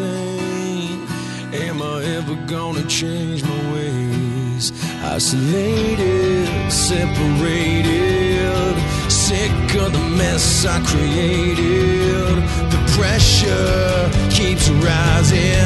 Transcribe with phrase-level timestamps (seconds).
[0.00, 1.06] insane?
[1.52, 4.72] Am I ever gonna change my ways?
[5.04, 8.74] Isolated, separated,
[9.08, 12.34] sick of the mess I created.
[12.72, 15.62] The pressure keeps rising.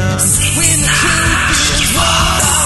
[0.58, 2.57] When the truth is what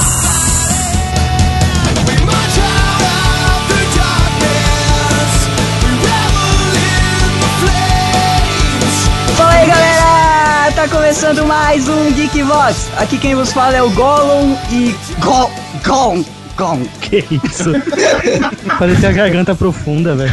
[11.13, 12.89] começando mais um Geek Vox.
[12.97, 15.51] Aqui quem vos fala é o Gollum e Gol,
[15.85, 16.25] Gollum,
[16.57, 16.87] Gollum.
[17.03, 17.71] Que isso?
[18.79, 20.33] Parecia a garganta profunda, velho.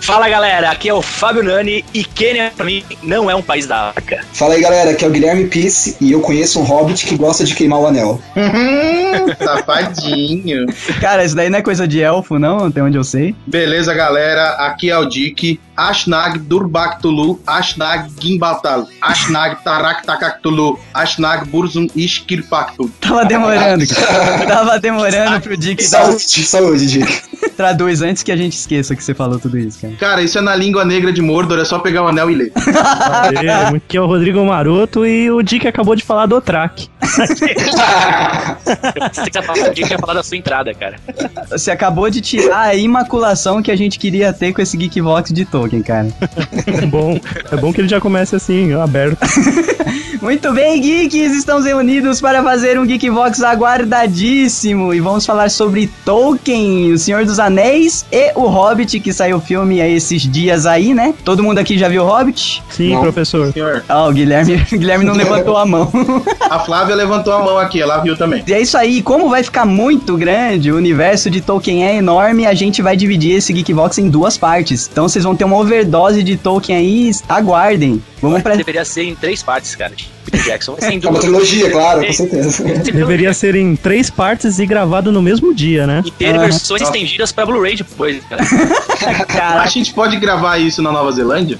[0.00, 3.68] Fala galera, aqui é o Fábio Nani e Quênia pra mim não é um país
[3.68, 4.24] da África.
[4.32, 7.44] Fala aí galera, aqui é o Guilherme Pisse e eu conheço um hobbit que gosta
[7.44, 8.20] de queimar o anel.
[8.36, 10.66] Hum, safadinho.
[11.00, 13.36] Cara, isso daí não é coisa de elfo, não, até onde eu sei.
[13.46, 14.54] Beleza, galera?
[14.66, 15.60] Aqui é o Dick.
[15.80, 22.90] Ashnag Durbaktulu, Ashnag Gimbatal, Ashnag Taraktakatulu, Ashnag Burzum Iskilpaktul.
[23.00, 24.44] Tava demorando, cara.
[24.46, 27.22] Tava demorando pro Dick Saúde, saúde, Dick.
[27.56, 29.94] traduz antes que a gente esqueça que você falou tudo isso, cara.
[29.96, 32.52] Cara, isso é na língua negra de Mordor, é só pegar o anel e ler.
[33.74, 36.88] Aqui é o Rodrigo Maroto e o Dick acabou de falar do Otrak.
[37.00, 37.54] Você
[39.30, 40.96] que falar, o que ia falar da sua entrada, cara.
[41.50, 45.44] Você acabou de tirar a imaculação que a gente queria ter com esse Geekvox de
[45.44, 46.08] Tolkien, cara.
[46.66, 47.18] É bom,
[47.50, 49.18] é bom que ele já comece assim, aberto.
[50.20, 56.92] Muito bem, geeks, estamos reunidos para fazer um Geekvox aguardadíssimo e vamos falar sobre Tolkien,
[56.92, 60.92] o Senhor dos Anéis e o Hobbit, que saiu o filme há esses dias aí,
[60.92, 61.14] né?
[61.24, 62.62] Todo mundo aqui já viu o Hobbit?
[62.68, 63.00] Sim, Não.
[63.00, 63.52] professor.
[63.88, 65.90] Ah, o Guilherme, o Guilherme não levantou a mão.
[66.50, 68.44] a Flávia levantou a mão aqui, ela viu também.
[68.46, 72.46] E é isso aí, como vai ficar muito grande, o universo de Tolkien é enorme,
[72.46, 74.88] a gente vai dividir esse Geekvox em duas partes.
[74.90, 78.02] Então vocês vão ter uma overdose de Tolkien aí, aguardem.
[78.20, 78.54] Vamos pra...
[78.56, 79.92] Deveria ser em três partes, cara.
[80.26, 82.62] Peter Jackson vai ser em É uma trilogia, claro, com certeza.
[82.92, 86.02] Deveria ser em três partes e gravado no mesmo dia, né?
[86.04, 86.38] E ter Ah.
[86.40, 88.42] versões estendidas pra Blu-ray depois, cara.
[89.62, 91.58] A gente pode gravar isso na Nova Zelândia?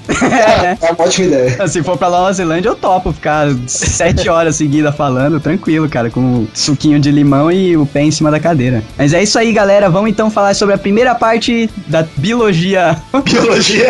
[0.81, 1.65] É uma ótima ideia.
[1.67, 6.19] se for pra Nova Zelândia, eu topo ficar sete horas seguidas falando, tranquilo, cara, com
[6.21, 8.83] um suquinho de limão e o pé em cima da cadeira.
[8.97, 9.89] Mas é isso aí, galera.
[9.89, 12.95] Vamos então falar sobre a primeira parte da biologia.
[13.25, 13.80] Biologia.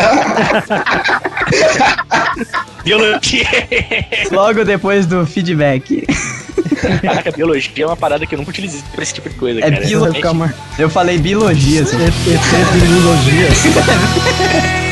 [2.84, 3.46] Biologia.
[4.31, 6.06] Logo depois do feedback.
[7.02, 9.69] Caraca, biologia é uma parada que eu nunca utilizei pra esse tipo de coisa, É
[9.69, 9.85] cara.
[9.85, 10.53] bilo- Calma.
[10.79, 11.97] Eu falei biologia, assim.
[11.97, 12.12] ET
[12.81, 13.47] Biologia.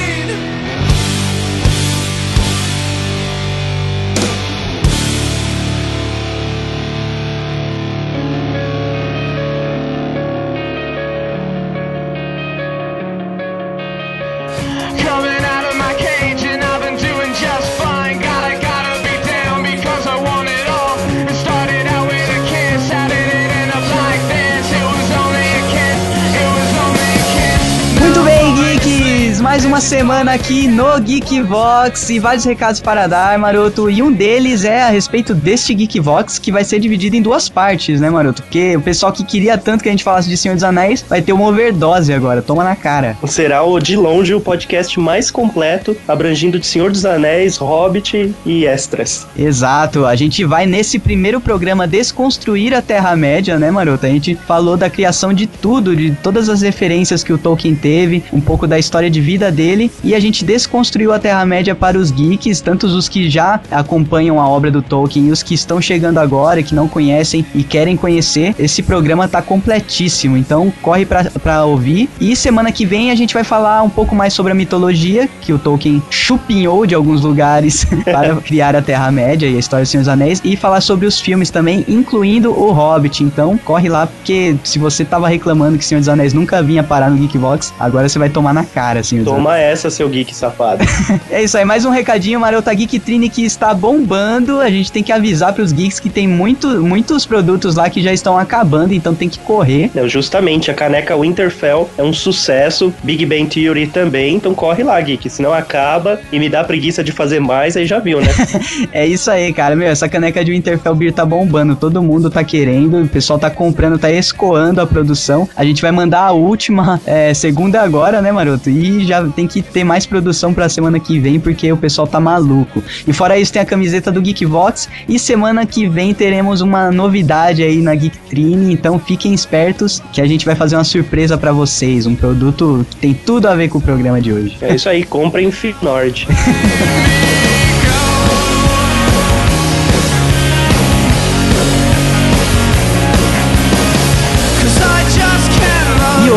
[30.19, 33.89] semana aqui no Geekvox e vários recados para dar, Maroto.
[33.89, 38.01] E um deles é a respeito deste Geekvox, que vai ser dividido em duas partes,
[38.01, 38.41] né, Maroto?
[38.43, 41.21] Porque o pessoal que queria tanto que a gente falasse de Senhor dos Anéis vai
[41.21, 42.41] ter uma overdose agora.
[42.41, 43.17] Toma na cara.
[43.27, 48.65] Será o de longe o podcast mais completo, abrangindo de Senhor dos Anéis, Hobbit e
[48.65, 49.25] extras.
[49.37, 54.05] Exato, a gente vai nesse primeiro programa desconstruir a Terra-média, né, Maroto?
[54.05, 58.21] A gente falou da criação de tudo, de todas as referências que o Tolkien teve,
[58.33, 62.11] um pouco da história de vida dele, e a gente desconstruiu a Terra-média para os
[62.11, 66.19] geeks, tanto os que já acompanham a obra do Tolkien e os que estão chegando
[66.19, 68.55] agora, que não conhecem e querem conhecer.
[68.57, 72.09] Esse programa tá completíssimo, então corre pra, pra ouvir.
[72.19, 75.53] E semana que vem a gente vai falar um pouco mais sobre a mitologia, que
[75.53, 80.01] o Tolkien chupinhou de alguns lugares para criar a Terra-média e a história dos Senhor
[80.01, 83.23] dos Anéis, e falar sobre os filmes também, incluindo o Hobbit.
[83.23, 87.09] Então corre lá, porque se você tava reclamando que Senhor dos Anéis nunca vinha parar
[87.09, 89.45] no Geekbox, agora você vai tomar na cara, Senhor dos Anéis.
[89.45, 90.83] Toma essa, seu geek safado.
[91.29, 94.59] É isso aí, mais um recadinho, Marota Geek Trine que está bombando.
[94.59, 98.11] A gente tem que avisar pros geeks que tem muito, muitos produtos lá que já
[98.11, 99.91] estão acabando, então tem que correr.
[99.93, 104.99] Não, justamente, a caneca Winterfell é um sucesso, Big Bang Theory também, então corre lá,
[104.99, 108.29] geek, senão acaba e me dá preguiça de fazer mais, aí já viu, né?
[108.91, 109.75] É isso aí, cara.
[109.75, 111.75] Meu, essa caneca de Winterfell Beer tá bombando.
[111.75, 115.47] Todo mundo tá querendo, o pessoal tá comprando, tá escoando a produção.
[115.55, 118.69] A gente vai mandar a última é, segunda agora, né, Maroto?
[118.69, 122.19] E já tem que ter mais produção pra semana que vem, porque o pessoal tá
[122.19, 122.83] maluco.
[123.07, 124.87] E fora isso, tem a camiseta do Geekvox.
[125.07, 128.71] E semana que vem teremos uma novidade aí na Geektrine.
[128.71, 132.05] Então fiquem espertos que a gente vai fazer uma surpresa pra vocês.
[132.05, 134.57] Um produto que tem tudo a ver com o programa de hoje.
[134.61, 136.27] É isso aí, comprem Finord.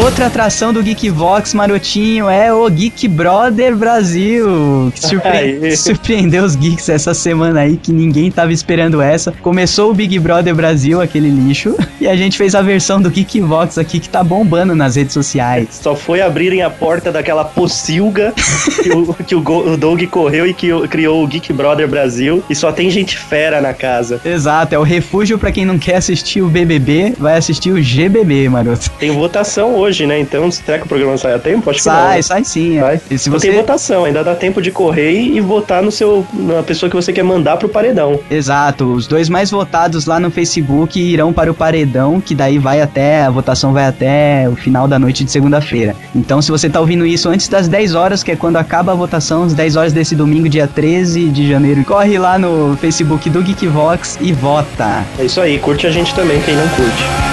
[0.02, 4.92] outra atração do Geekvox Marotinho é o Geek Brother Brasil.
[4.92, 9.32] Que surpre- surpreendeu os geeks essa semana aí, que ninguém tava esperando essa.
[9.40, 13.78] Começou o Big Brother Brasil, aquele lixo, e a gente fez a versão do Geekvox
[13.78, 15.68] aqui que tá bombando nas redes sociais.
[15.80, 18.34] Só foi abrirem a porta daquela pocilga
[18.82, 22.42] que, o, que o, Doug correu e que criou o Geek Brother Brasil.
[22.50, 24.20] E só tem gente fera na casa.
[24.24, 28.48] Exato, é o refúgio pra quem não quer assistir o BBB, vai assistir o GBB,
[28.48, 28.90] maroto.
[28.98, 30.18] Tem votação hoje, né?
[30.18, 31.70] Então, será que o programa sai a tempo?
[31.70, 31.94] Acho que não.
[31.94, 32.22] Sai, né?
[32.22, 32.80] sai sim.
[32.80, 33.00] Sai.
[33.10, 36.26] E se Não você tem votação, ainda dá tempo de correr e votar no seu,
[36.32, 38.18] na pessoa que você quer mandar pro paredão.
[38.30, 42.80] Exato, os dois mais votados lá no Facebook irão para o paredão, que daí vai
[42.80, 45.94] até, a votação vai até o final da noite de segunda-feira.
[46.14, 48.94] Então, se você tá ouvindo isso antes das 10 horas, que é quando acaba a
[48.94, 53.42] votação, às 10 horas desse domingo, dia 13 de janeiro, corre lá no Facebook do
[53.42, 55.04] Geekvox e vota.
[55.18, 57.31] É isso aí, curte a gente também, quem não curte.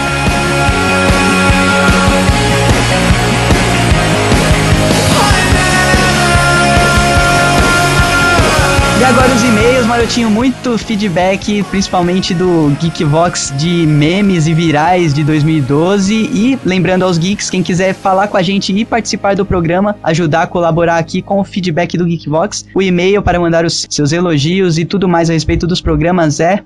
[9.99, 16.13] E-mails, Marotinho, muito feedback, principalmente do Geekvox de memes e virais de 2012.
[16.13, 20.43] E lembrando aos geeks, quem quiser falar com a gente e participar do programa, ajudar
[20.43, 24.77] a colaborar aqui com o feedback do Geekvox, o e-mail para mandar os seus elogios
[24.77, 26.61] e tudo mais a respeito dos programas é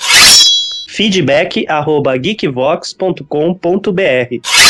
[0.88, 4.63] feedback arroba geekvox.com.br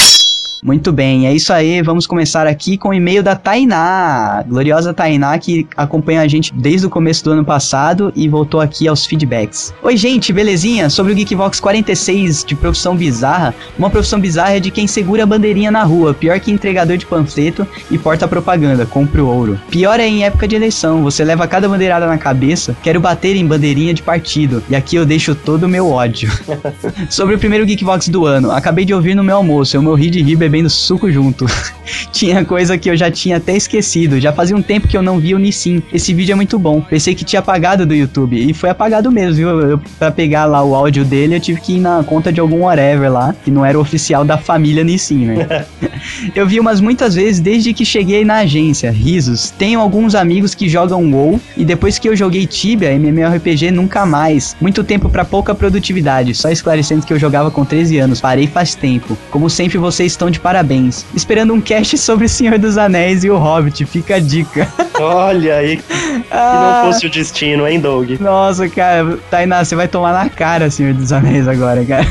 [0.63, 1.81] Muito bem, é isso aí.
[1.81, 6.87] Vamos começar aqui com o e-mail da Tainá, gloriosa Tainá, que acompanha a gente desde
[6.87, 9.73] o começo do ano passado e voltou aqui aos feedbacks.
[9.83, 10.89] Oi, gente, belezinha?
[10.89, 15.25] Sobre o Geekvox 46 de profissão bizarra, uma profissão bizarra é de quem segura a
[15.25, 19.59] bandeirinha na rua, pior que entregador de panfleto e porta propaganda, compra o ouro.
[19.69, 23.45] Pior é em época de eleição, você leva cada bandeirada na cabeça, quero bater em
[23.45, 26.31] bandeirinha de partido, e aqui eu deixo todo o meu ódio.
[27.09, 30.21] Sobre o primeiro Geekbox do ano, acabei de ouvir no meu almoço, eu morri de
[30.21, 31.47] rir bebendo suco junto.
[32.13, 35.19] tinha coisa que eu já tinha até esquecido, já fazia um tempo que eu não
[35.19, 35.81] via o Nissin.
[35.91, 36.79] Esse vídeo é muito bom.
[36.79, 39.49] Pensei que tinha apagado do YouTube, e foi apagado mesmo, viu?
[39.61, 42.61] Eu, pra pegar lá o áudio dele, eu tive que ir na conta de algum
[42.65, 45.65] whatever lá, que não era oficial da família Nissin, né?
[46.35, 49.49] eu vi umas muitas vezes desde que cheguei na agência, risos.
[49.49, 54.55] Tenho alguns amigos que jogam WoW, e depois que eu joguei Tibia, MMORPG, nunca mais.
[54.61, 58.75] Muito tempo pra pouca produtividade, só esclarecendo que eu jogava com 13 anos, parei faz
[58.75, 59.17] tempo.
[59.31, 61.05] Como sempre, vocês estão de parabéns.
[61.15, 64.67] Esperando um cast sobre o Senhor dos Anéis e o Hobbit, fica a dica.
[64.99, 65.83] Olha aí, que
[66.29, 68.11] Ah, não fosse o destino, hein, Doug?
[68.19, 72.05] Nossa, cara, Tainá, você vai tomar na cara, Senhor dos Anéis, agora, cara.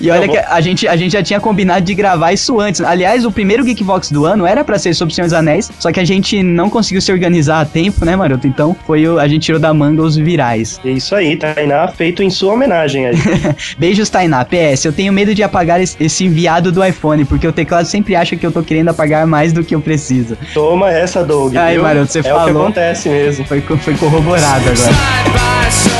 [0.00, 2.80] E olha que a gente, a gente já tinha combinado de gravar isso antes.
[2.82, 5.90] Aliás, o primeiro Geekvox do ano era pra ser sobre o Senhor dos Anéis, só
[5.90, 8.46] que a gente não conseguiu se organizar a tempo, né, maroto?
[8.46, 10.78] Então, foi o, a gente tirou da manga os virais.
[10.84, 13.16] É isso aí, Tainá, feito em sua homenagem aí.
[13.78, 14.44] Beijos, Tainá.
[14.44, 18.36] PS, eu tenho medo de apagar esse enviado do iPhone, porque o teclado sempre acha
[18.36, 20.36] que eu tô querendo apagar mais do que eu preciso.
[20.54, 21.56] Toma essa, Doug.
[21.56, 21.82] Aí, viu?
[21.82, 22.62] Maroto, você é o que falou.
[22.62, 23.44] acontece mesmo.
[23.44, 25.98] Foi, foi corroborado agora.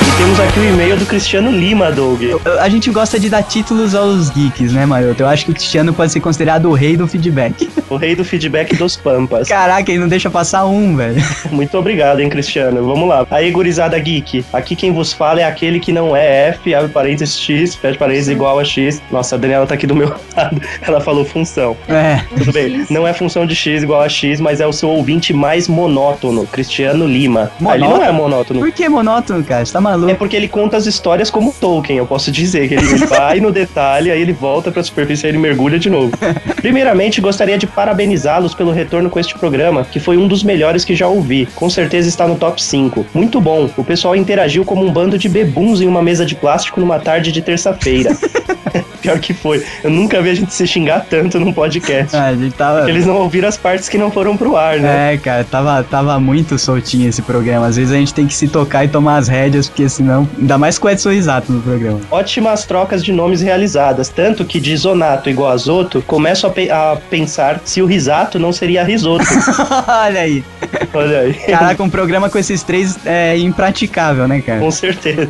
[0.00, 2.20] E temos aqui o e-mail do Cristiano Lima, Doug.
[2.60, 5.22] A gente gosta de dar títulos aos geeks, né, maroto?
[5.22, 7.68] Eu acho que o Cristiano pode ser considerado o rei do feedback.
[7.90, 9.48] O rei do feedback dos Pampas.
[9.48, 11.22] Caraca, ele não deixa passar um, velho.
[11.50, 12.84] Muito obrigado, hein, Cristiano.
[12.86, 13.26] Vamos lá.
[13.30, 14.44] Aí, gurizada geek.
[14.52, 18.28] Aqui quem vos fala é aquele que não é F, abre parênteses X, fecha parênteses
[18.28, 19.00] igual a X.
[19.10, 20.60] Nossa, a Daniela tá aqui do meu lado.
[20.82, 21.76] Ela falou função.
[21.88, 22.22] É.
[22.36, 22.86] Tudo bem.
[22.90, 26.46] Não é função de X igual a X, mas é o seu ouvinte mais monótono,
[26.46, 27.50] Cristiano Lima.
[27.64, 28.60] Ah, ele não é monótono.
[28.60, 29.64] Por que monótono, cara?
[29.64, 30.14] Você tá É maluco?
[30.16, 32.68] porque ele conta as histórias como Tolkien, eu posso dizer.
[32.68, 35.90] Que ele ele vai no detalhe, aí ele volta pra superfície e ele mergulha de
[35.90, 36.12] novo.
[36.56, 40.96] Primeiramente, gostaria de parabenizá-los pelo retorno com este programa, que foi um dos melhores que
[40.96, 41.46] já ouvi.
[41.54, 43.06] Com certeza está no top 5.
[43.14, 43.70] Muito bom.
[43.76, 47.30] O pessoal interagiu como um bando de bebuns em uma mesa de plástico numa tarde
[47.30, 48.10] de terça-feira.
[49.00, 49.62] Pior que foi.
[49.82, 52.14] Eu nunca vi a gente se xingar tanto num podcast.
[52.16, 52.88] Ah, a gente tava.
[52.88, 55.14] Eles não ouviram as partes que não foram pro ar, né?
[55.14, 57.66] É, cara, tava, tava muito soltinho esse programa.
[57.66, 60.28] Às vezes a gente tem que se tocar e tomar as rédeas, porque senão.
[60.38, 62.00] Ainda mais com o Edson Risato no programa.
[62.10, 64.08] Ótimas trocas de nomes realizadas.
[64.08, 68.38] Tanto que de Zonato igual a Zoto, começo a, pe- a pensar se o Risato
[68.38, 69.24] não seria Risoto.
[69.86, 70.44] Olha aí.
[70.92, 71.34] Olha aí.
[71.34, 74.60] Caraca, um programa com esses três é impraticável, né, cara?
[74.60, 75.28] Com certeza.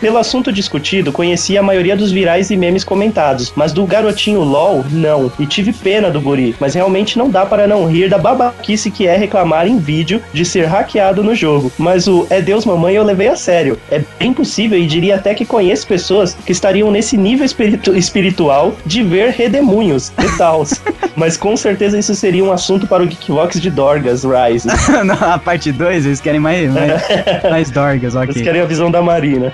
[0.00, 3.09] Pelo assunto discutido, conheci a maioria dos virais e memes comentados,
[3.56, 5.30] mas do garotinho LOL, não.
[5.38, 9.06] E tive pena do guri, mas realmente não dá para não rir da babaquice que
[9.06, 11.70] é reclamar em vídeo de ser hackeado no jogo.
[11.78, 13.78] Mas o É Deus Mamãe eu levei a sério.
[13.90, 18.74] É bem possível e diria até que conheço pessoas que estariam nesse nível espiritu- espiritual
[18.86, 20.80] de ver redemunhos e tals.
[21.16, 24.68] mas com certeza isso seria um assunto para o Geekvox de Dorgas Rise.
[25.04, 27.02] Na parte 2, eles querem mais, mais,
[27.50, 28.42] mais dorgas, Eles ok.
[28.42, 29.52] querem a visão da Marina.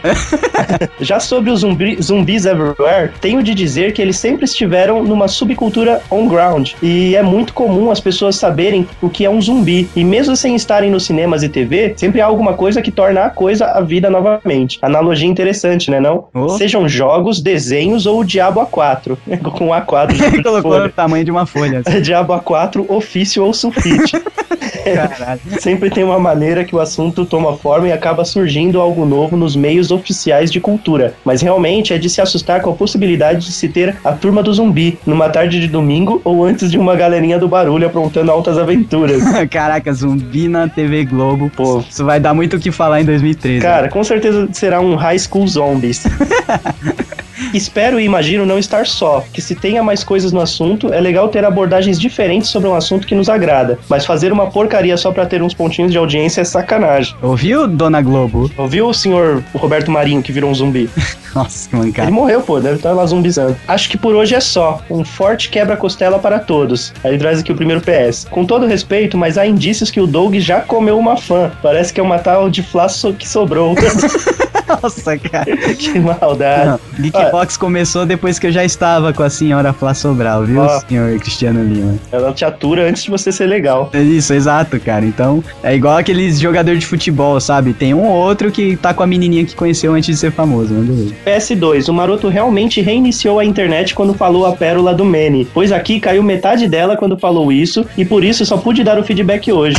[1.00, 6.02] Já sobre os zumbi, zumbis everywhere, tenho de dizer que eles sempre estiveram numa subcultura
[6.10, 6.72] on-ground.
[6.82, 9.88] E é muito comum as pessoas saberem o que é um zumbi.
[9.94, 13.30] E mesmo sem estarem nos cinemas e TV, sempre há alguma coisa que torna a
[13.30, 14.78] coisa a vida novamente.
[14.82, 16.24] Analogia interessante, né não?
[16.34, 16.50] Oh.
[16.50, 19.16] Sejam jogos, desenhos ou o Diabo A4.
[19.52, 21.82] Com A4 de Colocou no tamanho de uma folha.
[21.86, 22.00] assim.
[22.02, 24.16] Diabo A4, ofício ou sulfite.
[24.94, 25.40] Caralho.
[25.60, 29.56] Sempre tem uma maneira que o assunto toma forma e acaba surgindo algo novo nos
[29.56, 31.14] meios oficiais de cultura.
[31.24, 34.52] Mas realmente é de se assustar com a possibilidade de se ter a turma do
[34.52, 39.22] zumbi numa tarde de domingo ou antes de uma galerinha do barulho aprontando altas aventuras.
[39.50, 41.50] Caraca, zumbi na TV Globo.
[41.54, 41.82] Pô.
[41.88, 43.60] Isso vai dar muito o que falar em 2013.
[43.60, 46.04] Cara, com certeza será um High School Zombies.
[47.52, 51.28] Espero e imagino não estar só, que se tenha mais coisas no assunto, é legal
[51.28, 55.24] ter abordagens diferentes sobre um assunto que nos agrada, mas fazer uma porcaria só pra
[55.24, 57.14] ter uns pontinhos de audiência é sacanagem.
[57.22, 58.50] Ouviu, Dona Globo?
[58.58, 60.90] Ouviu o senhor Roberto Marinho que virou um zumbi?
[61.34, 62.08] Nossa, que mancada.
[62.08, 63.56] Ele morreu, pô, deve estar lá zumbizando.
[63.66, 64.82] Acho que por hoje é só.
[64.90, 66.92] Um forte quebra-costela para todos.
[67.02, 68.26] Aí ele traz aqui o primeiro PS.
[68.30, 71.50] Com todo respeito, mas há indícios que o Doug já comeu uma fã.
[71.62, 73.74] Parece que é uma tal de flaço que sobrou.
[74.68, 75.56] Nossa, cara.
[75.56, 76.66] que maldade.
[76.66, 80.80] Não, Geekbox começou depois que eu já estava com a senhora Flá Sobral, viu, Ó.
[80.80, 81.94] senhor Cristiano Lima?
[82.10, 83.90] Ela te atura antes de você ser legal.
[83.92, 85.04] É Isso, exato, cara.
[85.04, 87.72] Então, é igual aqueles jogadores de futebol, sabe?
[87.72, 90.74] Tem um ou outro que tá com a menininha que conheceu antes de ser famoso,
[90.74, 91.14] beleza.
[91.24, 96.00] PS2, o Maroto realmente reiniciou a internet quando falou a pérola do Manny, pois aqui
[96.00, 99.76] caiu metade dela quando falou isso, e por isso só pude dar o feedback hoje.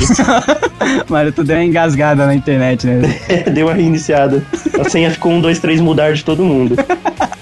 [1.10, 3.20] Mano, tu deu uma engasgada na internet, né?
[3.54, 4.44] Deu uma reiniciada.
[4.80, 6.76] A senha ficou um, dois, três mudar de todo mundo.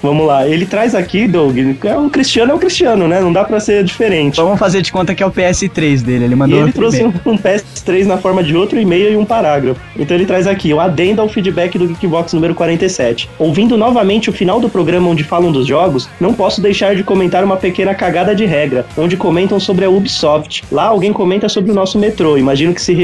[0.06, 0.46] Vamos lá.
[0.46, 1.58] Ele traz aqui, Doug.
[1.82, 3.20] É o Cristiano é o Cristiano, né?
[3.20, 4.36] Não dá pra ser diferente.
[4.36, 6.26] Vamos fazer de conta que é o PS3 dele.
[6.26, 9.16] Ele E mandou ele outro trouxe um, um PS3 na forma de outro e-mail e
[9.16, 9.80] um parágrafo.
[9.98, 13.28] Então ele traz aqui, o adendo ao feedback do Geekbox número 47.
[13.36, 17.42] Ouvindo novamente o final do programa onde falam dos jogos, não posso deixar de comentar
[17.42, 20.62] uma pequena cagada de regra, onde comentam sobre a Ubisoft.
[20.70, 22.94] Lá alguém comenta sobre o nosso metrô, imagino que se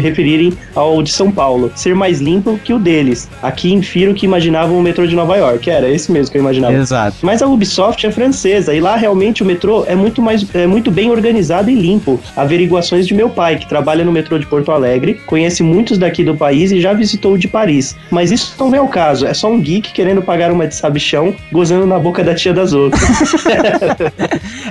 [0.00, 3.28] referirem ao de São Paulo, ser mais limpo que o deles.
[3.42, 5.68] Aqui infiro que imaginavam o metrô de Nova York.
[5.68, 6.74] Era esse mesmo que eu imaginava.
[6.74, 7.16] Exato.
[7.22, 10.90] Mas a Ubisoft é francesa e lá realmente o metrô é muito mais é muito
[10.90, 12.20] bem organizado e limpo.
[12.36, 16.36] Averiguações de meu pai, que trabalha no metrô de Porto Alegre, conhece muitos daqui do
[16.36, 17.96] país e já visitou o de Paris.
[18.10, 21.34] Mas isso não vem ao caso, é só um geek querendo pagar uma de sabichão,
[21.52, 23.02] gozando na boca da tia das outras.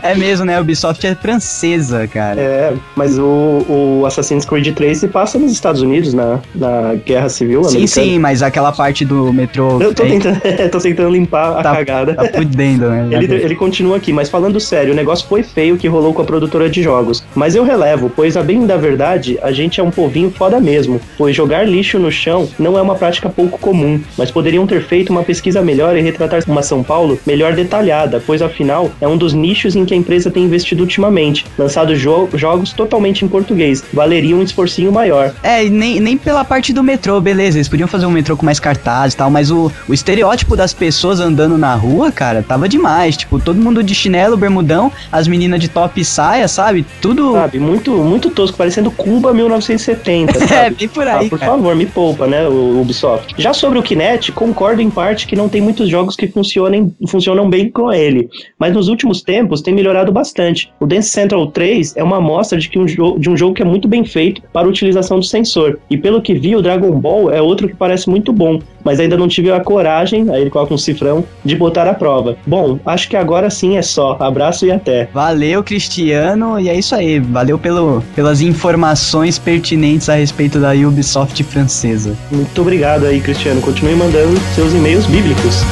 [0.01, 0.57] É mesmo, né?
[0.57, 2.39] A Ubisoft é francesa, cara.
[2.39, 7.29] é, mas o, o Assassin's Creed 3 se passa nos Estados Unidos, na, na Guerra
[7.29, 8.05] Civil sim, americana.
[8.05, 9.81] sim, mas aquela parte do metrô.
[9.81, 10.41] Eu tô é- tentando,
[10.71, 12.13] tô tentando limpar a Tá- cagada.
[12.13, 13.07] Tá fudendo, né?
[13.11, 16.25] Ele, ele continua aqui, mas falando sério, o negócio foi feio que rolou com a
[16.25, 17.23] produtora de jogos.
[17.33, 20.99] Mas eu relevo, pois a bem da verdade, a gente é um povinho foda mesmo.
[21.17, 23.99] Pois jogar lixo no chão não é uma prática pouco comum.
[24.17, 28.41] Mas poderiam ter feito uma pesquisa melhor e retratar uma São Paulo melhor detalhada, pois
[28.41, 31.45] afinal é um dos nichos em que a empresa tem investido ultimamente.
[31.57, 33.83] Lançado jo jogos totalmente em português.
[33.93, 35.33] Valeria um esforcinho maior.
[35.43, 37.57] É, e nem, nem pela parte do metrô, beleza.
[37.57, 40.73] Eles podiam fazer um metrô com mais cartazes e tal, mas o, o estereótipo das
[40.73, 43.17] pessoas andando na rua, cara, tava demais.
[43.17, 46.85] Tipo, todo mundo de chinelo, bermudão, as meninas de top e saia, sabe?
[47.01, 47.33] Tudo.
[47.33, 50.53] Sabe, muito, muito tosco, parecendo Cuba 1970, sabe?
[50.53, 51.51] É, bem por aí, ah, por cara.
[51.51, 53.35] favor, me poupa, né, o Ubisoft.
[53.37, 57.49] Já sobre o Kinect, concordo em parte que não tem muitos jogos que funcionem, funcionam
[57.49, 60.71] bem com ele, mas nos últimos tempos tem melhorado bastante.
[60.79, 63.65] O Dance Central 3 é uma amostra de, que um de um jogo que é
[63.65, 65.79] muito bem feito para a utilização do sensor.
[65.89, 69.17] E pelo que vi, o Dragon Ball é outro que parece muito bom, mas ainda
[69.17, 72.37] não tive a coragem, aí ele coloca um cifrão, de botar à prova.
[72.45, 74.15] Bom, acho que agora sim é só.
[74.19, 75.09] Abraço e até.
[75.11, 77.19] Valeu, Cristiano, e é isso aí.
[77.19, 82.15] Valeu pelo, pelas informações pertinentes a respeito da Ubisoft francesa.
[82.31, 83.59] Muito obrigado aí, Cristiano.
[83.61, 85.63] Continue mandando seus e-mails bíblicos.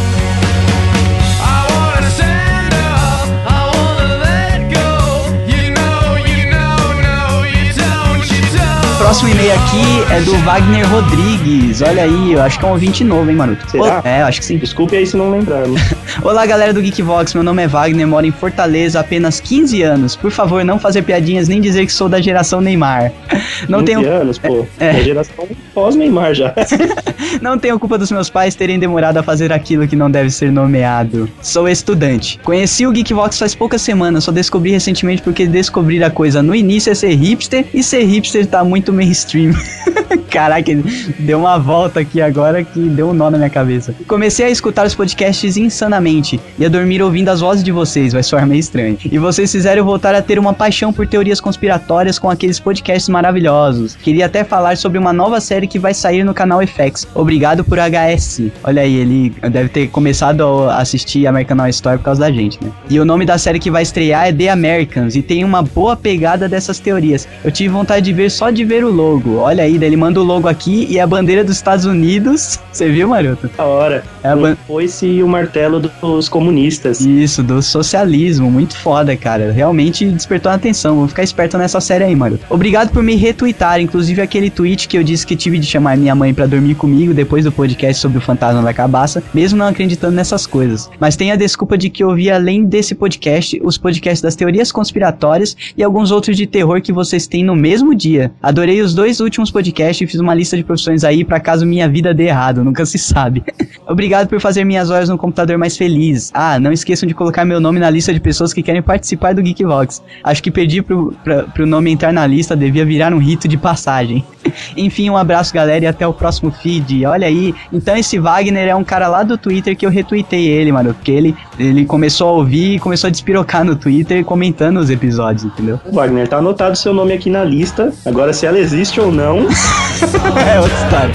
[9.14, 11.84] Próximo e-mail aqui é do Wagner Rodrigues.
[11.84, 13.70] Olha aí, eu acho que é um ouvinte novo, hein, Maroto?
[13.70, 14.02] Será?
[14.04, 14.58] É, eu acho que sim.
[14.58, 15.80] Desculpe aí se não lembrarmos.
[16.24, 17.36] Olá, galera do Geekvox.
[17.36, 20.16] Meu nome é Wagner, moro em Fortaleza há apenas 15 anos.
[20.16, 23.12] Por favor, não fazer piadinhas nem dizer que sou da geração Neymar.
[23.70, 24.66] Não 15 tenho, anos, pô.
[24.80, 24.88] É.
[24.88, 25.04] É.
[25.04, 26.54] geração pós-Neymar já.
[27.42, 30.52] não tenho culpa dos meus pais terem demorado a fazer aquilo que não deve ser
[30.52, 31.30] nomeado.
[31.42, 32.40] Sou estudante.
[32.44, 36.92] Conheci o Geekvox faz poucas semanas, só descobri recentemente porque descobrir a coisa no início
[36.92, 39.54] é ser hipster e ser hipster tá muito mainstream.
[40.34, 40.72] Caraca,
[41.20, 43.94] deu uma volta aqui agora que deu um nó na minha cabeça.
[44.08, 48.24] Comecei a escutar os podcasts insanamente e a dormir ouvindo as vozes de vocês, vai
[48.24, 48.98] soar meio estranho.
[49.06, 53.96] E vocês fizeram voltar a ter uma paixão por teorias conspiratórias com aqueles podcasts maravilhosos.
[53.96, 57.08] Queria até falar sobre uma nova série que vai sair no canal FX.
[57.14, 58.42] Obrigado por HS.
[58.64, 62.58] Olha aí, ele deve ter começado a assistir American Horror Story por causa da gente,
[62.60, 62.72] né?
[62.90, 65.96] E o nome da série que vai estrear é The Americans e tem uma boa
[65.96, 67.28] pegada dessas teorias.
[67.44, 69.38] Eu tive vontade de ver só de ver o logo.
[69.38, 72.60] Olha aí, ele manda o logo aqui e a bandeira dos Estados Unidos.
[72.72, 73.50] Você viu, Maroto?
[73.56, 74.04] Da hora.
[74.24, 77.02] É a ban- foice e o martelo dos comunistas.
[77.02, 79.52] Isso, do socialismo, muito foda, cara.
[79.52, 80.96] Realmente despertou a atenção.
[80.96, 82.40] Vou ficar esperto nessa série aí, mano.
[82.50, 86.16] Obrigado por me retweetar, inclusive aquele tweet que eu disse que tive de chamar minha
[86.16, 90.16] mãe pra dormir comigo depois do podcast sobre o fantasma da cabaça, mesmo não acreditando
[90.16, 90.90] nessas coisas.
[91.00, 94.72] Mas tem a desculpa de que eu vi além desse podcast, os podcasts das teorias
[94.72, 98.32] conspiratórias e alguns outros de terror que vocês têm no mesmo dia.
[98.42, 101.90] Adorei os dois últimos podcasts e fiz uma lista de profissões aí pra caso minha
[101.90, 103.44] vida dê errado, nunca se sabe.
[103.88, 106.32] Obrigado por fazer minhas horas no computador mais feliz.
[106.34, 109.42] Ah, não esqueçam de colocar meu nome na lista de pessoas que querem participar do
[109.42, 110.02] Geekvox.
[110.24, 113.58] Acho que perdi pro, pra, pro nome entrar na lista, devia virar um rito de
[113.58, 114.24] passagem.
[114.78, 117.06] Enfim, um abraço, galera, e até o próximo feed.
[117.06, 120.72] Olha aí, então esse Wagner é um cara lá do Twitter que eu retuitei ele,
[120.72, 124.90] mano, porque ele, ele começou a ouvir e começou a despirocar no Twitter comentando os
[124.90, 125.80] episódios, entendeu?
[125.92, 127.92] Wagner, tá anotado seu nome aqui na lista.
[128.06, 129.48] Agora, se ela existe ou não,
[130.48, 131.12] é outra história.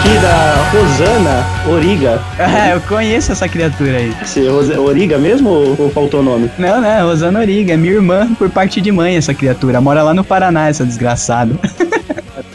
[0.00, 2.20] aqui da Rosana Origa.
[2.38, 4.12] É, eu conheço essa criatura aí.
[4.22, 6.50] Você, Rosa- Origa mesmo ou, ou faltou o nome?
[6.58, 7.00] Não, né?
[7.02, 9.80] Rosana Origa, é minha irmã por parte de mãe, essa criatura.
[9.80, 11.54] Mora lá no Paraná, essa desgraçada.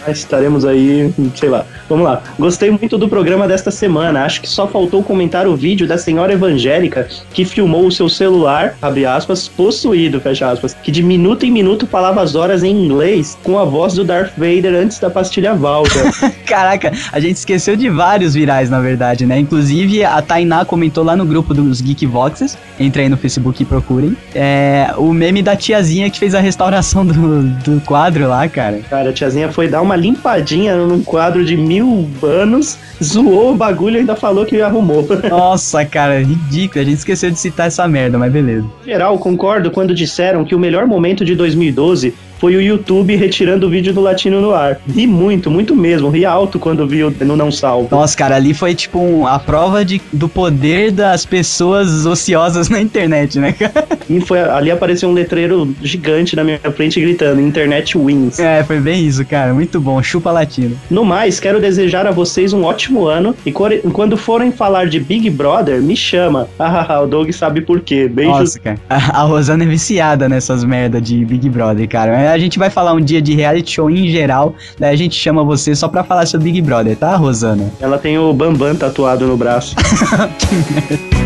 [0.07, 1.65] Estaremos aí, sei lá.
[1.89, 2.21] Vamos lá.
[2.37, 4.23] Gostei muito do programa desta semana.
[4.23, 8.75] Acho que só faltou comentar o vídeo da senhora evangélica que filmou o seu celular,
[8.81, 13.37] abre aspas, possuído, fecha aspas, que de minuto em minuto falava as horas em inglês
[13.43, 15.89] com a voz do Darth Vader antes da pastilha Valda.
[16.45, 19.39] Caraca, a gente esqueceu de vários virais, na verdade, né?
[19.39, 22.57] Inclusive, a Tainá comentou lá no grupo dos Geekvoxes.
[22.79, 24.15] Entrei aí no Facebook e procurem.
[24.33, 28.79] É, o meme da tiazinha que fez a restauração do, do quadro lá, cara.
[28.89, 33.97] Cara, a tiazinha foi dar uma limpadinha num quadro de mil anos, zoou o bagulho
[33.97, 35.07] e ainda falou que arrumou.
[35.29, 36.81] Nossa, cara, ridículo.
[36.81, 38.65] A gente esqueceu de citar essa merda, mas beleza.
[38.83, 43.67] Em geral, concordo quando disseram que o melhor momento de 2012 foi o YouTube retirando
[43.67, 44.77] o vídeo do Latino no ar.
[44.93, 46.09] Ri muito, muito mesmo.
[46.09, 47.87] Ri alto quando vi o no Não Salvo.
[47.89, 52.81] Nossa, cara, ali foi tipo um- a prova de, do poder das pessoas ociosas na
[52.81, 53.87] internet, né, cara?
[54.09, 58.37] E foi, ali apareceu um letreiro gigante na minha frente gritando Internet Wins.
[58.39, 59.53] É, foi bem isso, cara.
[59.53, 60.03] Muito bom.
[60.03, 60.75] Chupa latino.
[60.91, 65.29] No mais, quero desejar a vocês um ótimo ano e quando forem falar de Big
[65.29, 66.49] Brother, me chama.
[66.59, 68.09] Ah, o Doug sabe por quê.
[68.09, 68.37] Beijos.
[68.37, 68.77] Nossa, cara.
[68.89, 72.32] A, a Rosana é viciada nessas merda de Big Brother, cara.
[72.33, 75.43] A gente vai falar um dia de reality show em geral, daí a gente chama
[75.43, 77.71] você só pra falar sobre Big Brother, tá, Rosana?
[77.79, 79.75] Ela tem o Bambam tatuado no braço.
[81.13, 81.22] Vamos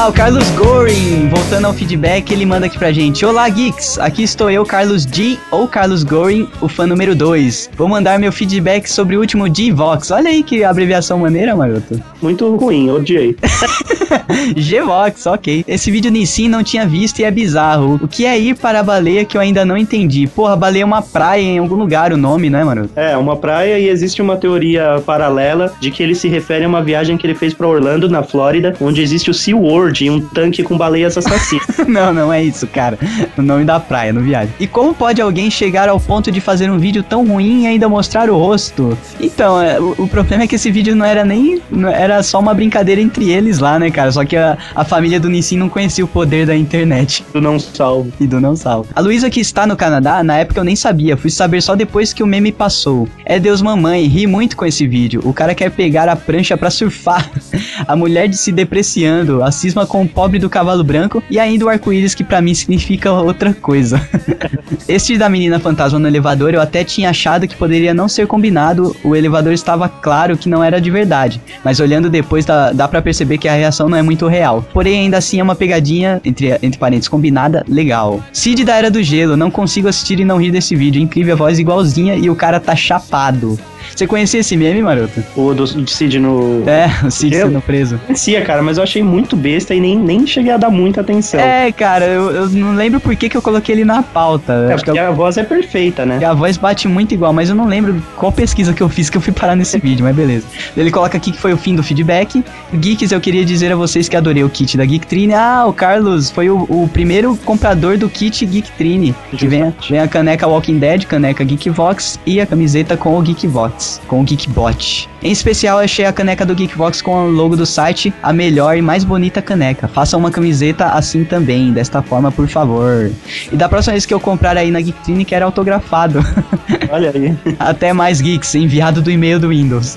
[0.00, 3.26] lá, o Carlos Goring, voltando ao feedback, ele manda aqui pra gente.
[3.26, 3.98] Olá, geeks!
[3.98, 7.70] Aqui estou eu, Carlos G, ou Carlos Goring, o fã número 2.
[7.76, 10.10] Vou mandar meu feedback sobre o último G-Vox.
[10.10, 12.02] Olha aí que abreviação maneira, maroto.
[12.22, 13.36] Muito ruim, odiei.
[14.56, 15.64] G-Vox, ok.
[15.68, 18.00] Esse vídeo nem sim não tinha visto e é bizarro.
[18.02, 20.26] O que é ir para a baleia que eu ainda não entendi?
[20.26, 22.90] Porra, baleia é uma praia em algum lugar, o nome, né, maroto?
[22.96, 26.82] É, uma praia e existe uma teoria paralela de que ele se refere a uma
[26.82, 30.62] viagem que ele fez pra Orlando, na Flórida, onde existe o SeaWorld e um tanque
[30.62, 31.66] com baleias assassinas.
[31.88, 32.98] não, não é isso, cara.
[33.36, 34.52] O nome da praia, no viagem.
[34.60, 37.88] E como pode alguém chegar ao ponto de fazer um vídeo tão ruim e ainda
[37.88, 38.96] mostrar o rosto?
[39.20, 41.60] Então, é, o, o problema é que esse vídeo não era nem.
[41.70, 44.12] não- Era só uma brincadeira entre eles lá, né, cara?
[44.12, 47.58] Só que a, a família do Nissin não conhecia o poder da internet do não
[47.58, 48.12] salvo.
[48.20, 48.88] e do não salvo.
[48.94, 52.12] A Luísa que está no Canadá, na época eu nem sabia, fui saber só depois
[52.12, 53.08] que o meme passou.
[53.24, 55.20] É Deus mamãe, ri muito com esse vídeo.
[55.24, 57.30] O cara quer pegar a prancha pra surfar.
[57.88, 61.64] A mulher de se depreciando, assista cisma com o pobre do cavalo branco e ainda
[61.64, 64.00] o arco-íris que pra mim significa outra coisa.
[64.88, 68.96] este da menina fantasma no elevador eu até tinha achado que poderia não ser combinado,
[69.04, 73.02] o elevador estava claro que não era de verdade, mas olhando depois dá, dá para
[73.02, 74.64] perceber que a reação não é muito real.
[74.72, 78.22] Porém, ainda assim é uma pegadinha, entre, entre parênteses, combinada, legal.
[78.32, 81.36] Cid da Era do Gelo, não consigo assistir e não rir desse vídeo, incrível a
[81.36, 83.58] voz igualzinha e o cara tá chapado.
[83.94, 85.22] Você conhecia esse meme, maroto?
[85.36, 86.62] O do Cid no.
[86.68, 87.46] É, o Cid Eu?
[87.48, 87.98] sendo preso.
[88.06, 91.40] Conhecia, cara, mas eu achei muito besta e nem, nem cheguei a dar muita atenção.
[91.40, 94.68] É, cara, eu, eu não lembro por que, que eu coloquei ele na pauta.
[94.70, 96.18] É, porque eu- a voz é perfeita, né?
[96.20, 99.08] E a voz bate muito igual, mas eu não lembro qual pesquisa que eu fiz
[99.10, 100.46] que eu fui parar nesse vídeo, mas beleza.
[100.76, 102.42] Ele coloca aqui que foi o fim do feedback.
[102.74, 105.34] Geeks, eu queria dizer a vocês que adorei o kit da Geektrine.
[105.34, 109.14] Ah, o Carlos foi o, o primeiro comprador do kit Geektrine.
[109.36, 113.22] Que vem, a- vem a caneca Walking Dead, caneca Geekvox e a camiseta com o
[113.70, 115.08] Geekvox, com o Geekbot.
[115.22, 118.82] Em especial, achei a caneca do Geekvox com o logo do site, a melhor e
[118.82, 119.86] mais bonita caneca.
[119.86, 123.10] Faça uma camiseta assim também, desta forma, por favor.
[123.50, 126.24] E da próxima vez que eu comprar aí na Geektrine, quero autografado.
[126.90, 127.36] Olha aí.
[127.58, 129.96] Até mais, Geeks, enviado do e-mail do Windows.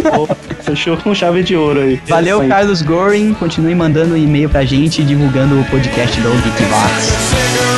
[0.60, 2.00] Fechou com chave de ouro aí.
[2.08, 2.48] Valeu, aí.
[2.48, 3.34] Carlos Goring.
[3.34, 7.73] Continue mandando e-mail pra gente e divulgando o podcast do Geekbox.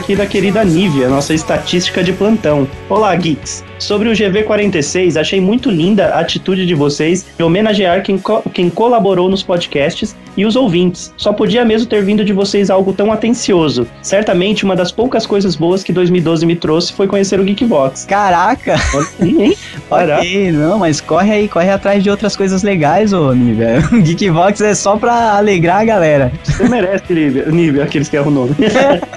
[0.00, 2.66] Aqui da querida Nívia, nossa estatística de plantão.
[2.88, 3.62] Olá, geeks.
[3.78, 8.68] Sobre o GV46, achei muito linda a atitude de vocês em homenagear quem, co- quem
[8.68, 11.12] colaborou nos podcasts e os ouvintes.
[11.16, 13.86] Só podia mesmo ter vindo de vocês algo tão atencioso.
[14.02, 18.04] Certamente, uma das poucas coisas boas que 2012 me trouxe foi conhecer o Geekbox.
[18.06, 18.76] Caraca!
[18.94, 19.56] Olha aí, hein?
[19.88, 20.20] Caraca.
[20.30, 23.78] Ok, não, mas corre aí, corre atrás de outras coisas legais, ô Nívia.
[23.92, 26.32] O Geekbox é só pra alegrar a galera.
[26.44, 28.50] Você merece, Nívia, Nívia, aqueles que erram o nome.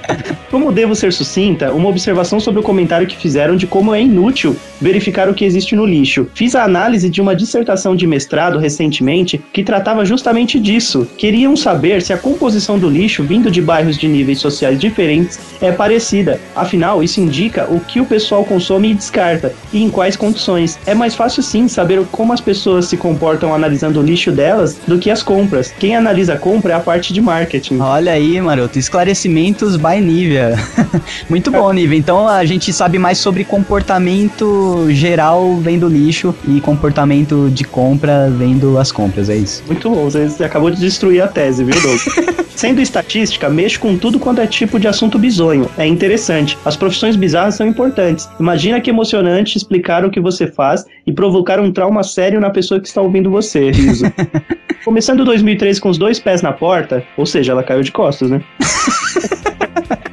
[0.50, 4.56] como devo ser sucinta, uma observação sobre o comentário que fizeram de como é inútil
[4.84, 6.26] verificar o que existe no lixo.
[6.34, 11.08] Fiz a análise de uma dissertação de mestrado recentemente que tratava justamente disso.
[11.16, 15.72] Queriam saber se a composição do lixo vindo de bairros de níveis sociais diferentes é
[15.72, 16.38] parecida.
[16.54, 20.78] Afinal, isso indica o que o pessoal consome e descarta e em quais condições.
[20.84, 24.98] É mais fácil sim saber como as pessoas se comportam analisando o lixo delas do
[24.98, 25.72] que as compras.
[25.78, 27.78] Quem analisa a compra é a parte de marketing.
[27.78, 30.52] Olha aí, maroto, esclarecimentos by Nívia.
[31.30, 31.96] Muito bom, Nívia.
[31.96, 38.78] Então a gente sabe mais sobre comportamento geral vendo lixo e comportamento de compra vendo
[38.78, 39.62] as compras, é isso.
[39.66, 42.00] Muito bom, você acabou de destruir a tese, viu, Doug?
[42.54, 45.68] Sendo estatística, mexo com tudo quanto é tipo de assunto bizonho.
[45.76, 46.56] É interessante.
[46.64, 48.28] As profissões bizarras são importantes.
[48.38, 52.80] Imagina que emocionante explicar o que você faz e provocar um trauma sério na pessoa
[52.80, 54.04] que está ouvindo você, riso.
[54.84, 58.42] Começando 2003 com os dois pés na porta, ou seja, ela caiu de costas, né?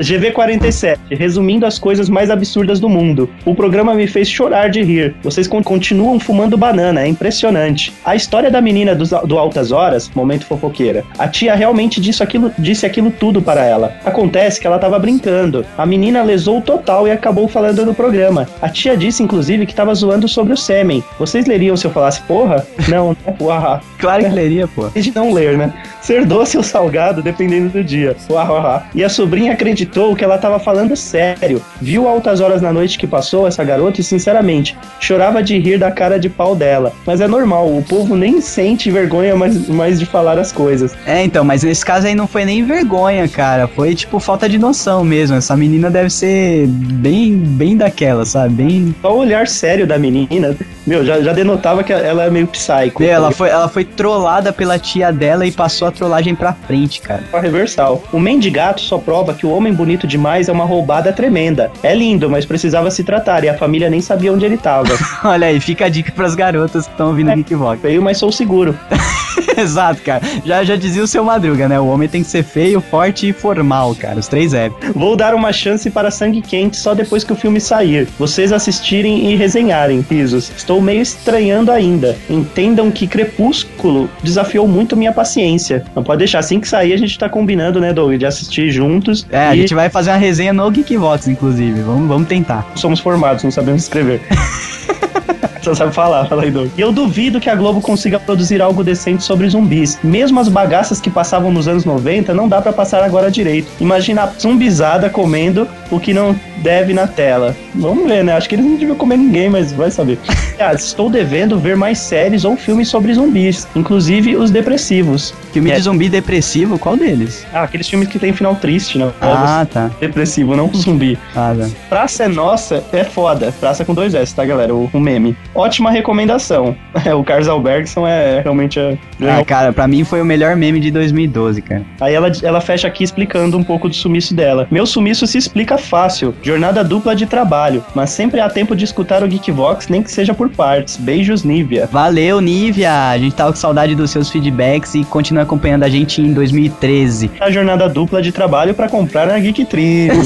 [0.02, 3.30] GV47, resumindo as coisas mais absurdas do mundo.
[3.46, 5.16] O programa me fez chorar de rir.
[5.24, 7.94] Vocês con- continuam fumando banana, é impressionante.
[8.06, 11.04] A história da menina dos- do Altas Horas, momento fofoqueira.
[11.18, 13.94] A tia realmente disse aquilo, disse aquilo tudo para ela.
[14.06, 15.66] Acontece que ela tava brincando.
[15.78, 18.48] A menina lesou total e acabou falando no programa.
[18.62, 21.04] A tia disse, inclusive, que tava zoando sobre o sêmen.
[21.20, 22.66] Vocês leriam se eu falasse porra?
[22.88, 23.36] Não, né?
[23.40, 23.82] Uahá.
[24.02, 24.88] Claro que leria, pô.
[24.96, 25.72] de não ler, né?
[26.02, 28.16] Ser doce ou salgado, dependendo do dia.
[28.32, 28.84] Uau, uau, uau.
[28.96, 31.62] E a sobrinha acreditou que ela tava falando sério.
[31.82, 35.92] Viu altas horas na noite que passou essa garota e, sinceramente, chorava de rir da
[35.92, 36.94] cara de pau dela.
[37.06, 40.96] Mas é normal, o povo nem sente vergonha mais, mais de falar as coisas.
[41.06, 43.68] É, então, mas nesse caso aí não foi nem vergonha, cara.
[43.68, 45.38] Foi tipo falta de noção mesmo.
[45.38, 48.56] Essa menina deve ser bem, bem daquela, sabe?
[48.56, 48.96] Bem.
[49.02, 53.00] Só o olhar sério da menina, meu, já, já denotava que ela é meio psycho.
[53.02, 57.02] Meu, ela foi, ela foi trollada pela tia dela e passou a trollagem pra frente,
[57.02, 57.24] cara.
[57.32, 58.02] Uma reversal.
[58.12, 61.72] O mendigato só prova que o homem bonito demais é uma roubada tremenda.
[61.82, 64.94] É lindo, mas precisava se tratar e a família nem sabia onde ele tava.
[65.26, 67.82] Olha aí, fica a dica pras garotas que estão ouvindo o Geekbox.
[67.82, 68.78] Feio, mas sou seguro.
[69.58, 70.22] Exato, cara.
[70.46, 71.80] Já, já dizia o seu Madruga, né?
[71.80, 74.20] O homem tem que ser feio, forte e formal, cara.
[74.20, 74.70] Os três é.
[74.96, 78.08] Vou dar uma chance para Sangue Quente só depois que o filme sair.
[78.18, 80.52] Vocês assistirem e resenharem, risos.
[80.56, 82.18] Estou meio estranhando ainda.
[82.30, 85.84] Entendam que Crepúsculo desafiou muito minha paciência.
[85.96, 89.26] Não pode deixar assim que sair, a gente tá combinando, né, Doug, de assistir juntos.
[89.30, 91.82] É, a e gente vai fazer uma resenha no Geekbox, inclusive.
[91.82, 92.72] Vamos, vamos tentar.
[92.76, 94.22] somos formados, não sabemos escrever.
[95.62, 96.70] Só sabe falar, fala aí, Doug.
[96.78, 100.00] E eu duvido que a Globo consiga produzir algo decente sobre zumbis.
[100.04, 103.68] Mesmo as bagaças que passavam nos anos 90, não dá pra passar agora direito.
[103.80, 107.56] Imagina a zumbizada comendo o que não deve na tela.
[107.76, 108.34] Vamos ver, né?
[108.34, 110.18] Acho que eles não deviam comer ninguém, mas vai saber.
[110.62, 115.34] Ah, estou devendo ver mais séries ou filmes sobre zumbis, inclusive os depressivos.
[115.52, 115.76] Filme É.
[115.76, 117.48] de zumbi depressivo, qual deles?
[117.52, 119.12] Ah, aqueles filmes que tem final triste, não?
[119.20, 119.90] Ah, tá.
[120.00, 121.18] Depressivo, não zumbi.
[121.36, 121.68] Ah, tá.
[121.90, 123.52] Praça é Nossa é foda.
[123.60, 124.76] Praça com dois S, tá, galera?
[124.76, 125.36] O, o meme.
[125.54, 126.76] Ótima recomendação.
[127.06, 128.98] É, o Carlos Albergson é realmente a...
[129.22, 131.84] Ah, cara, pra mim foi o melhor meme de 2012, cara.
[132.00, 134.68] Aí ela, ela fecha aqui explicando um pouco do sumiço dela.
[134.72, 136.34] Meu sumiço se explica fácil.
[136.42, 137.84] Jornada dupla de trabalho.
[137.94, 140.98] Mas sempre há tempo de escutar o Geekvox, nem que seja por partes.
[140.98, 141.88] Beijos, Nívia.
[141.92, 143.10] Valeu, Nívia!
[143.10, 147.32] A gente tava com saudade dos seus feedbacks e continua acompanhando a gente em 2013.
[147.40, 150.12] A jornada dupla de trabalho pra comprar na Geek Trip.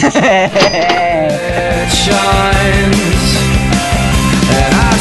[4.48, 4.95] It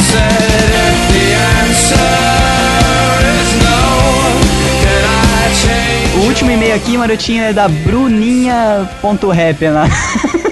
[6.17, 9.91] O último e-mail aqui, Marotinho, é da Bruninha.rap, né?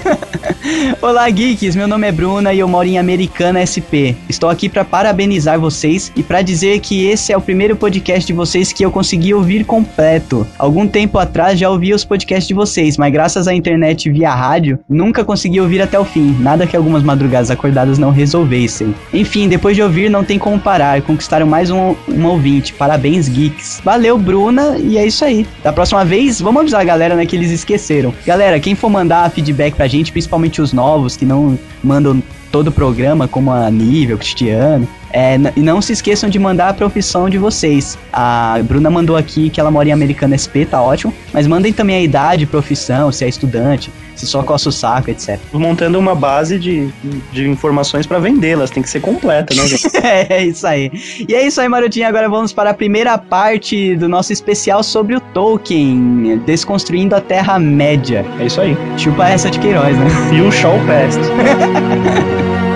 [1.01, 1.75] Olá, geeks.
[1.75, 4.15] Meu nome é Bruna e eu moro em Americana SP.
[4.29, 8.33] Estou aqui para parabenizar vocês e para dizer que esse é o primeiro podcast de
[8.33, 10.47] vocês que eu consegui ouvir completo.
[10.57, 14.79] Algum tempo atrás já ouvi os podcasts de vocês, mas graças à internet via rádio,
[14.87, 16.35] nunca consegui ouvir até o fim.
[16.39, 18.95] Nada que algumas madrugadas acordadas não resolvessem.
[19.13, 21.01] Enfim, depois de ouvir, não tem como parar.
[21.01, 22.73] Conquistaram mais um, um ouvinte.
[22.73, 23.81] Parabéns, geeks.
[23.83, 24.77] Valeu, Bruna.
[24.77, 25.45] E é isso aí.
[25.61, 28.13] Da próxima vez, vamos avisar a galera, né, que eles esqueceram.
[28.25, 32.71] Galera, quem for mandar feedback pra gente, principalmente os novos que não mandam todo o
[32.71, 34.87] programa, como a Nível, Cristiano.
[35.13, 37.97] É, e não se esqueçam de mandar a profissão de vocês.
[38.11, 41.13] A Bruna mandou aqui que ela mora em Americana SP, tá ótimo.
[41.31, 45.39] Mas mandem também a idade, profissão, se é estudante, se só coça o saco, etc.
[45.53, 46.89] Montando uma base de,
[47.31, 48.71] de informações pra vendê-las.
[48.71, 49.87] Tem que ser completa, né, gente?
[50.01, 50.91] é isso aí.
[51.29, 52.07] E é isso aí, Marotinho.
[52.07, 58.25] Agora vamos para a primeira parte do nosso especial sobre o Tolkien, Desconstruindo a Terra-média.
[58.39, 58.75] É isso aí.
[58.97, 60.07] Chupa essa de Queiroz, né?
[60.33, 61.19] E o Shaw Pest.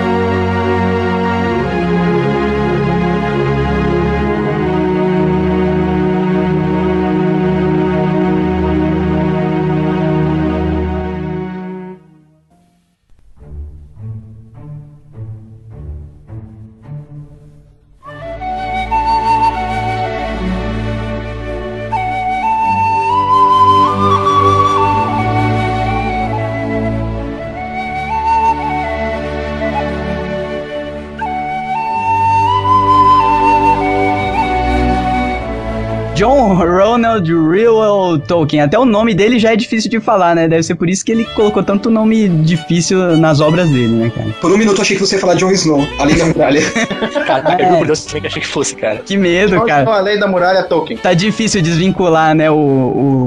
[36.98, 38.60] Ronald Reuel Tolkien.
[38.62, 40.48] Até o nome dele já é difícil de falar, né?
[40.48, 44.28] Deve ser por isso que ele colocou tanto nome difícil nas obras dele, né, cara?
[44.40, 46.60] Por um minuto eu achei que você ia falar Jon Snow, além da muralha.
[47.24, 47.80] Cara, É.
[47.80, 48.96] eu Deus também que achei que fosse, cara.
[49.04, 49.88] Que medo, cara.
[49.90, 50.98] a lei da muralha Tolkien.
[50.98, 52.54] Tá difícil desvincular, né, o,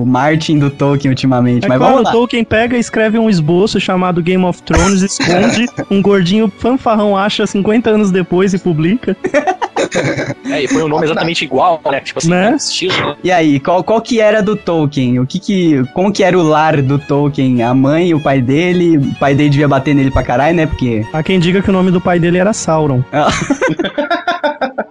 [0.02, 1.66] o Martin do Tolkien ultimamente.
[1.66, 2.10] É Mas claro, vamos lá.
[2.12, 7.16] o Tolkien pega e escreve um esboço chamado Game of Thrones, esconde, um gordinho fanfarrão
[7.16, 9.16] acha 50 anos depois e publica.
[10.52, 12.00] É, e põe um nome exatamente igual, né?
[12.02, 12.56] Tipo assim, Né?
[12.58, 13.16] estilo, né?
[13.24, 15.20] E aí, qual, qual que era do Tolkien?
[15.20, 15.84] O que que...
[15.94, 17.64] Como que era o lar do Tolkien?
[17.64, 18.98] A mãe e o pai dele?
[18.98, 20.66] O pai dele devia bater nele pra caralho, né?
[20.66, 21.06] Porque...
[21.14, 23.02] Há quem diga que o nome do pai dele era Sauron.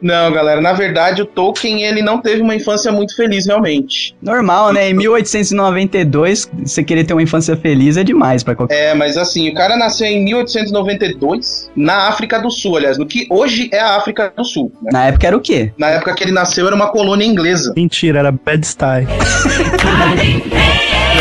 [0.01, 4.15] Não, galera, na verdade o Tolkien ele não teve uma infância muito feliz realmente.
[4.23, 4.91] Normal, né?
[4.91, 8.75] Em 1892, você querer ter uma infância feliz é demais pra qualquer...
[8.75, 13.27] É, mas assim, o cara nasceu em 1892 na África do Sul, aliás, no que
[13.31, 14.73] hoje é a África do Sul.
[14.83, 14.91] né?
[14.93, 15.73] Na época era o quê?
[15.77, 17.73] Na época que ele nasceu era uma colônia inglesa.
[17.77, 19.07] Mentira, era Bad Style.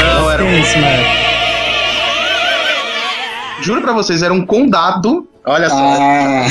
[0.02, 0.50] Não, era um?
[3.62, 5.28] Juro pra vocês, era um condado.
[5.50, 6.46] Olha só, Ah,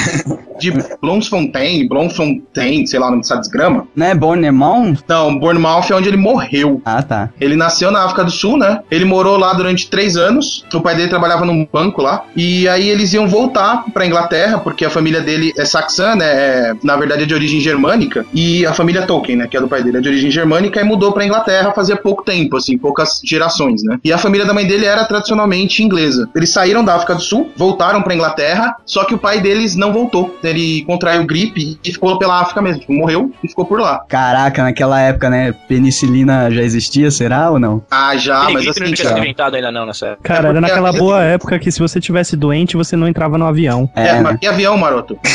[0.59, 3.87] de Bloemfontein, Bloemfontein, sei lá o nome dessa desgrama.
[3.95, 4.99] Não é Bournemouth?
[5.07, 6.83] Não, Bournemouth é onde ele morreu.
[6.85, 7.31] Ah, tá.
[7.41, 8.81] Ele nasceu na África do Sul, né?
[8.91, 10.65] Ele morou lá durante três anos.
[10.75, 12.25] O pai dele trabalhava num banco lá.
[12.35, 16.27] E aí eles iam voltar pra Inglaterra, porque a família dele é saxã, né?
[16.27, 18.27] É, na verdade é de origem germânica.
[18.35, 19.47] E a família Tolkien, né?
[19.47, 22.25] Que é do pai dele, é de origem germânica e mudou pra Inglaterra fazia pouco
[22.25, 23.99] tempo, assim, poucas gerações, né?
[24.03, 26.29] E a família da mãe dele era tradicionalmente inglesa.
[26.35, 29.93] Eles saíram da África do Sul, voltaram pra Inglaterra, só que o pai deles não
[29.93, 30.37] voltou.
[30.43, 32.81] Ele contraiu gripe e ficou pela África mesmo.
[32.81, 34.01] Tipo, morreu e ficou por lá.
[34.09, 35.53] Caraca, naquela época, né?
[35.69, 37.83] Penicilina já existia, será ou não?
[37.91, 39.21] Ah, já, mas grito não assim, tinha sido cara.
[39.21, 40.23] inventado ainda não nessa época.
[40.23, 43.37] Cara, É era naquela a- boa época que se você tivesse doente, você não entrava
[43.37, 43.89] no avião.
[43.95, 44.21] É, É, né?
[44.23, 45.19] mas que avião, maroto?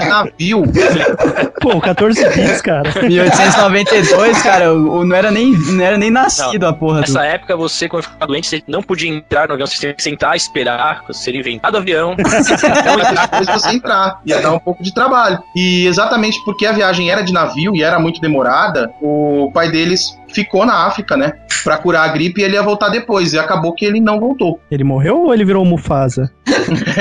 [0.00, 0.62] Que navio.
[1.60, 2.82] Pô, 14 bits, cara.
[3.02, 7.12] 1892, cara, o, o- não, era nem, não era nem nascido a porra do...
[7.12, 10.02] Nessa época, você, quando ficava doente, você não podia entrar no avião, você tinha que
[10.02, 12.14] sentar, esperar, ser inventado o avião.
[12.52, 14.20] Então, depois você entrar.
[14.24, 15.42] Ia dar um pouco de trabalho.
[15.54, 20.18] E exatamente porque a viagem era de navio e era muito demorada, o pai deles
[20.32, 21.32] ficou na África, né?
[21.62, 23.32] Pra curar a gripe e ele ia voltar depois.
[23.34, 24.58] E acabou que ele não voltou.
[24.70, 26.30] Ele morreu ou ele virou Mufasa?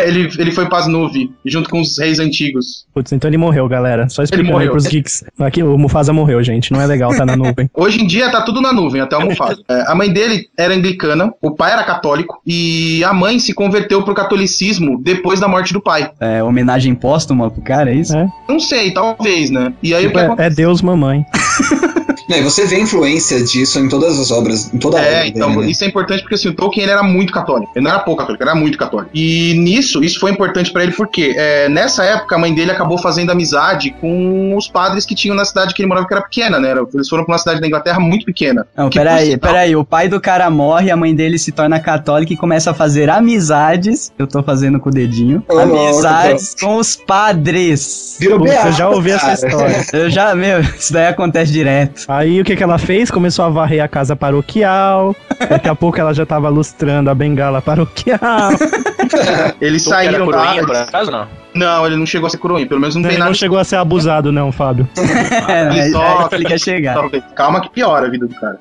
[0.04, 2.86] ele, ele foi pras nuvens, junto com os reis antigos.
[2.94, 4.10] Putz, então ele morreu, galera.
[4.10, 4.72] Só explicando aí morreu.
[4.72, 5.24] pros geeks.
[5.40, 6.72] Aqui, o Mufasa morreu, gente.
[6.74, 7.70] Não é legal tá na nuvem.
[7.76, 9.62] Hoje em dia tá tudo na nuvem, até o Mufasa.
[9.70, 14.04] É, a mãe dele era anglicana, o pai era católico, e a mãe se converteu
[14.04, 16.12] pro catolicismo depois da morte do pai.
[16.20, 18.18] É, homenagem póstuma pro cara, é isso?
[18.18, 18.28] É.
[18.48, 19.74] Não sei, talvez, né?
[19.82, 21.24] E aí o Tipo, que é, é Deus, mamãe.
[22.30, 25.12] Não, e você vê a influência disso em todas as obras, em toda a obra
[25.12, 25.68] É, dele, então, né?
[25.70, 27.72] isso é importante porque assim, o Tolkien ele era muito católico.
[27.76, 29.10] Ele não era pouco católico, ele era muito católico.
[29.14, 32.98] E nisso, isso foi importante pra ele porque é, nessa época a mãe dele acabou
[32.98, 36.60] fazendo amizade com os padres que tinham na cidade que ele morava, que era pequena,
[36.60, 36.74] né?
[36.94, 38.66] Eles foram pra uma cidade da Inglaterra muito pequena.
[38.78, 39.76] Não, peraí, sinal- peraí.
[39.76, 43.10] O pai do cara morre, a mãe dele se torna católica e começa a fazer
[43.10, 44.12] amizades.
[44.20, 45.44] Eu tô fazendo com o dedinho.
[45.50, 48.18] Louco, amizades com os padres.
[48.20, 49.50] Virou beata, eu já ouvi essa cara.
[49.50, 49.86] história.
[49.94, 52.02] Eu já, meu, isso daí acontece direto.
[52.20, 53.10] Aí o que, que ela fez?
[53.10, 55.16] Começou a varrer a casa paroquial.
[55.50, 58.20] Daqui a pouco ela já tava lustrando a bengala paroquial.
[59.62, 60.38] Eles que era saíram da.
[60.38, 61.28] coroinha, por acaso, não?
[61.56, 63.30] Não, ele não chegou a ser coroinha, pelo menos não tem Ele nada.
[63.32, 64.88] não chegou a ser abusado, não, Fábio.
[65.48, 66.96] É, ele só- ele quer chegar.
[67.36, 68.60] Calma que piora a vida do cara.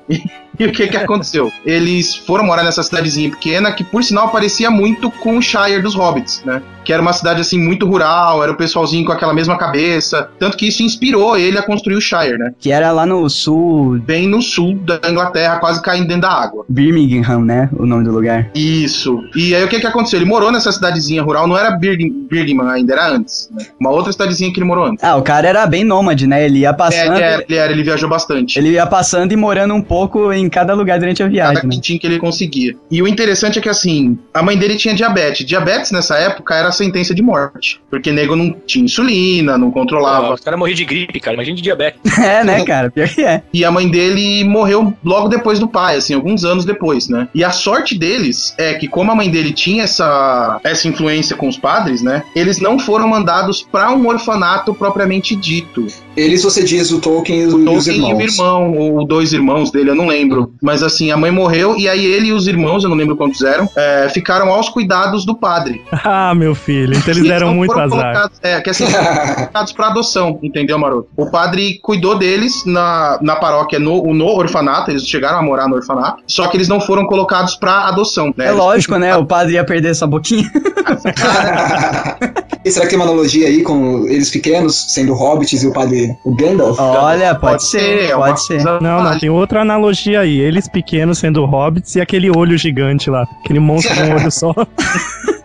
[0.59, 1.51] E o que que aconteceu?
[1.65, 5.95] Eles foram morar nessa cidadezinha pequena que, por sinal, parecia muito com o Shire dos
[5.95, 6.61] Hobbits, né?
[6.83, 10.29] Que era uma cidade, assim, muito rural, era o pessoalzinho com aquela mesma cabeça.
[10.39, 12.51] Tanto que isso inspirou ele a construir o Shire, né?
[12.59, 16.65] Que era lá no sul, Bem no sul da Inglaterra, quase caindo dentro da água.
[16.67, 17.69] Birmingham, né?
[17.77, 18.49] O nome do lugar.
[18.55, 19.21] Isso.
[19.35, 20.17] E aí o que que aconteceu?
[20.19, 23.49] Ele morou nessa cidadezinha rural, não era Birg- Birmingham ainda, era antes.
[23.53, 23.65] Né?
[23.79, 25.03] Uma outra cidadezinha que ele morou antes.
[25.03, 26.43] Ah, o cara era bem nômade, né?
[26.45, 27.13] Ele ia É, passando.
[27.15, 28.57] ele era, ele era, ele viajou bastante.
[28.57, 31.69] Ele ia passando e morando um pouco em cada lugar durante a cada viagem, né?
[31.69, 32.75] quintinho que ele conseguia.
[32.89, 35.45] E o interessante é que, assim, a mãe dele tinha diabetes.
[35.45, 37.81] Diabetes, nessa época, era sentença de morte.
[37.89, 40.33] Porque nego não tinha insulina, não controlava.
[40.33, 41.35] os caras morriam de gripe, cara.
[41.35, 41.99] Imagina de diabetes.
[42.19, 42.91] É, né, cara?
[42.91, 43.41] Pior que é.
[43.51, 47.27] E a mãe dele morreu logo depois do pai, assim, alguns anos depois, né?
[47.33, 51.47] E a sorte deles é que, como a mãe dele tinha essa, essa influência com
[51.47, 52.23] os padres, né?
[52.35, 55.87] Eles não foram mandados pra um orfanato propriamente dito.
[56.19, 58.33] Eles, você diz, o Tolkien e os Tolkien e o irmãos.
[58.33, 60.53] irmão, ou dois irmãos dele, eu não lembro.
[60.61, 63.41] Mas assim, a mãe morreu e aí ele e os irmãos, eu não lembro quantos
[63.41, 65.81] eram, é, ficaram aos cuidados do padre.
[66.11, 66.97] Ah, meu filho.
[66.97, 68.31] Então eles deram muito foram azar.
[68.41, 69.05] É, que assim, foram
[69.35, 71.07] colocados pra adoção, entendeu, Maroto?
[71.15, 75.75] O padre cuidou deles na, na paróquia, no, no orfanato, eles chegaram a morar no
[75.75, 78.47] orfanato, só que eles não foram colocados pra adoção, né?
[78.47, 79.15] É lógico, né?
[79.15, 80.49] O padre ia perder essa boquinha.
[82.65, 86.08] e será que tem uma analogia aí com eles pequenos, sendo hobbits e o padre
[86.23, 86.79] o Gandalf?
[86.79, 88.63] Olha, pode, ser, é pode ser.
[88.63, 90.39] Não, não, tem outra analogia aí.
[90.39, 93.27] Eles pequenos sendo hobbits e aquele olho gigante lá.
[93.43, 94.53] Aquele monstro com um olho só.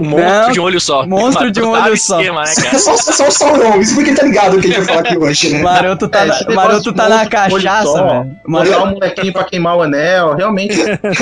[0.00, 1.06] Um monstro Não, de um olho só.
[1.06, 2.18] monstro de um olho o só.
[2.20, 2.78] esquema, né, É cara?
[2.78, 5.00] só, só o Sauron, isso porque ele tá ligado o que a gente vai falar
[5.00, 5.62] aqui hoje, né?
[5.62, 8.36] Maroto tá, É, na, Maroto tá na cachaça, só, velho.
[8.46, 10.76] Maroto, o molequinho pra queimar o anel, realmente.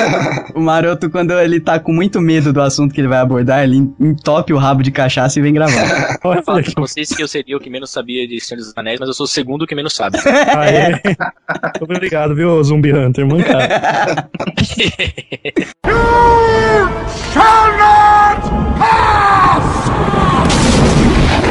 [0.54, 3.76] o Maroto, quando ele tá com muito medo do assunto que ele vai abordar, ele
[4.00, 6.18] entope o rabo de cachaça e vem gravar.
[6.22, 6.74] Fala aqui.
[6.74, 9.14] pra vocês que eu seria o que menos sabia de Senhor dos Anéis, mas eu
[9.14, 10.18] sou o segundo que menos sabe.
[10.56, 11.00] Aê.
[11.80, 13.24] Obrigado, viu, Zumbi Hunter?
[17.94, 19.53] George Pye!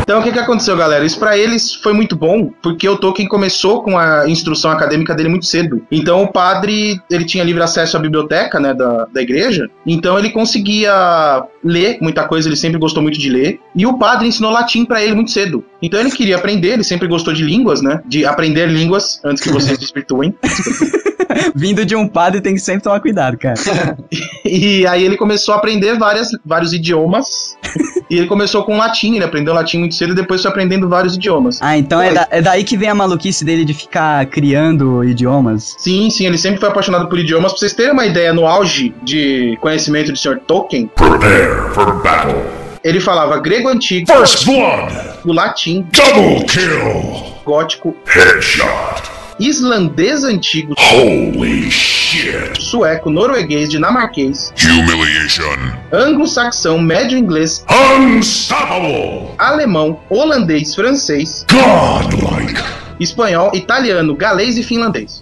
[0.03, 1.05] Então o que, que aconteceu, galera?
[1.05, 5.29] Isso pra eles foi muito bom, porque o Tolkien começou com a instrução acadêmica dele
[5.29, 5.81] muito cedo.
[5.89, 10.29] Então o padre, ele tinha livre acesso à biblioteca, né, da, da igreja, então ele
[10.29, 14.85] conseguia ler muita coisa, ele sempre gostou muito de ler, e o padre ensinou latim
[14.85, 15.63] pra ele muito cedo.
[15.81, 19.49] Então ele queria aprender, ele sempre gostou de línguas, né, de aprender línguas antes que
[19.49, 20.35] vocês desvirtuem.
[21.55, 23.55] Vindo de um padre tem que sempre tomar cuidado, cara.
[24.45, 27.57] E aí ele começou a aprender várias, vários idiomas.
[28.13, 31.15] e ele começou com latim, ele aprendeu latim muito cedo e depois foi aprendendo vários
[31.15, 31.59] idiomas.
[31.61, 35.75] Ah, então é, da- é daí que vem a maluquice dele de ficar criando idiomas.
[35.77, 37.51] Sim, sim, ele sempre foi apaixonado por idiomas.
[37.51, 40.39] Pra vocês terem uma ideia, no auge de conhecimento do Sr.
[40.45, 42.41] Tolkien, Prepare for battle.
[42.83, 44.93] ele falava grego antigo, First blood.
[45.25, 47.33] o latim, Double kill.
[47.45, 49.22] gótico, Headshot.
[49.39, 52.61] Islandês antigo, Holy shit.
[52.61, 55.57] sueco, norueguês, dinamarquês, Humiliation.
[55.91, 57.65] anglo-saxão, médio inglês,
[57.97, 59.29] Unstoppable.
[59.37, 62.82] alemão, holandês, francês, Godlike.
[62.99, 65.21] Espanhol, italiano, galês e finlandês.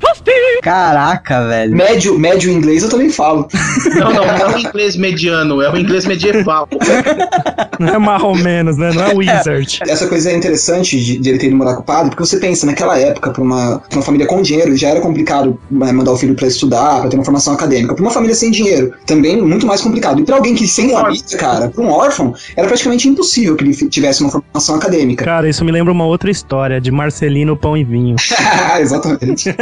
[0.62, 1.76] Caraca, velho.
[1.76, 3.48] Médio, médio inglês eu também falo.
[3.96, 6.68] Não, não, não é o inglês mediano, é o inglês medieval.
[7.80, 8.92] Não é marromenos, né?
[8.94, 9.80] Não é wizard.
[9.88, 12.38] Essa coisa é interessante de, de ele ter ido morar com o padre, porque você
[12.38, 16.12] pensa, naquela época, pra uma, pra uma família com dinheiro, já era complicado né, mandar
[16.12, 17.96] o filho pra estudar, pra ter uma formação acadêmica.
[17.96, 20.20] Pra uma família sem dinheiro, também muito mais complicado.
[20.22, 23.74] E pra alguém que sem família, cara, pra um órfão, era praticamente impossível que ele
[23.74, 25.26] tivesse uma formação acadêmica.
[25.26, 28.16] Cara, isso me lembra uma outra história de Marcelino Pão e Vinho.
[28.80, 29.54] Exatamente.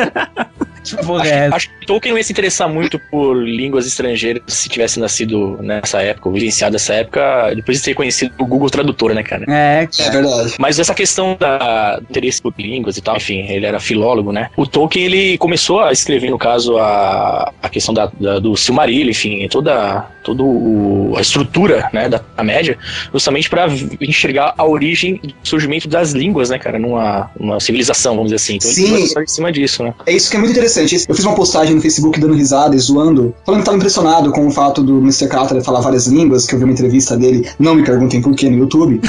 [1.06, 1.56] Porra, é essa?
[1.58, 6.02] Acho que Tolkien não ia se interessar muito por línguas estrangeiras se tivesse nascido nessa
[6.02, 9.44] época, ou vivenciado nessa época, depois de ter conhecido o Google Tradutor, né, cara?
[9.48, 10.56] É, É verdade.
[10.58, 14.50] Mas essa questão da do interesse por línguas e tal, enfim, ele era filólogo, né?
[14.56, 19.10] O Tolkien, ele começou a escrever, no caso, a, a questão da, da- do Silmarillion,
[19.12, 22.78] enfim, toda, toda a estrutura, né, da, da média,
[23.12, 23.68] justamente para
[24.00, 28.56] enxergar a origem do surgimento das línguas, né, cara, numa, numa civilização, vamos dizer assim.
[28.56, 28.92] Então Sim.
[28.92, 29.94] começou em cima disso, né?
[30.06, 31.06] É isso que é muito interessante.
[31.08, 34.48] Eu fiz uma postagem no Facebook dando risada e zoando, falando que tava impressionado com
[34.48, 35.28] o fato do Mr.
[35.28, 38.50] Carter falar várias línguas, que eu vi uma entrevista dele, não me perguntem por que
[38.50, 39.02] no YouTube.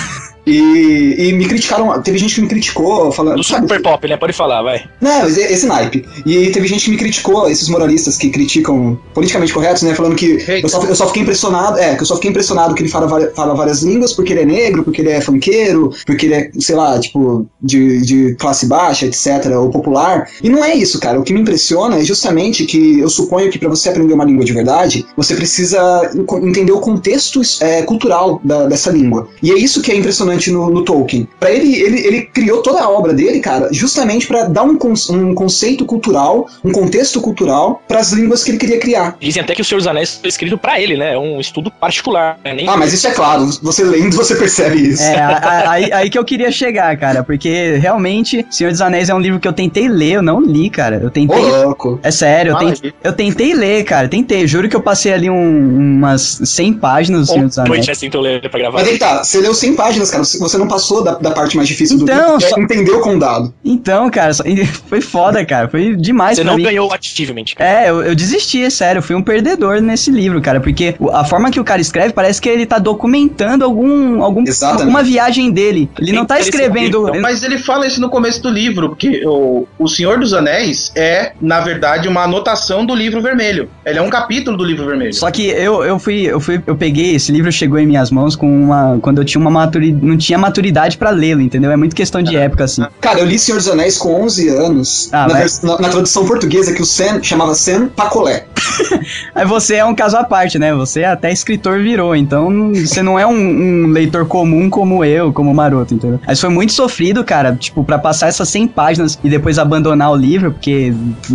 [0.47, 3.37] E, e me criticaram, teve gente que me criticou, falando.
[3.37, 4.17] Do sabe, super pop, né?
[4.17, 4.85] Pode falar, vai.
[5.01, 6.05] Não, esse, esse naipe.
[6.27, 9.95] E teve gente que me criticou, esses moralistas que criticam politicamente corretos, né?
[9.95, 12.83] Falando que eu só, eu só fiquei impressionado, é, que eu só fiquei impressionado que
[12.83, 16.35] ele fala, fala várias línguas porque ele é negro, porque ele é funkeiro, porque ele
[16.35, 20.27] é, sei lá, tipo, de, de classe baixa, etc., ou popular.
[20.43, 21.21] E não é isso, cara.
[21.21, 24.45] O que me impressiona é justamente que eu suponho que para você aprender uma língua
[24.45, 26.11] de verdade, você precisa
[26.43, 29.29] entender o contexto é, cultural da- dessa língua.
[29.43, 31.29] E é isso que é impressionante no, no Tolkien.
[31.39, 34.79] Para ele, ele, ele criou toda a obra dele, cara, justamente para dar um,
[35.11, 39.17] um conceito cultural, um contexto cultural para as línguas que ele queria criar.
[39.21, 41.15] Dizem até que o Senhor dos Anéis foi escrito pra ele, né?
[41.15, 42.39] É um estudo particular.
[42.45, 42.55] Né?
[42.55, 45.03] Nem Ah, mas isso é claro, você lendo, você percebe isso.
[45.03, 49.09] É, a- a- aí, aí que eu queria chegar, cara, porque realmente Senhor dos Anéis
[49.09, 50.97] é um livro que eu tentei ler, eu não li, cara.
[51.03, 51.39] Eu Ô, tentei.
[51.41, 51.99] louco.
[52.03, 54.47] É sério, eu, tentei, eu tentei ler, cara, tentei.
[54.47, 57.77] Juro que eu passei ali um- umas 100 páginas do Senhor dos Anéis.
[57.77, 57.95] noite, né?
[58.01, 58.79] Tentou ler pra gravar.
[58.79, 61.69] Mas aí tá, você leu 100 páginas, cara, você não passou da, da parte mais
[61.69, 63.53] difícil do Então, livro, só- entender o condado.
[63.65, 64.45] Então, cara, só-
[64.89, 65.69] foi foda, cara.
[65.69, 66.65] Foi demais Você pra não mim.
[66.65, 67.71] ganhou o achievement, cara.
[67.85, 71.25] É, eu, eu desisti, é sério, eu fui um perdedor nesse livro, cara, porque a
[71.25, 74.83] forma que o cara escreve parece que ele tá documentando algum, algum Exatamente.
[74.83, 75.89] alguma viagem dele.
[75.99, 77.09] Ele não tá escrevendo.
[77.09, 80.93] então, Mas ele fala isso no começo do livro, porque o, o Senhor dos Anéis
[80.95, 83.69] é, na verdade, uma anotação do livro vermelho.
[83.85, 85.15] Ele é um capítulo do livro vermelho.
[85.15, 88.37] Só que eu, eu fui, eu fui, eu peguei, esse livro chegou em minhas mãos
[88.37, 88.99] com uma.
[89.01, 90.05] Quando eu tinha uma maturidade.
[90.11, 91.71] Não tinha maturidade pra lê-lo, entendeu?
[91.71, 92.83] É muito questão de época, assim.
[93.01, 96.27] Cara, eu li Senhor dos Anéis com 11 anos, Ah, na, vers- na- na tradução
[96.27, 98.47] portuguesa, que o Sam chamava Sam Pacolé.
[99.35, 100.75] Aí você é um caso à parte, né?
[100.75, 105.51] Você até escritor virou, então você não é um, um leitor comum como eu, como
[105.51, 106.21] o Maroto, entendeu?
[106.27, 110.17] Mas foi muito sofrido, cara, tipo, pra passar essas 100 páginas e depois abandonar o
[110.17, 110.93] livro, porque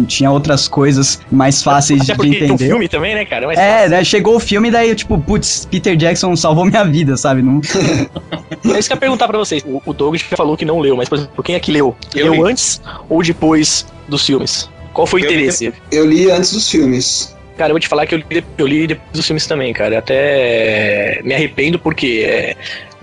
[0.07, 2.67] tinha outras coisas mais fáceis Até de porque tem um entender.
[2.69, 3.47] filme também, né, cara?
[3.47, 7.15] Mas É, né, chegou o filme, daí eu, tipo, putz, Peter Jackson salvou minha vida,
[7.17, 7.41] sabe?
[7.41, 7.61] Não...
[8.74, 9.63] é isso que eu ia perguntar pra vocês.
[9.66, 11.95] O, o Doug já falou que não leu, mas, por exemplo, quem é que leu?
[12.16, 12.51] Eu leu li.
[12.51, 14.70] antes ou depois dos filmes?
[14.93, 15.74] Qual foi o Eu interesse?
[15.91, 17.36] Eu li antes dos filmes.
[17.57, 19.99] Cara, eu vou te falar que eu li, eu li depois dos filmes também, cara.
[19.99, 22.55] Até me arrependo porque é,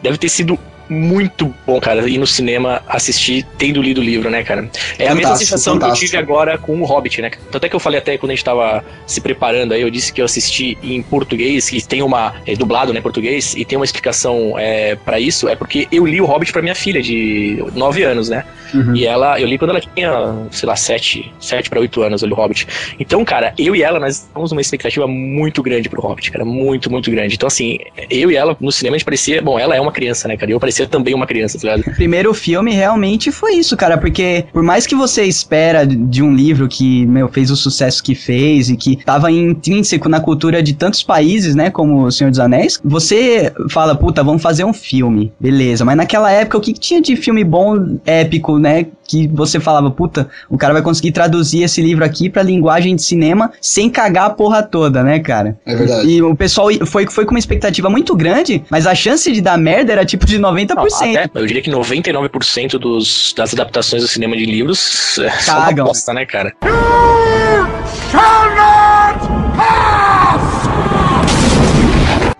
[0.02, 0.58] deve ter sido
[0.88, 4.68] muito bom, cara, ir no cinema assistir tendo lido o livro, né, cara?
[4.98, 6.10] É a mesma Fantástico, sensação que eu fantástico.
[6.10, 7.30] tive agora com o Hobbit, né?
[7.50, 10.12] Tanto é que eu falei até quando a gente tava se preparando aí, eu disse
[10.12, 12.34] que eu assisti em português, que tem uma.
[12.46, 16.06] É, dublado, né, em português, e tem uma explicação é, para isso, é porque eu
[16.06, 18.44] li o Hobbit pra minha filha de 9 anos, né?
[18.74, 18.96] Uhum.
[18.96, 22.28] E ela, eu li quando ela tinha, sei lá, 7, 7 para 8 anos, eu
[22.28, 22.66] li o Hobbit.
[22.98, 26.90] Então, cara, eu e ela, nós temos uma expectativa muito grande pro Hobbit, cara, muito,
[26.90, 27.34] muito grande.
[27.34, 27.78] Então, assim,
[28.08, 30.50] eu e ela no cinema a gente parecia, bom, ela é uma criança, né, cara?
[30.50, 31.92] E eu parecia também uma criança, tá ligado?
[31.92, 36.34] O primeiro filme realmente foi isso, cara, porque por mais que você espera de um
[36.34, 40.74] livro que, meu, fez o sucesso que fez e que tava intrínseco na cultura de
[40.74, 45.32] tantos países, né, como O Senhor dos Anéis, você fala, puta, vamos fazer um filme,
[45.38, 49.60] beleza, mas naquela época o que que tinha de filme bom, épico, né, que você
[49.60, 53.90] falava, puta, o cara vai conseguir traduzir esse livro aqui pra linguagem de cinema sem
[53.90, 55.58] cagar a porra toda, né, cara?
[55.66, 56.08] É verdade.
[56.08, 59.58] E o pessoal foi, foi com uma expectativa muito grande, mas a chance de dar
[59.58, 60.61] merda era tipo de 90%.
[60.68, 65.86] Não, até, eu diria que 99% dos, das adaptações do cinema de livros é Cagam.
[65.86, 66.52] bosta, né, cara?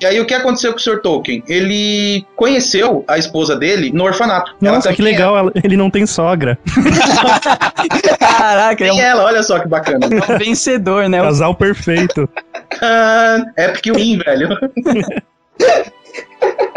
[0.01, 1.01] E aí o que aconteceu com o Sr.
[1.01, 1.45] Tolkien?
[1.47, 4.53] Ele conheceu a esposa dele no orfanato.
[4.61, 6.59] Ela Nossa, que também legal, ela- ele não tem sogra.
[8.19, 10.01] Caraca, É, é um, tem ela, olha só que bacana.
[10.11, 11.21] é um vencedor, né?
[11.21, 12.29] Casal perfeito.
[12.81, 14.49] Ah, Epic Win, velho.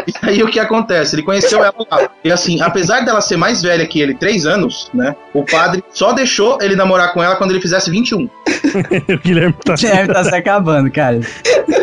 [0.06, 1.14] E aí o que acontece?
[1.14, 2.10] Ele conheceu ela lá.
[2.24, 5.14] E assim, apesar dela ser mais velha que ele, três anos, né?
[5.34, 8.24] O padre só deixou ele namorar com ela quando ele fizesse 21.
[9.08, 9.74] o Guilherme tá.
[9.74, 11.20] O Guilherme tá se acabando, cara.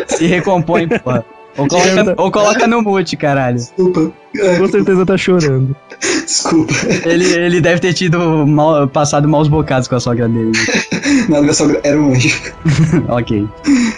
[0.06, 1.24] Se recompõe, porra.
[1.56, 3.56] Ou coloca, ou coloca no mute, caralho.
[3.56, 4.12] Desculpa.
[4.36, 5.76] É, Com certeza tá chorando.
[6.00, 6.72] Desculpa.
[7.04, 10.52] Ele, ele deve ter tido mal, passado maus bocados com a sogra dele.
[11.28, 12.52] Nada, minha sogra era um anjo.
[13.08, 13.48] ok.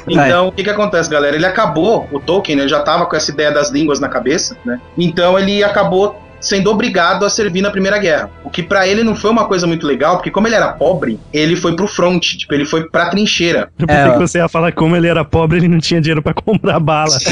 [0.06, 1.34] Então, o que que acontece, galera?
[1.34, 4.78] Ele acabou, o Tolkien, né, já tava com essa ideia das línguas na cabeça, né?
[4.98, 8.30] Então ele acabou sendo obrigado a servir na Primeira Guerra.
[8.44, 11.18] O que pra ele não foi uma coisa muito legal, porque como ele era pobre,
[11.32, 13.68] ele foi pro front, tipo, ele foi pra trincheira.
[13.78, 14.12] Eu É, pensei ó.
[14.12, 17.16] que você ia falar como ele era pobre, ele não tinha dinheiro pra comprar bala.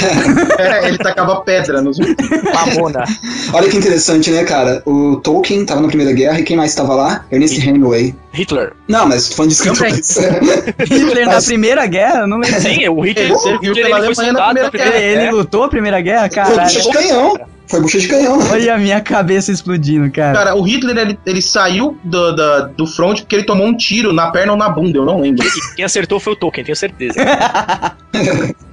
[0.59, 3.05] É, ele tacava pedra nos Mamona.
[3.53, 4.83] Olha que interessante, né, cara?
[4.87, 7.25] O Tolkien tava na Primeira Guerra e quem mais tava lá?
[7.31, 8.15] Ernest Hemingway.
[8.33, 8.73] Hitler.
[8.89, 10.19] Não, mas falando de escritores.
[10.81, 12.27] Hitler na Primeira Guerra?
[12.27, 12.61] Não lembro.
[12.61, 15.07] Sim, o Hitler, Ele o serviu Hitler pela ele foi Alemanha na Primeira Primeira Ele,
[15.07, 15.33] ele Guerra.
[15.33, 16.29] lutou a Primeira Guerra?
[16.31, 16.81] Foi bucha Caralho.
[16.83, 17.39] de canhão.
[17.67, 18.39] Foi bucha de canhão.
[18.51, 20.33] Olha a minha cabeça explodindo, cara.
[20.37, 24.13] Cara, o Hitler, ele, ele saiu do, da- do front porque ele tomou um tiro
[24.13, 25.47] na perna ou na bunda, eu não lembro.
[25.47, 27.15] E quem acertou foi o Tolkien, tenho certeza.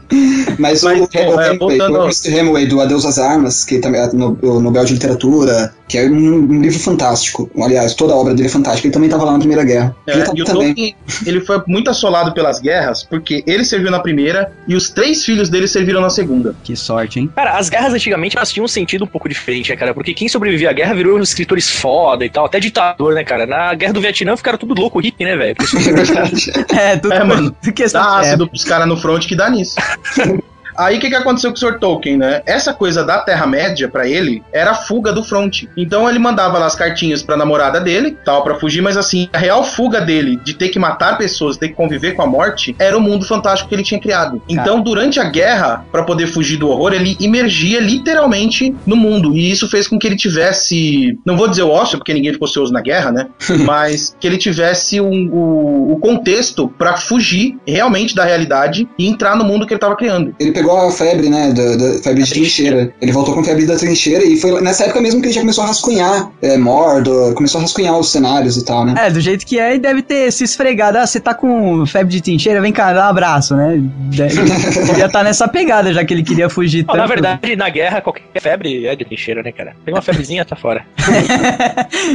[0.57, 4.01] Mas, Mas, o, bom, o é, Hemingway, o Hemingway do Adeus às Armas, que também
[4.01, 7.49] é no, o Nobel de Literatura, que é um, um livro fantástico.
[7.61, 8.87] Aliás, toda a obra dele é fantástica.
[8.87, 9.95] Ele também tava lá na Primeira Guerra.
[10.07, 10.67] É, ele tava e o também.
[10.67, 10.95] Tolkien,
[11.25, 15.49] ele foi muito assolado pelas guerras, porque ele serviu na primeira e os três filhos
[15.49, 16.55] dele serviram na segunda.
[16.63, 17.29] Que sorte, hein?
[17.35, 19.93] Cara, as guerras antigamente elas tinham um sentido um pouco diferente, né, cara?
[19.93, 23.45] Porque quem sobrevivia à guerra virou escritores foda e tal, até ditador, né, cara?
[23.45, 25.55] Na guerra do Vietnã ficaram tudo louco, hippie, né, velho?
[26.73, 27.55] É, tudo É, mano.
[27.75, 29.75] questão Dá de ácido pros caras no front que dá nisso.
[30.81, 31.79] Aí o que, que aconteceu com o Sr.
[31.79, 32.41] Tolkien, né?
[32.45, 35.63] Essa coisa da Terra-média, pra ele, era a fuga do front.
[35.77, 39.37] Então ele mandava lá as cartinhas pra namorada dele, tal, pra fugir, mas assim, a
[39.37, 42.97] real fuga dele de ter que matar pessoas, ter que conviver com a morte, era
[42.97, 44.41] o mundo fantástico que ele tinha criado.
[44.49, 49.35] Então, durante a guerra, pra poder fugir do horror, ele imergia literalmente no mundo.
[49.35, 52.47] E isso fez com que ele tivesse, não vou dizer o ócio, porque ninguém ficou
[52.47, 53.27] ocioso na guerra, né?
[53.65, 59.35] mas que ele tivesse um- o, o contexto pra fugir realmente da realidade e entrar
[59.35, 60.35] no mundo que ele tava criando.
[60.39, 61.51] Ele pegou a febre, né?
[61.53, 62.93] Da, da febre de trincheira.
[63.01, 65.63] Ele voltou com febre da trincheira e foi nessa época mesmo que ele já começou
[65.63, 68.93] a rascunhar é, Mordor, começou a rascunhar os cenários e tal, né?
[68.97, 70.97] É, do jeito que é, e deve ter se esfregado.
[70.97, 73.79] Ah, você tá com febre de trincheira, vem cá, dá um abraço, né?
[73.81, 74.41] Deve-
[74.85, 76.97] Devia estar nessa pegada, já que ele queria fugir Não, tanto.
[76.97, 79.73] na verdade, na guerra, qualquer febre é de trincheira, né, cara?
[79.85, 80.83] Pega uma febrezinha, tá fora.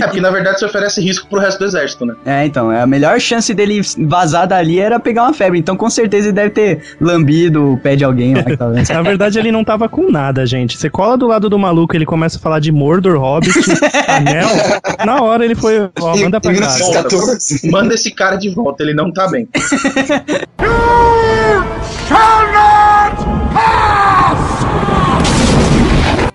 [0.00, 2.14] É, porque na verdade você oferece risco pro resto do exército, né?
[2.24, 5.59] É, então, a melhor chance dele vazar dali era pegar uma febre.
[5.59, 8.93] Então, com certeza, ele deve ter lambido o pé de alguém vendo.
[8.93, 10.76] Na verdade, ele não tava com nada, gente.
[10.76, 13.53] Você cola do lado do maluco, ele começa a falar de Mordor, Hobbit,
[14.09, 14.49] Anel.
[15.05, 15.89] Na hora ele foi.
[16.01, 16.78] Ó, manda pra em casa.
[16.78, 17.70] 1914.
[17.70, 19.49] Manda esse cara de volta, ele não tá bem.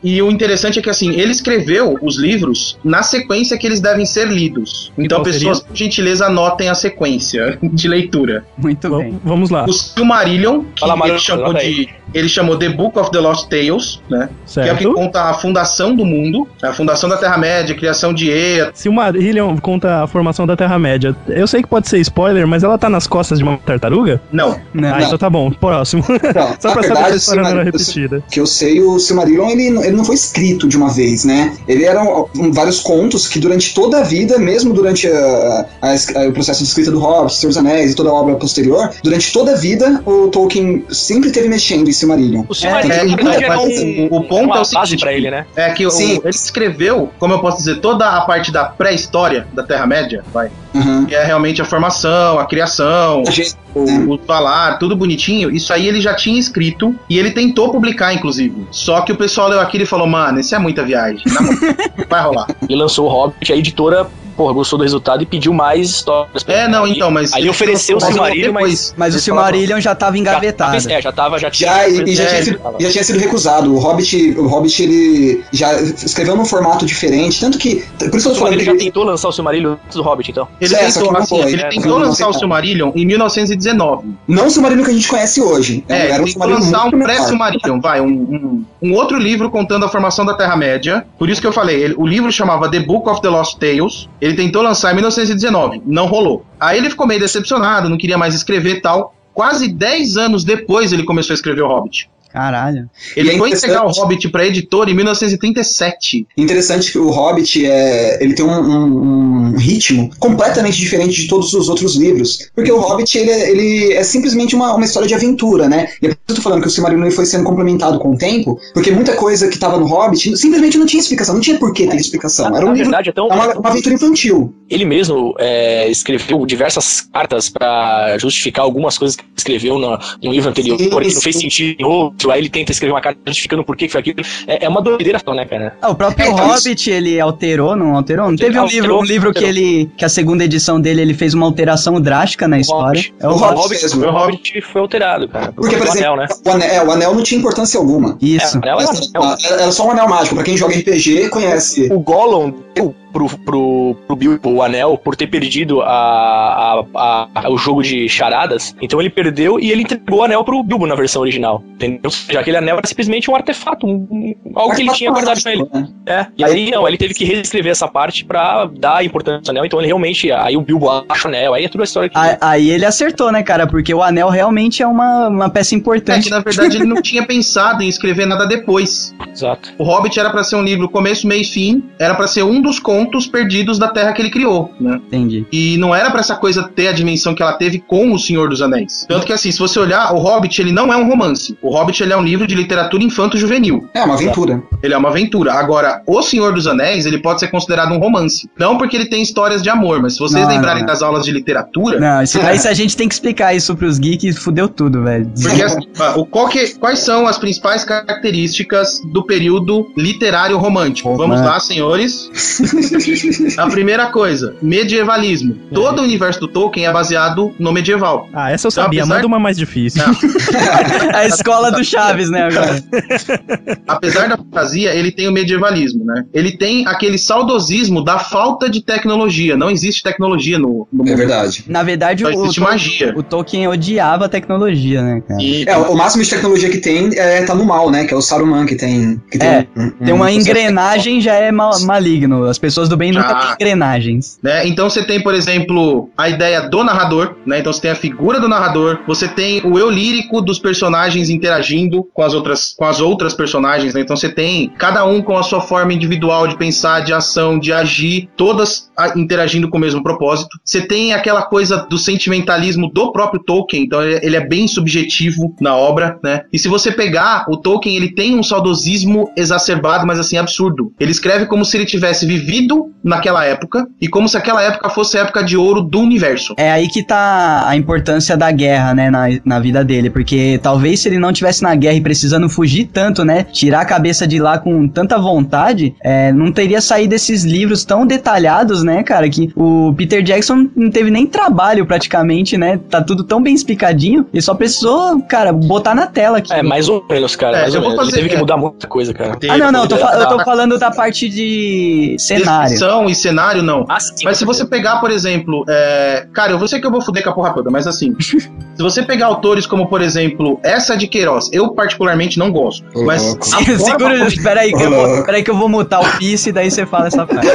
[0.04, 4.06] E o interessante é que, assim, ele escreveu os livros na sequência que eles devem
[4.06, 4.92] ser lidos.
[4.98, 5.70] Então, pessoas, seria?
[5.70, 8.44] por gentileza, anotem a sequência de leitura.
[8.58, 9.20] Muito bem.
[9.24, 9.66] Vamos lá.
[9.66, 14.02] O Silmarillion, que Fala, ele, chamou de, ele chamou The Book of the Lost Tales,
[14.10, 14.30] né?
[14.52, 14.94] Que é o que Certo?
[14.94, 18.72] conta a fundação do mundo, a fundação da Terra-média, a criação de Ea.
[18.74, 22.64] Se o Marillion conta a formação da Terra-média, eu sei que pode ser spoiler, mas
[22.64, 24.20] ela tá nas costas de uma tartaruga?
[24.32, 25.52] Não, Não, Ah, então tá bom.
[25.52, 26.04] Próximo.
[26.10, 28.24] Não, Só pra saber se a verdade, história não era Silmarillion- repetida.
[28.32, 31.54] que eu sei, o Silmarillion ele, não- ele não foi escrito de uma vez, né?
[31.68, 36.28] Ele eram um, vários contos que durante toda a vida, mesmo durante a- a a-
[36.28, 39.32] o processo de escrita do Hobbit, Senhor dos Anéis e toda a obra posterior, durante
[39.32, 42.44] toda a vida o Tolkien sempre teve mexendo em Silmarillion.
[42.50, 45.14] O Silmarillion, É, verdade, era mas um, o- o ponto é o base seguinte, pra
[45.14, 45.46] ele, né?
[45.56, 49.64] É que o- ele escreveu, como eu posso dizer, toda a parte da pré-história da
[49.64, 50.50] Terra-média, vai.
[50.74, 51.06] Uhum.
[51.06, 54.00] Que é realmente a formação, a criação, A gente- o, É.
[54.08, 55.52] o falar, tudo bonitinho.
[55.54, 58.66] Isso aí ele já tinha escrito e ele tentou publicar, inclusive.
[58.72, 61.22] Só que o pessoal leu aquilo e falou: mano, isso é muita viagem.
[61.26, 61.44] Não
[62.08, 62.48] vai rolar.
[62.68, 64.08] E lançou o Hobbit, a editora,
[64.42, 66.44] porra, gostou do resultado e pediu mais histórias.
[66.44, 66.72] pra É, ele.
[66.72, 67.32] não, então, mas.
[67.34, 68.94] Aí ofereceu o Silmarillion, mas.
[68.98, 70.80] Mas o Silmarillion já tava engavetado.
[70.80, 71.70] Já, é, já tava, já tinha.
[71.72, 73.74] Já, e, e já, É, tinha sido, já tinha sido recusado.
[73.74, 77.84] O Hobbit, o Hobbit ele já escreveu num formato diferente, tanto que.
[78.00, 80.32] Por isso que eu tô falando Silmarillion já tentou lançar o Silmarillion antes do Hobbit,
[80.32, 80.48] então.
[80.60, 81.70] Ele É, tentou, assim, foi, ele né?
[81.70, 82.34] tentou lançar o.
[82.34, 84.08] Silmarillion em 1919.
[84.28, 85.84] Não o Silmarillion que a gente conhece hoje.
[85.88, 89.50] É, era um ele tentou Silmarillion lançar um pré-Silmarillion, vai, um, um, um outro livro
[89.50, 91.06] contando a formação da Terra-média.
[91.20, 94.10] Por isso que eu falei, ele- o livro chamava The Book of the Lost Tales.
[94.20, 96.46] Ele tentou lançar em 1919, não rolou.
[96.60, 99.14] Aí ele ficou meio decepcionado, não queria mais escrever e tal.
[99.34, 102.10] Quase 10 anos depois ele começou a escrever o Hobbit.
[102.34, 102.90] Caralho.
[103.16, 106.28] Ele é foi entregar o Hobbit pra editora em 1937.
[106.38, 111.54] Interessante que o Hobbit é, ele tem um, um- um ritmo completamente diferente de todos
[111.54, 112.50] os outros livros.
[112.56, 115.90] Porque o Hobbit ele, é- ele é simplesmente uma, uma história de aventura, né?
[116.02, 118.12] E é por isso que eu tô falando que o Silmarillion foi sendo complementado com
[118.14, 121.58] o tempo, porque muita coisa que tava no Hobbit simplesmente não tinha explicação, não tinha
[121.58, 122.48] por que ter explicação.
[122.56, 122.90] Era um Na livro.
[122.90, 124.54] verdade, então, É uma, uma aventura infantil.
[124.70, 130.50] ele mesmo é, escreveu diversas cartas pra justificar algumas coisas que escreveu no, no livro
[130.50, 133.86] anterior, Sim, que não fez sentido aí ele tenta escrever uma carta justificando por que
[133.86, 134.22] que foi aquilo.
[134.46, 135.76] É, é uma doideira só, né, cara?
[135.82, 138.30] Ah, o próprio É, então, Hobbit, ele alterou, não alterou?
[138.30, 141.14] Não teve um Alterou, livro, um livro que ele, que a segunda edição dele, ele
[141.14, 143.02] fez uma alteração drástica na história.
[143.02, 143.14] Hobbit.
[143.20, 143.56] É O o Hobbit.
[143.62, 143.82] Hobbit.
[143.84, 144.06] mesmo.
[144.06, 145.52] o Hobbit foi alterado, cara.
[145.54, 146.28] Porque, por o exemplo, anel, né?
[146.46, 148.18] o, anel, é, o anel não tinha importância alguma.
[148.22, 148.60] Isso.
[148.64, 149.38] É, o anel.
[149.46, 150.36] era, era só um anel mágico.
[150.36, 151.88] Pra quem joga RPG, conhece.
[151.92, 157.50] o Gollum deu pro, pro, pro Bilbo o anel por ter perdido a, a- a-
[157.50, 158.76] o jogo de charadas.
[158.82, 161.64] Então ele perdeu e ele entregou o anel pro Bilbo na versão original.
[161.74, 162.11] Entendeu?
[162.30, 165.50] Já aquele anel era simplesmente um artefato, um- um- algo que ele tinha guardado com
[165.50, 165.66] ele.
[165.74, 165.88] Né?
[166.06, 169.66] É, e aí não, ele teve que reescrever essa parte pra dar importância ao anel.
[169.66, 170.32] Então ele realmente.
[170.32, 172.18] Aí o Bilbo acha o anel, aí é toda a história que.
[172.18, 173.68] A- Aí ele acertou, né, cara?
[173.68, 176.26] Porque o anel realmente é uma, uma peça É importante.
[176.26, 179.14] que na verdade ele não tinha pensado em escrever nada depois.
[179.32, 179.74] Exato.
[179.78, 182.62] O Hobbit era pra ser um livro começo, meio e fim, era pra ser um
[182.62, 185.00] dos contos perdidos da Terra que ele criou, né?
[185.08, 185.46] Entendi.
[185.52, 188.50] E não era pra essa coisa ter a dimensão que ela teve com O Senhor
[188.50, 189.06] dos Anéis.
[189.08, 191.58] Tanto que assim, se você olhar, o Hobbit ele não é um romance.
[191.62, 193.88] O Hobbit ele é um livro de literatura infanto-juvenil.
[193.94, 194.62] É uma aventura.
[194.82, 195.54] Ele é uma aventura.
[195.54, 198.50] Agora, O Senhor dos Anéis, ele pode ser considerado um romance.
[198.58, 200.88] Não porque ele tem histórias de amor, mas se vocês Não, lembrarem não.
[200.88, 203.98] das aulas de literatura, Não, isso daí se a gente tem que explicar isso pros
[204.00, 205.30] geeks, fudeu tudo, velho.
[205.42, 205.80] Porque assim,
[206.16, 211.10] o, qual que- quais são as principais características do período literário romântico?
[211.10, 211.18] Opa.
[211.18, 212.30] Vamos lá, senhores.
[213.58, 215.56] A primeira coisa, medievalismo.
[215.74, 218.28] Todo o universo do Tolkien é baseado no medieval.
[218.34, 219.02] Ah, essa eu sabia.
[219.02, 220.02] Apesar- Manda uma mais difícil.
[221.14, 222.84] A escola do Chaves, né, agora.
[223.88, 226.26] Apesar da fantasia, ele tem o medievalismo, né?
[226.34, 229.56] Ele tem aquele saudosismo da falta de tecnologia.
[229.58, 231.18] Não existe tecnologia no, no É mundo.
[231.18, 231.64] verdade.
[231.68, 233.14] Na verdade, Só o, existe o, magia.
[233.16, 235.42] o Tolkien odiava a tecnologia, né, cara?
[235.42, 238.06] E- É, o máximo de tecnologia que tem é, tá no mal, né?
[238.06, 239.22] Que é o Saruman que tem.
[239.32, 242.46] Que tem, É, um- um- Tem uma um engrenagem já é ma- maligno.
[242.46, 243.42] As pessoas do bem nunca Ah.
[243.58, 244.40] têm engrenagens.
[244.42, 244.68] né?
[244.68, 247.60] Então você tem, por exemplo, a ideia do narrador, né?
[247.60, 251.81] Então você tem a figura do narrador, você tem o eu lírico dos personagens interagindo
[251.90, 254.02] com as outras, com as outras personagens, né?
[254.02, 257.72] Então você tem cada um com a sua forma individual de pensar, de ação, de
[257.72, 260.50] agir, todas ah, interagindo com o mesmo propósito.
[260.64, 265.56] Você tem aquela coisa do sentimentalismo do próprio Tolkien, então ele, ele é bem subjetivo
[265.60, 266.42] na obra, né?
[266.52, 270.94] E se você pegar o Tolkien, ele tem um saudosismo exacerbado, mas assim absurdo.
[271.00, 275.18] Ele escreve como se ele tivesse vivido naquela época e como se aquela época fosse
[275.18, 276.54] a época de ouro do universo.
[276.58, 280.10] É aí que tá a importância da guerra, né, na, na vida dele.
[280.10, 283.86] Porque talvez se ele não tivesse na guerra e precisando fugir tanto, né, tirar a
[283.86, 289.04] cabeça de lá com tanta vontade, é, não teria saído esses livros tão detalhados, né,
[289.04, 293.54] cara, que o Peter Jackson não teve nem trabalho praticamente, né, tá tudo tão bem
[293.54, 296.54] explicadinho, ele só precisou, cara, botar na tela aqui.
[296.54, 297.58] É, mais ou menos, cara.
[297.58, 298.08] É, mais eu ou vou menos.
[298.08, 298.40] Ele fazer- teve que é.
[298.40, 299.38] mudar muita coisa, cara.
[299.50, 302.70] Ah, não, não, eu tô, fa- eu tô falando da parte de cenário.
[302.70, 303.86] Descrição e cenário, não.
[303.90, 306.26] Ah, sim, Mas se você pegar, por exemplo, é...
[306.34, 308.50] cara, eu vou sei que eu vou fuder com a porra toda, mas assim, se
[308.82, 312.84] você pegar autores como, por exemplo, essa de Queiroz, eu particularmente não gosto.
[312.94, 313.46] Ô, Mas louco.
[313.46, 315.26] a forma Segura, como- espera aí, que eu Ô, vou, louco.
[315.26, 317.48] pera aí que eu vou mutar o piso e daí você fala essa parte.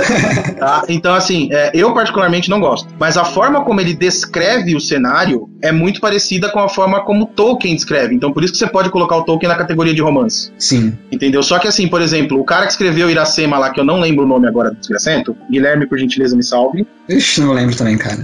[0.58, 0.82] Tá?
[0.88, 2.88] Então, assim, é, eu particularmente não gosto.
[2.98, 7.26] Mas a forma como ele descreve o cenário é muito parecida com a forma como
[7.26, 8.14] Tolkien descreve.
[8.14, 10.52] Então, por isso que você pode colocar o Tolkien na categoria de romance.
[10.58, 10.96] Sim.
[11.10, 11.42] Entendeu?
[11.42, 14.24] Só que, assim, por exemplo, o cara que escreveu Iracema lá, que eu não lembro
[14.24, 16.86] o nome agora do desgracento, Guilherme, por gentileza, me salve.
[17.08, 18.18] Ixi, não lembro também, cara.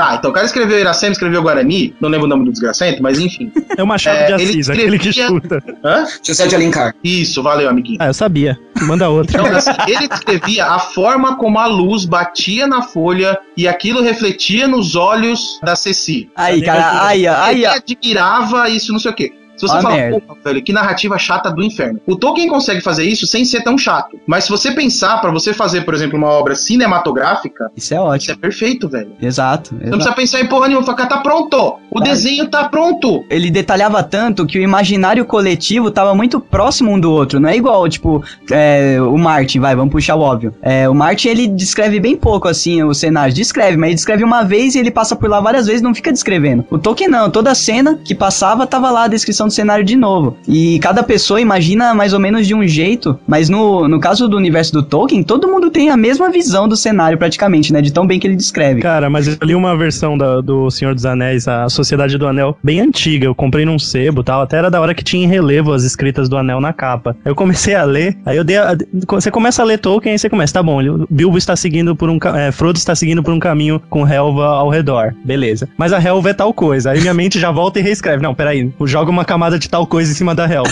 [0.00, 3.18] Tá, então o cara escreveu Iracema, escreveu Guarani, não lembro o nome do desgracento, mas
[3.18, 3.52] enfim.
[3.76, 5.62] É o Machado É, de ele Assis, aquele que escrevia- chuta.
[5.84, 6.06] Hã?
[6.24, 6.94] José de Alencar.
[7.04, 7.98] Isso, valeu, amiguinho.
[8.00, 8.58] Ah, eu sabia.
[8.80, 9.42] Manda outra.
[9.42, 14.66] Então, assim, ele descrevia a forma como a luz batia na folha e aquilo refletia
[14.66, 16.30] nos olhos da Ceci.
[16.34, 19.32] Aí, cara, aí, aí, ele admirava isso, não sei o quê.
[19.60, 22.00] Se você Ó a fala, velho, que narrativa chata do inferno.
[22.06, 24.18] O Tolkien consegue fazer isso sem ser tão chato.
[24.26, 28.06] Mas se você pensar pra você fazer, por exemplo, uma obra cinematográfica, Isso é isso
[28.06, 28.34] ótimo.
[28.34, 29.12] é perfeito, velho.
[29.20, 29.70] Exato.
[29.70, 30.14] Você não exato.
[30.14, 31.76] precisa pensar em porra nenhuma, fala, cara, tá pronto.
[31.90, 33.22] O desenho tá pronto.
[33.28, 37.38] Ele detalhava tanto que o imaginário coletivo tava muito próximo um do outro.
[37.38, 40.54] Não é igual, tipo, é, o Martin, vai, vamos puxar o óbvio.
[40.62, 43.34] É, o Martin, ele descreve bem pouco, assim, o cenário.
[43.34, 46.10] Descreve, mas ele descreve uma vez e ele passa por lá várias vezes não fica
[46.10, 46.64] descrevendo.
[46.70, 50.36] O Tolkien não, toda cena que passava tava lá a descrição cenário de novo.
[50.48, 54.36] E cada pessoa imagina mais ou menos de um jeito, mas no, no caso do
[54.36, 57.80] universo do Tolkien, todo mundo tem a mesma visão do cenário praticamente, né?
[57.80, 58.80] De tão bem que ele descreve.
[58.80, 62.56] Cara, mas eu li uma versão da- do Senhor dos Anéis, a Sociedade do Anel,
[62.62, 63.26] bem antiga.
[63.26, 64.42] Eu comprei num sebo tal.
[64.42, 67.16] Até era da hora que tinha em relevo as escritas do Anel na capa.
[67.24, 68.56] Eu comecei a ler, aí eu dei.
[68.58, 68.76] A,
[69.08, 70.80] você começa a ler Tolkien, aí você começa, tá bom,
[71.10, 72.18] Bilbo está seguindo por um.
[72.36, 75.14] É, Frodo está seguindo por um caminho com relva ao redor.
[75.24, 75.68] Beleza.
[75.76, 76.90] Mas a relva é tal coisa.
[76.90, 78.22] Aí minha mente já volta e reescreve.
[78.22, 78.70] Não, peraí.
[78.84, 80.70] Joga uma camada camada de tal coisa em cima da relva.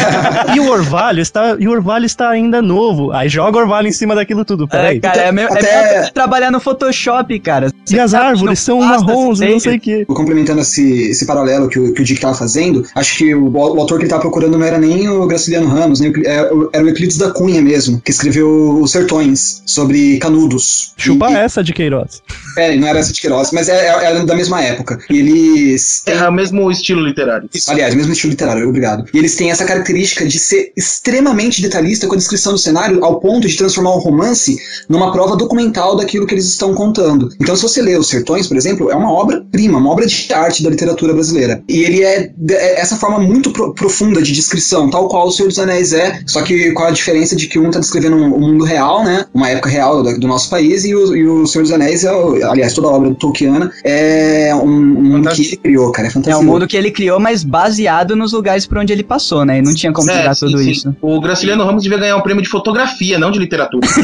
[0.56, 3.12] e o orvalho está, e o orvalho está ainda novo.
[3.12, 4.66] Aí joga o orvalho em cima daquilo tudo.
[4.66, 4.96] Peraí.
[4.96, 7.70] É, cara, é, meu, é Até- melhor trabalhar no Photoshop, cara.
[7.90, 10.04] e as árvores são marrons, e não você sei o que.
[10.06, 13.80] Complementando esse, esse paralelo que o, que o Dick tava fazendo, acho que o, o
[13.80, 16.70] autor que ele tava procurando não era nem o Graciliano Ramos, nem o, é, o-
[16.72, 20.94] era o Euclides da Cunha mesmo, que escreveu Os Sertões, sobre canudos.
[20.96, 22.22] Chupa e, essa de Queiroz.
[22.56, 24.98] É, não era essa de Queiroz, mas é, é- é da mesma época.
[25.10, 27.48] E eles têm É o mesmo estilo literário.
[27.52, 29.04] Isso, aliás, mesmo estilo literário, obrigado.
[29.12, 33.20] E eles têm essa característica de ser extremamente detalhista com a descrição do cenário, ao
[33.20, 34.56] ponto de transformar o romance
[34.88, 37.28] numa prova documental daquilo que eles estão contando.
[37.40, 40.62] Então, se você lê Os Sertões, por exemplo, é uma obra-prima, uma obra de arte
[40.62, 41.62] da literatura brasileira.
[41.68, 45.48] E ele é, é essa forma muito pro- profunda de descrição, tal qual O Senhor
[45.48, 48.40] dos Anéis é, só que com a diferença de que um está descrevendo um, um
[48.52, 49.26] mundo real, né?
[49.34, 52.08] Uma época real da- do nosso país, e o, e o Senhor dos Anéis, é,
[52.44, 56.08] aliás, toda a obra do Tolkiana, é um, um mundo que ele criou, cara.
[56.08, 56.42] É É fantástico.
[56.44, 59.58] o mundo que ele criou, mas baseado nos lugares por onde ele passou, né?
[59.58, 60.70] E não tinha como É, pegar sim, tudo sim.
[60.70, 60.96] isso.
[61.00, 63.86] O Graciliano Ramos devia ganhar um prêmio de fotografia, não de literatura.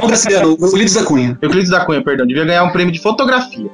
[0.00, 1.38] Não, Graciliano, o Euclides da Cunha.
[1.42, 3.68] Euclides da Cunha, perdão, devia ganhar um prêmio de fotografia.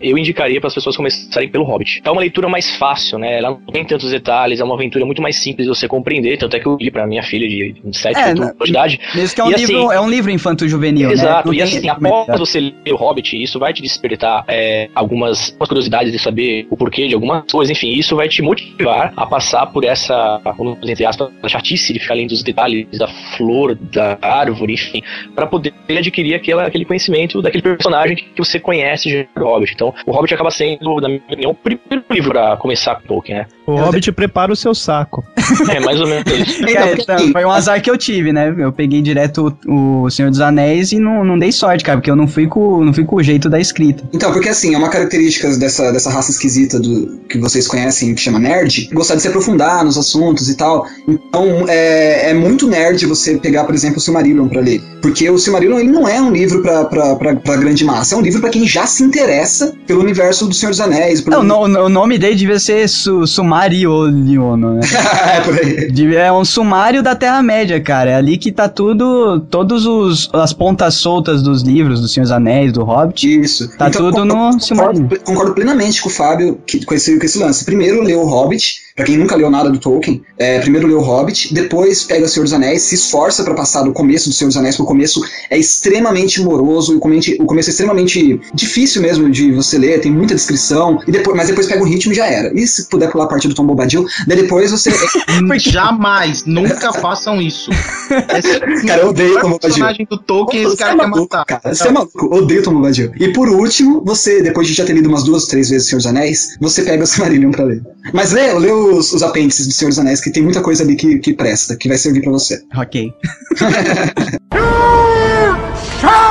[0.00, 2.00] Eu indicaria para as pessoas começarem pelo Hobbit.
[2.04, 3.38] É uma leitura mais fácil, né?
[3.38, 6.36] Ela não tem tantos detalhes, é uma aventura muito mais simples de você compreender.
[6.38, 9.00] Tanto é que eu li para minha filha de 7 É, anos na- de idade.
[9.14, 11.12] Mesmo que é um, E livro, assim- é um livro infanto-juvenil, né?
[11.14, 15.50] Exato, Não e assim, após você ler o Hobbit, isso vai te despertar é, algumas
[15.58, 19.66] curiosidades de saber o porquê de algumas coisas, enfim, isso vai te motivar a passar
[19.66, 20.40] por essa,
[20.84, 25.02] entre aspas, chatice de ficar lendo os detalhes da flor, da árvore, enfim,
[25.34, 29.72] para poder adquirir aquela, aquele conhecimento daquele personagem que você conhece do Hobbit.
[29.74, 33.38] Então, o Hobbit acaba sendo, na minha opinião, o primeiro livro para começar com Tolkien,
[33.38, 33.46] né?
[33.66, 35.24] O Hobbit prepara o seu saco.
[35.70, 36.58] É mais ou menos isso.
[36.68, 38.54] Então, Cara, então, assim, foi um azar que eu tive, né?
[38.56, 42.10] Eu peguei direto o, o Senhor dos Anéis e não, não dei sorte, cara, porque
[42.10, 44.04] eu não fui com, não fui com o jeito da escrita.
[44.12, 48.20] Então, porque assim, é uma característica dessa, dessa raça esquisita do que vocês conhecem, que
[48.20, 50.86] chama nerd, gostar de se aprofundar nos assuntos e tal.
[51.06, 54.80] Então, é, é muito nerd você pegar, por exemplo, o Silmarillion pra ler.
[55.00, 58.18] Porque o Silmarillion ele não é um livro pra, pra, pra, pra grande massa, é
[58.18, 61.24] um livro pra quem já se interessa pelo universo do Senhor dos Anéis.
[61.24, 64.80] Não, no- o nome dele devia ser su, Sumarioliono, né?
[65.36, 66.16] é por aí.
[66.16, 68.10] É um sumário da Terra-média, cara.
[68.10, 69.40] É ali que tá tudo.
[69.50, 73.40] Todos os as pontas soltas dos livros, do Senhor dos Anéis, do Hobbit.
[73.40, 73.76] Isso.
[73.76, 75.08] Tá tudo no concordo, Silmarillion.
[75.24, 77.64] concordo plenamente com o Fábio que- com, esse, com esse lance.
[77.64, 81.00] Primeiro lê o Hobbit, pra quem nunca leu nada do Tolkien, é, primeiro lê o
[81.00, 84.48] Hobbit, depois pega o Senhor dos Anéis, se esforça pra passar do começo do Senhor
[84.48, 89.00] dos Anéis, porque o começo é extremamente moroso, o começo, o começo é extremamente difícil
[89.00, 92.16] mesmo de você ler, tem muita descrição, e depois, mas depois pega o ritmo e
[92.16, 92.52] já era.
[92.58, 94.90] E se puder pular a parte do Tom Bobadil, daí depois você.
[95.58, 97.70] Jamais, nunca façam isso.
[98.36, 99.58] Esse Cara, eu odeio Tom o Bobadil.
[99.60, 101.44] personagem do Tolkien, esse cara é quer maluco, matar.
[101.44, 101.74] cara.
[101.74, 102.34] Você é maluco.
[102.34, 103.12] Odeio Tom Bombadil.
[103.18, 106.06] E por último, você, depois de já ter lido umas duas, três vezes Senhor dos
[106.06, 107.82] Anéis, você pega o Silmarillion pra ler.
[108.12, 110.96] Mas lê, lê os, os apêndices do Senhor dos Anéis, que tem muita coisa ali
[110.96, 112.62] que, que presta, que vai servir pra você.
[112.76, 113.12] Ok.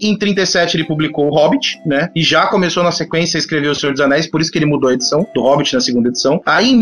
[0.00, 2.08] Em 37 ele publicou o Hobbit, né?
[2.14, 4.66] E já começou na sequência a escrever O Senhor dos Anéis, por isso que ele
[4.66, 6.40] mudou a edição do Hobbit na segunda edição.
[6.46, 6.76] Aí em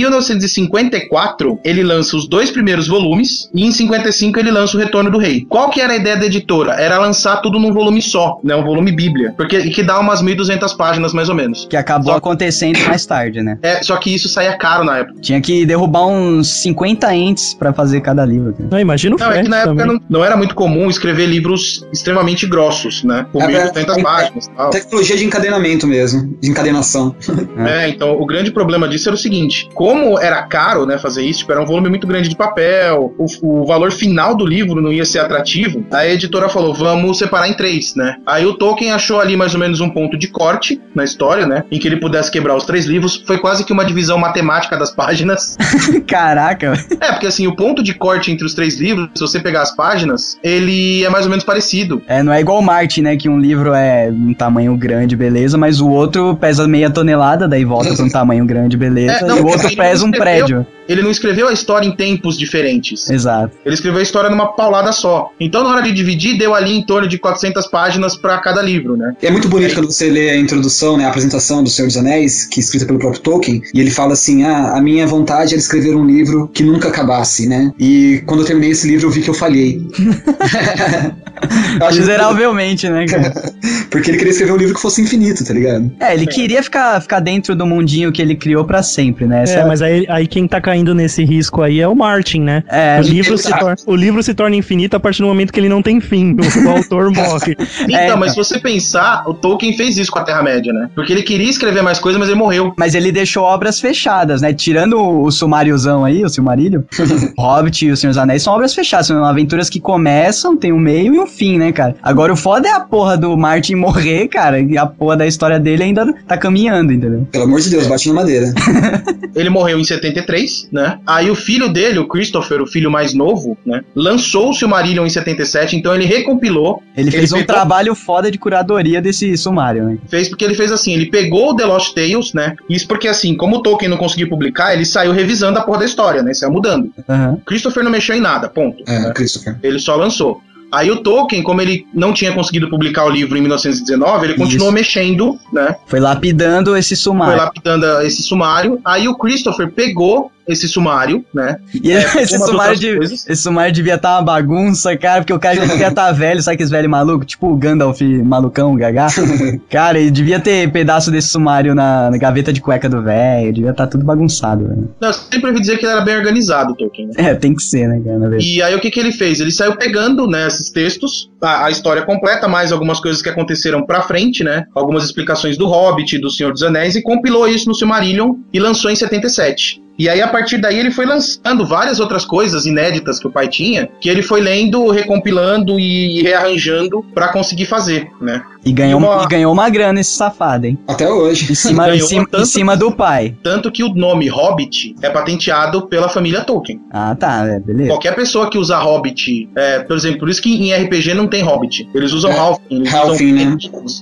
[0.70, 5.18] 1954 ele lança os dois primeiros volumes e em 55 ele lança o Retorno do
[5.18, 5.46] Rei.
[5.48, 6.72] Qual que era a ideia da editora?
[6.74, 8.54] Era lançar tudo num volume só, né?
[8.54, 11.66] Um volume Bíblia, porque e que dá umas 1.200 páginas mais ou menos.
[11.68, 13.58] Que acabou Só- acontecendo mais tarde, né?
[13.62, 15.20] É, só que isso saía caro na época.
[15.20, 18.52] Tinha que derrubar uns 50 entes pra fazer cada livro.
[18.52, 18.68] cara.
[18.70, 21.86] Não, imagina o Não, é que na época não, não era muito comum escrever livros
[21.92, 23.26] extremamente grossos, né?
[23.32, 24.70] Com É, 1.200 é, páginas tal.
[24.70, 27.14] Tecnologia de encadenamento mesmo, de encadenação.
[27.66, 31.40] É, então o grande problema disso era o seguinte: como era caro, né, fazer isso,
[31.40, 34.92] tipo, era um volume muito grande de papel, o, o valor final do livro não
[34.92, 38.16] ia ser atrativo, a editora falou: vamos separar em três, né?
[38.26, 41.64] Aí o Tolkien achou ali mais ou menos um ponto de corte na história, né,
[41.70, 43.22] em que ele pudesse quebrar os três livros.
[43.26, 45.56] Foi quase que uma divisão matemática das páginas.
[46.06, 49.62] Caraca, é, porque assim, o ponto de corte entre os três livros, se você pegar
[49.62, 52.02] as páginas, ele é mais ou menos parecido.
[52.06, 53.16] é, não é igual o Marte, né?
[53.16, 57.64] Que um livro é um tamanho grande, beleza, mas o outro pesa meia tonelada, daí
[57.64, 60.66] volta pra um tamanho grande, beleza, É, não, e o outro pesa um prédio.
[60.88, 63.08] Ele não escreveu a história em tempos diferentes.
[63.10, 63.56] Exato.
[63.64, 65.30] Ele escreveu a história numa paulada só.
[65.38, 68.96] Então, na hora de dividir, deu ali em torno de 400 páginas pra cada livro,
[68.96, 69.14] né?
[69.22, 72.46] É muito bonito quando você lê a introdução, né, a apresentação do Senhor dos Anéis,
[72.46, 75.60] que é escrita pelo próprio Tolkien, e ele fala assim: ah, a minha vontade era
[75.60, 77.72] escrever um livro que nunca acabasse, né?
[77.78, 79.80] E quando eu terminei esse livro, eu vi que eu falhei.
[81.94, 83.32] Miseravelmente, né, cara?
[83.90, 85.90] Porque ele queria escrever um livro que fosse infinito, tá ligado?
[86.00, 89.42] É, ele queria ficar, ficar dentro do mundinho que ele criou pra sempre, né?
[89.42, 92.62] Essa É, mas aí, aí quem tá caindo nesse risco aí é o Martin, né?
[92.68, 95.60] É, o, livro se tor- o livro se torna infinito a partir do momento que
[95.60, 96.34] ele não tem fim.
[96.34, 97.56] O, o autor morre.
[97.86, 100.88] Então, É, mas se você pensar, o Tolkien fez isso com a Terra-média, né?
[100.94, 102.72] Porque ele queria escrever mais coisas, mas ele morreu.
[102.76, 104.52] Mas ele deixou obras fechadas, né?
[104.52, 106.82] Tirando o, o sumáriozão aí, o Silmarillion,
[107.38, 110.78] Hobbit e o Senhor dos Anéis são obras fechadas, são aventuras que começam, tem um
[110.78, 111.94] meio e um fim, né, cara?
[112.02, 115.60] Agora o foda é a porra do Martin morrer, cara, e a porra da história
[115.60, 117.26] dele ainda tá caminhando, entendeu?
[117.30, 118.52] Pelo amor de Deus, bate na madeira.
[119.36, 120.98] Ele morreu em 73, né?
[121.06, 123.82] Aí o filho dele, o Christopher, o filho mais novo, né?
[123.94, 126.82] Lançou o Silmarillion em 77, então ele recompilou.
[126.96, 129.98] Ele fez um pegou- trabalho foda de curadoria desse sumário, né?
[130.08, 132.54] Fez porque ele fez assim, ele pegou o The Lost Tales, né?
[132.68, 135.84] Isso porque assim, como o Tolkien não conseguiu publicar, ele saiu revisando a porra da
[135.84, 136.32] história, né?
[136.32, 136.90] Saiu mudando.
[137.06, 137.38] Aham.
[137.44, 138.82] Christopher não mexeu em nada, ponto.
[138.86, 139.12] É, né?
[139.14, 139.56] Christopher.
[139.62, 140.40] Ele só lançou.
[140.70, 144.68] Aí o Tolkien, como ele não tinha conseguido publicar o livro em 1919, ele continuou
[144.68, 144.74] Isso.
[144.74, 145.76] mexendo, né?
[145.86, 147.36] Foi lapidando esse Foi sumário.
[147.36, 148.80] lapidando esse sumário.
[148.84, 151.56] Aí o Christopher pegou esse sumário, né?
[151.82, 155.56] E É, esse, sumário de- esse sumário devia estar uma bagunça, cara, porque o cara
[155.56, 157.24] já devia estar velho, sabe aqueles velho maluco?
[157.24, 159.08] Tipo o Gandalf malucão, o Gagá.
[159.70, 163.70] cara, ele devia ter pedaço desse sumário na, na gaveta de cueca do velho, devia
[163.70, 164.88] estar tudo bagunçado, velho.
[165.00, 167.08] Não, eu sempre ouvi dizer que ele era bem organizado, Tolkien.
[167.08, 167.12] Né?
[167.16, 168.36] É, tem que ser, né, cara.
[168.40, 169.40] E aí o que, que ele fez?
[169.40, 173.84] Ele saiu pegando né, esses textos, a, a história completa, mais algumas coisas que aconteceram
[173.84, 174.64] pra frente, né?
[174.74, 178.90] Algumas explicações do Hobbit, do Senhor dos Anéis, e compilou isso no Silmarillion e lançou
[178.90, 179.82] em 77.
[179.98, 183.48] E aí, a partir daí, ele foi lançando várias outras coisas inéditas que o pai
[183.48, 188.42] tinha, que ele foi lendo, recompilando e rearranjando pra conseguir fazer, né?
[188.66, 190.76] E ganhou, uma- e ganhou uma grana esse safado, hein?
[190.88, 191.52] Até hoje.
[191.52, 193.34] Em cima, em cima, tanto- em cima do pai.
[193.42, 196.80] Tanto que o nome Hobbit é patenteado pela família Tolkien.
[196.92, 197.88] Ah, tá, é, beleza.
[197.90, 201.42] Qualquer pessoa que usa Hobbit, é, por exemplo, por isso que em RPG não tem
[201.44, 201.88] Hobbit.
[201.94, 202.76] Eles usam É, Halfling.
[202.80, 203.56] Eles Halfling, usam né?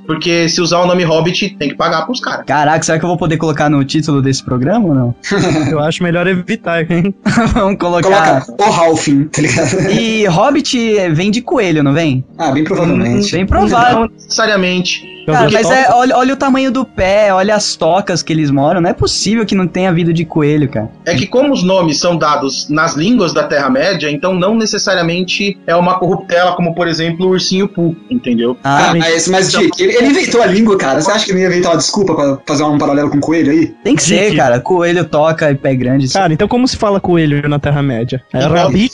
[0.06, 2.46] Porque se usar o nome Hobbit, tem que pagar pros caras.
[2.46, 5.14] Caraca, será que eu vou poder colocar no título desse programa ou não?
[5.70, 7.14] Eu acho melhor evitar, hein?
[7.52, 8.46] Vamos colocar.
[8.46, 9.90] Coloca o Halfin, tá ligado?
[9.90, 12.24] E Hobbit vem de coelho, não vem?
[12.38, 13.30] Ah, bem provavelmente.
[13.32, 14.00] Bem provável.
[14.00, 14.10] Não
[14.59, 15.14] necessariamente.
[15.24, 18.82] Cara, mas é, olha, olha o tamanho do pé, olha as tocas que eles moram.
[18.82, 20.90] Não é possível que não tenha vida de coelho, cara.
[21.07, 25.74] É que como os nomes são dados nas línguas da Terra-média, então não necessariamente é
[25.74, 28.55] uma corruptela, como por exemplo o ursinho Pooh, entendeu?
[28.62, 31.00] Ah, Ah, mas, mas Dick, ele, ele inventou a língua, cara.
[31.00, 33.50] Você acha que ele ia inventar uma desculpa pra fazer um paralelo com o coelho
[33.50, 33.74] aí?
[33.82, 34.36] tem que ser, Dick.
[34.36, 34.61] cara.
[34.61, 36.07] Coelho toca e pé grande.
[36.09, 38.22] Cara, então como se fala coelho na Terra-média?
[38.30, 38.92] É rabbit?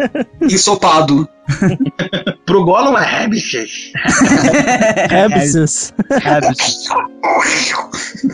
[0.40, 1.28] Ensopado.
[2.46, 3.04] Pro Gollum é.
[3.04, 3.92] Rabbises.
[6.22, 6.88] Rabbit.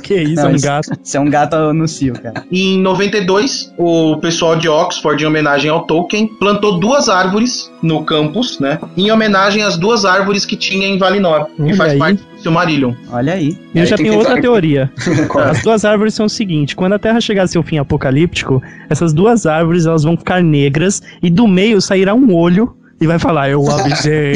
[0.03, 0.91] Que isso, Não, é um isso- gato.
[1.03, 2.45] Isso é um gato no cio, cara.
[2.51, 8.59] Em 92, o pessoal de Oxford, em homenagem ao Tolkien, plantou duas árvores no campus,
[8.59, 8.79] né?
[8.97, 11.99] Em homenagem às duas árvores que tinha em Valinor, que Olha faz aí.
[11.99, 12.95] parte do Silmarillion.
[13.11, 13.57] Olha aí.
[13.75, 14.91] Eu Aí já tenho que outra teoria.
[14.97, 15.51] É?
[15.51, 19.13] As duas árvores são o seguinte: quando a Terra chegar a seu fim apocalíptico, essas
[19.13, 23.51] duas árvores elas vão ficar negras e do meio sairá um olho e vai falar:
[23.51, 24.35] Eu avisei.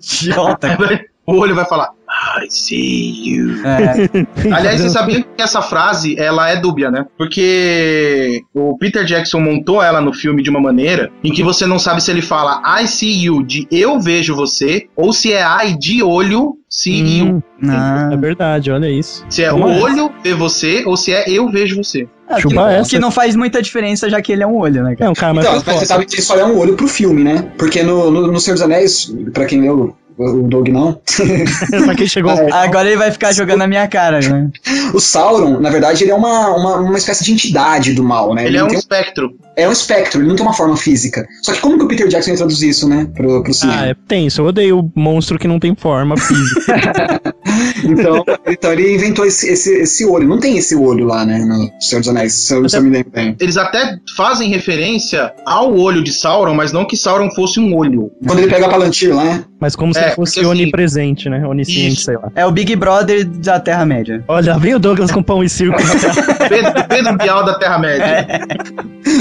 [0.00, 0.78] Idiota.
[1.26, 1.90] O olho vai falar,
[2.36, 3.64] I see you.
[3.64, 4.08] É,
[4.54, 7.06] Aliás, vocês sabiam que essa frase, ela é dúbia, né?
[7.16, 11.78] Porque o Peter Jackson montou ela no filme de uma maneira em que você não
[11.78, 15.78] sabe se ele fala I see you de eu vejo você, ou se é I
[15.78, 17.42] de olho see you.
[17.62, 19.24] Hum, ah, é verdade, olha isso.
[19.28, 19.84] Se é Toma o essa.
[19.84, 22.08] olho ver você, ou se é eu vejo você.
[22.28, 22.90] Ah, Chupa que, essa.
[22.90, 25.06] que não faz muita diferença, já que ele é um olho, né, cara?
[25.06, 27.52] Não, cara, mas Então, mas você sabe que só é um olho pro filme, né?
[27.58, 31.00] Porque no, no, no Senhor dos Anéis, pra quem leu, o Doug não,
[31.84, 32.32] pra quem chegou.
[32.32, 32.52] É.
[32.52, 34.50] Agora ele vai ficar jogando na minha cara, né?
[34.92, 38.46] o Sauron, na verdade, ele é uma, uma, uma espécie de entidade do mal, né?
[38.46, 39.34] Ele é não um tem espectro.
[39.56, 41.26] é um espectro, ele não tem uma forma física.
[41.42, 43.08] Só que como que o Peter Jackson ia traduzir isso, né?
[43.14, 43.80] Pro, pro cinema?
[43.82, 44.40] Ah, é tenso.
[44.40, 47.20] Eu odeio o monstro que não tem forma física.
[47.84, 50.26] Então, então ele inventou esse, esse, esse olho.
[50.28, 51.38] Não tem esse olho lá, né?
[51.44, 53.36] No Senhor dos Anéis, se eu, se eu me lembro bem.
[53.40, 58.10] Eles até fazem referência ao olho de Sauron, mas não que Sauron fosse um olho.
[58.26, 59.44] Quando ele pega a Palantir lá, né?
[59.60, 61.46] Mas como se É, ele fosse porque assim- onipresente, né?
[61.46, 62.04] Onisciente, Isso.
[62.04, 62.30] sei lá.
[62.34, 64.22] É o Big Brother da Terra-média.
[64.28, 65.76] Olha, vem o Douglas com pão e circo.
[66.48, 68.26] Pedro, Pedro Bial da Terra-média.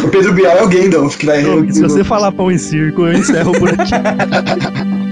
[0.03, 1.41] O Pedro Bial é o Gandalf, que vai.
[1.41, 3.91] Douglas, se você falar pão e circo, eu encerro por aqui.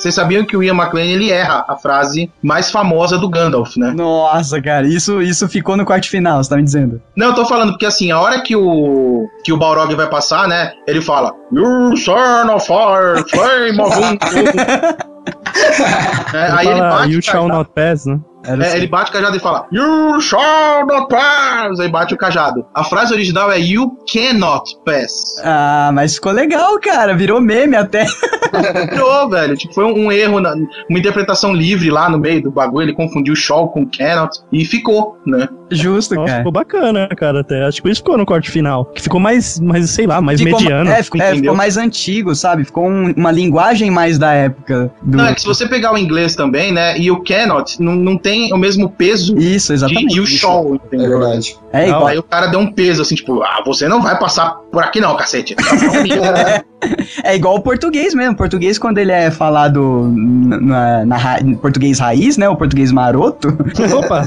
[0.00, 3.92] Vocês sabiam que o Ian McLean ele erra a frase mais famosa do Gandalf, né?
[3.94, 7.02] Nossa, cara, isso, isso ficou no quarto final, você tá me dizendo?
[7.14, 10.48] Não, eu tô falando porque assim, a hora que o que o Balrog vai passar,
[10.48, 10.72] né?
[10.88, 13.94] Ele fala: You son of fire, flame of
[16.34, 18.18] é, aí ele bate, you shall cajado, not pass, né?
[18.44, 18.76] Era é, assim.
[18.78, 21.78] ele bate o cajado e fala You shall not pass.
[21.80, 22.64] Aí bate o cajado.
[22.74, 25.36] A frase original é You cannot pass.
[25.44, 27.14] Ah, mas ficou legal, cara.
[27.14, 28.04] Virou meme até.
[28.90, 29.56] Virou, velho.
[29.56, 30.54] Tipo, foi um, um erro, na-
[30.88, 32.84] uma interpretação livre lá no meio do bagulho.
[32.86, 35.48] Ele confundiu shall com cannot e ficou, né?
[35.72, 36.38] Justo, Nossa, cara.
[36.38, 37.64] ficou bacana, cara, até.
[37.64, 38.86] Acho que por isso ficou no corte final.
[38.86, 40.90] Que ficou mais, mais sei lá, mais Ficou- mediano.
[40.90, 42.64] É, ficou, é, ficou mais antigo, sabe?
[42.64, 44.90] Ficou um- uma linguagem mais da época.
[45.02, 45.18] Do...
[45.18, 46.98] Não, é que se você pegar o inglês também, né?
[46.98, 50.08] E o cannot não, não tem o mesmo peso Isso, exatamente.
[50.08, 51.18] de you shall, É entendeu?
[51.20, 51.56] verdade.
[51.72, 52.06] É igual.
[52.06, 55.00] Aí o cara deu um peso assim, tipo, ah, você não vai passar por aqui
[55.00, 55.54] não, cacete.
[57.22, 58.32] É igual o português mesmo.
[58.32, 62.48] O português, quando ele é falado na, na ra- em português raiz, né?
[62.48, 63.48] O português maroto.
[63.98, 64.24] Opa,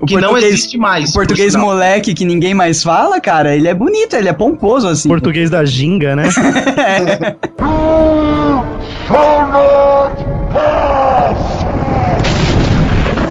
[0.00, 1.10] o que não existe mais.
[1.10, 5.08] O português moleque que ninguém mais fala, cara, ele é bonito, ele é pomposo, assim.
[5.08, 6.24] português da ginga, né?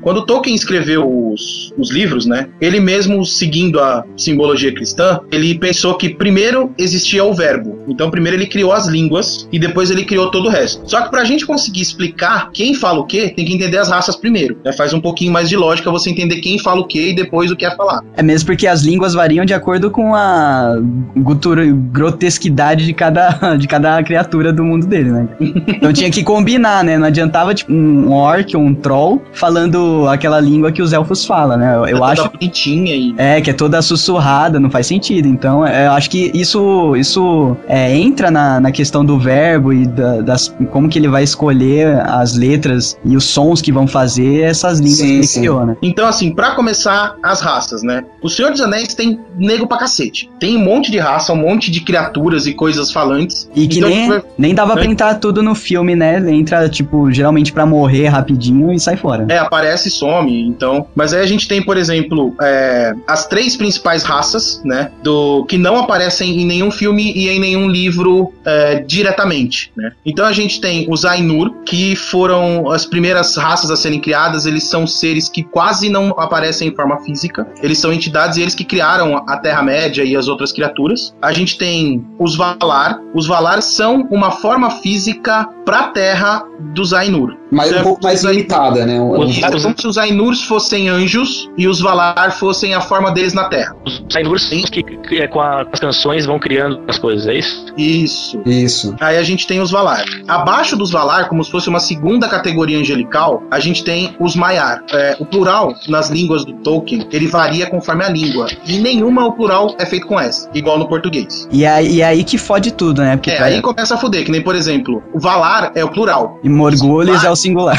[0.02, 2.48] Quando Tolkien escreveu os, os livros, né?
[2.60, 7.80] Ele mesmo, seguindo a simbologia cristã, ele pensou que primeiro existia o verbo.
[7.88, 10.82] Então, primeiro ele criou as línguas e depois ele criou todo o resto.
[10.90, 14.16] Só que pra gente conseguir explicar quem fala o quê, tem que entender as raças
[14.16, 14.58] primeiro.
[14.64, 14.72] né?
[14.74, 17.56] Faz um pouquinho mais de lógica você entender quem fala o quê e depois o
[17.56, 18.02] que é falar.
[18.16, 20.76] É mesmo porque as línguas variam de acordo com a
[21.18, 25.28] gutura- grotesquidade de cada, de cada criatura do mundo dele, né?
[25.68, 26.98] Então tinha que combinar, né?
[26.98, 31.58] Não adiantava, tipo, um orc ou um troll falando aquela língua que os elfos falam,
[31.58, 31.76] né?
[31.76, 35.28] Eu, eu É acho bonitinha e É, que é toda sussurrada, não faz sentido.
[35.28, 39.86] Então, é, eu acho que isso, isso é, entra na, na questão do verbo e
[39.88, 44.42] da- das, como que ele vai escolher as letras e os sons que vão fazer
[44.42, 45.78] essas línguas Sim, que ele criou, né?
[45.82, 48.04] Então, assim, pra começar, as raças, né?
[48.22, 50.30] O Senhor dos Anéis tem nego pra cacete.
[50.40, 53.50] Tem um monte de raça, um monte de criaturas e coisas falantes.
[53.56, 56.18] E que Então, nem, tipo, nem dava pra é- entrar tudo no filme, né?
[56.32, 59.26] Entra, tipo, geralmente pra morrer rapidinho e sai fora.
[59.30, 60.88] É, aparece e some, então.
[60.96, 64.92] Mas aí a gente tem, por exemplo, é, as três principais raças, né?
[65.04, 69.92] Do que não aparecem em nenhum filme e em nenhum livro é, diretamente, né?
[70.06, 74.46] Então a gente tem os Ainur, que foram as primeiras raças a serem criadas.
[74.46, 77.48] Eles são seres que quase não aparecem em forma física.
[77.62, 81.14] Eles são entidades e eles que criaram a Terra-média e as outras criaturas.
[81.22, 83.00] A gente tem os Valar.
[83.14, 87.36] Os Valar são uma forma física pra Terra dos Ainur.
[87.52, 89.00] Mas um pouco mais os limitada, né?
[89.00, 93.12] Um- Os- é como se os Ainurs fossem anjos e os Valar fossem a forma
[93.12, 93.76] deles na Terra.
[93.86, 97.66] Os Ainurs que, que é, com a- as canções vão criando as coisas, é isso?
[97.78, 98.42] Isso.
[98.46, 98.96] Isso.
[99.00, 100.04] Aí a gente tem os Valar.
[100.28, 104.84] Abaixo dos Valar, como se fosse uma segunda categoria angelical, a gente tem os Maiar.
[104.92, 108.48] É, o plural nas línguas do Tolkien, ele varia conforme a língua.
[108.66, 111.48] E nenhuma o plural é feito com S, igual no português.
[111.52, 113.16] E aí, e aí que fode tudo, né?
[113.16, 116.40] Porque É, aí começa a fuder, que nem, por exemplo, o Valar é o plural.
[116.44, 117.78] E Morgulhos é o singular.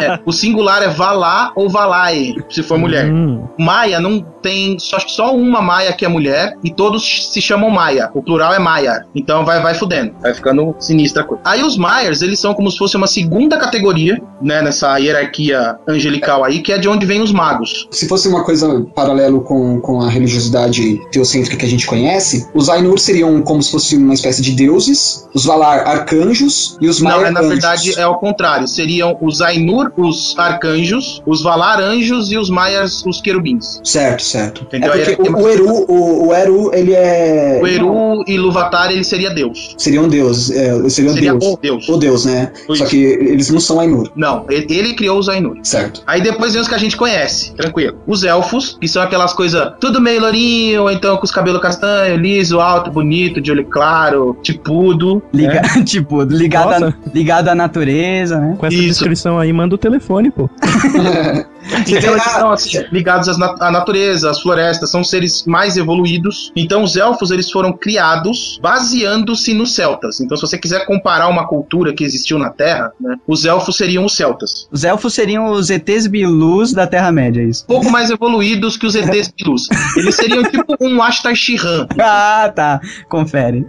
[0.00, 3.06] É, o singular é Valar ou Valae, se for mulher.
[3.06, 4.78] Hum, Maia não tem.
[4.78, 8.10] Só, acho que só uma Maia que é mulher e todos se chamam Maia.
[8.14, 9.06] O plural é Maia.
[9.14, 10.12] Então vai, vai fudendo.
[10.20, 11.42] Vai ficando sinistra a coisa.
[11.44, 14.62] Aí os Maiers, eles são como se fosse uma segunda categoria, né?
[14.62, 17.88] Nessa hierarquia angelical aí, que é de onde vem os magos.
[17.90, 22.68] Se fosse uma coisa paralelo com, com a religiosidade teocêntrica que a gente conhece, os
[22.68, 27.10] Ainur seriam como se fosse uma espécie de deuses, os Valar arcanjos e os Não,
[27.10, 28.68] Maiar é, na verdade é ao contrário.
[28.68, 30.77] Seriam os Ainur, os arcanjos,
[31.26, 33.80] os Valar anjos e os Maias, os querubins.
[33.84, 34.62] Certo, certo.
[34.64, 34.92] Entendeu?
[34.92, 37.60] É porque o, o Eru, o, o Eru, ele é...
[37.62, 39.74] O Eru e Luvatar, ele seria Deus.
[39.78, 41.44] Seria um deus, é, seria um Seria deus.
[41.44, 41.88] o Deus.
[41.88, 42.52] O deus, né?
[42.54, 42.76] Isso.
[42.76, 45.56] Só que eles não são Ainur, Não, ele, ele criou os Ainur.
[45.62, 46.02] certo.
[46.06, 47.98] Aí depois vem os que a gente conhece, tranquilo.
[48.06, 52.16] Os elfos, que são aquelas coisas tudo meio lourinho, ou então com os cabelos castanho,
[52.16, 55.22] liso, alto, bonito, de olho claro, tipudo.
[55.32, 56.96] Liga, tipo, ligado, a, Nossa.
[57.14, 58.56] ligado à natureza, né?
[58.58, 58.86] com essa Isso.
[58.88, 60.48] descrição aí, manda o telefone, pô.
[60.72, 66.52] Você tem Então, eles são assim, ligados à natureza, às florestas, são seres mais evoluídos.
[66.56, 70.20] Então, os elfos eles foram criados baseando-se nos celtas.
[70.20, 74.04] Então, se você quiser comparar uma cultura que existiu na Terra, né, os elfos seriam
[74.04, 74.68] os celtas.
[74.70, 77.64] Os elfos seriam os ETs bilus da Terra-média, é isso.
[77.64, 79.62] Um pouco mais evoluídos que os ETs luz.
[79.96, 81.86] Eles seriam tipo um Ashtar Shiran.
[82.10, 82.80] Ah, tá.
[83.08, 83.66] Confere.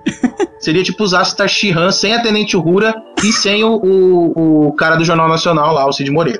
[0.60, 2.93] Seria tipo os Ashtar Shiran sem a Tenente Uhura
[3.24, 6.39] e sem o, o, o cara do Jornal Nacional lá, o Cid Moreira.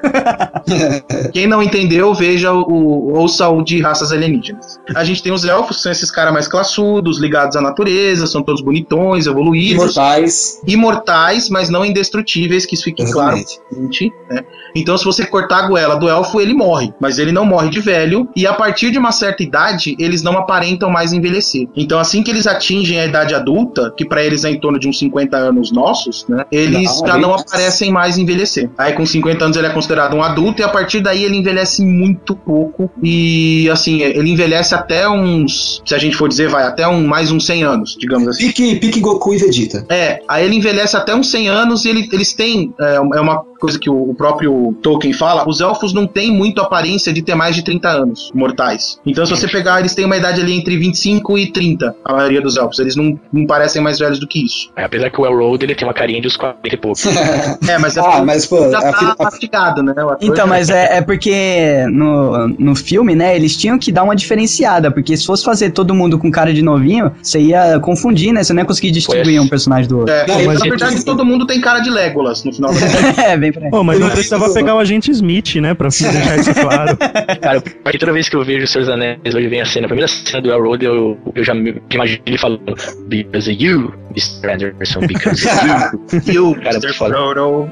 [1.34, 4.80] Quem não entendeu, veja o, ouça o de raças alienígenas.
[4.96, 8.62] A gente tem os elfos, são esses caras mais classudos, ligados à natureza, são todos
[8.62, 9.96] bonitões, evoluídos.
[9.96, 10.62] Imortais.
[10.66, 13.60] Imortais, mas não indestrutíveis, que isso fique Exatamente.
[13.70, 14.14] claro.
[14.30, 14.46] né?
[14.76, 16.94] Então, se você cortar a goela do elfo, ele morre.
[17.00, 18.30] Mas ele não morre de velho.
[18.36, 21.68] E a partir de uma certa idade, eles não aparentam mais envelhecer.
[21.76, 24.88] Então, assim que eles atingem a idade adulta, que pra eles é em torno de
[24.88, 26.46] uns 50 anos nossos, né?
[26.52, 28.70] Eles Não, já não aparecem mais envelhecer.
[28.78, 30.62] Aí, com 50 anos, ele é considerado um adulto.
[30.62, 32.90] E a partir daí, ele envelhece muito pouco.
[33.02, 35.82] E, assim, ele envelhece até uns.
[35.86, 38.48] Se a gente for dizer, vai, até um, mais uns 100 anos, digamos assim.
[38.48, 39.86] Pique, pique Goku e Vegeta.
[39.90, 42.74] É, aí ele envelhece até uns 100 anos e ele- eles têm.
[42.80, 47.12] É, é uma coisa que o, próprio Tolkien fala: os elfos não têm muito aparência
[47.14, 49.00] de ter mais de 30 anos mortais.
[49.06, 52.42] Então, se você pegar, eles têm uma idade ali entre 25 e 30, a maioria
[52.42, 52.80] dos elfos.
[52.80, 54.72] Eles não, não parecem mais velhos do que isso.
[54.76, 57.00] É, apesar que o Elrond ele tem uma carinha de uns 40 e pouco.
[57.70, 59.94] É, mas é ah, porque mas pô, já a, tá a- mastigado, né?
[59.98, 63.92] O ator Então, já- mas é, é porque no, no filme, né, eles tinham que
[63.92, 67.80] dar uma diferenciada, porque se fosse fazer todo mundo com cara de novinho, você ia
[67.80, 68.44] confundir, né?
[68.44, 69.40] Você não ia conseguir distinguir Pois.
[69.46, 70.14] um personagem do outro.
[70.14, 72.72] É, Não, mas na é verdade, todo mundo tem cara de Legolas no final.
[72.74, 73.70] da- é, bem pra.
[73.70, 75.74] Pô, mas não precisava pegar o agente Smith, né?
[75.74, 76.98] Pra deixar isso claro.
[77.42, 79.90] Cara, porque toda vez que eu vejo os Seus Anéis, hoje vem a cena, a
[79.90, 82.76] primeira cena do Elrond, eu, eu já me imagino ele falando
[83.08, 84.52] Because of you, Mr.
[84.52, 86.50] Anderson, because of you.
[86.50, 86.94] O Cara, Mr.
[86.94, 87.70] Frodo.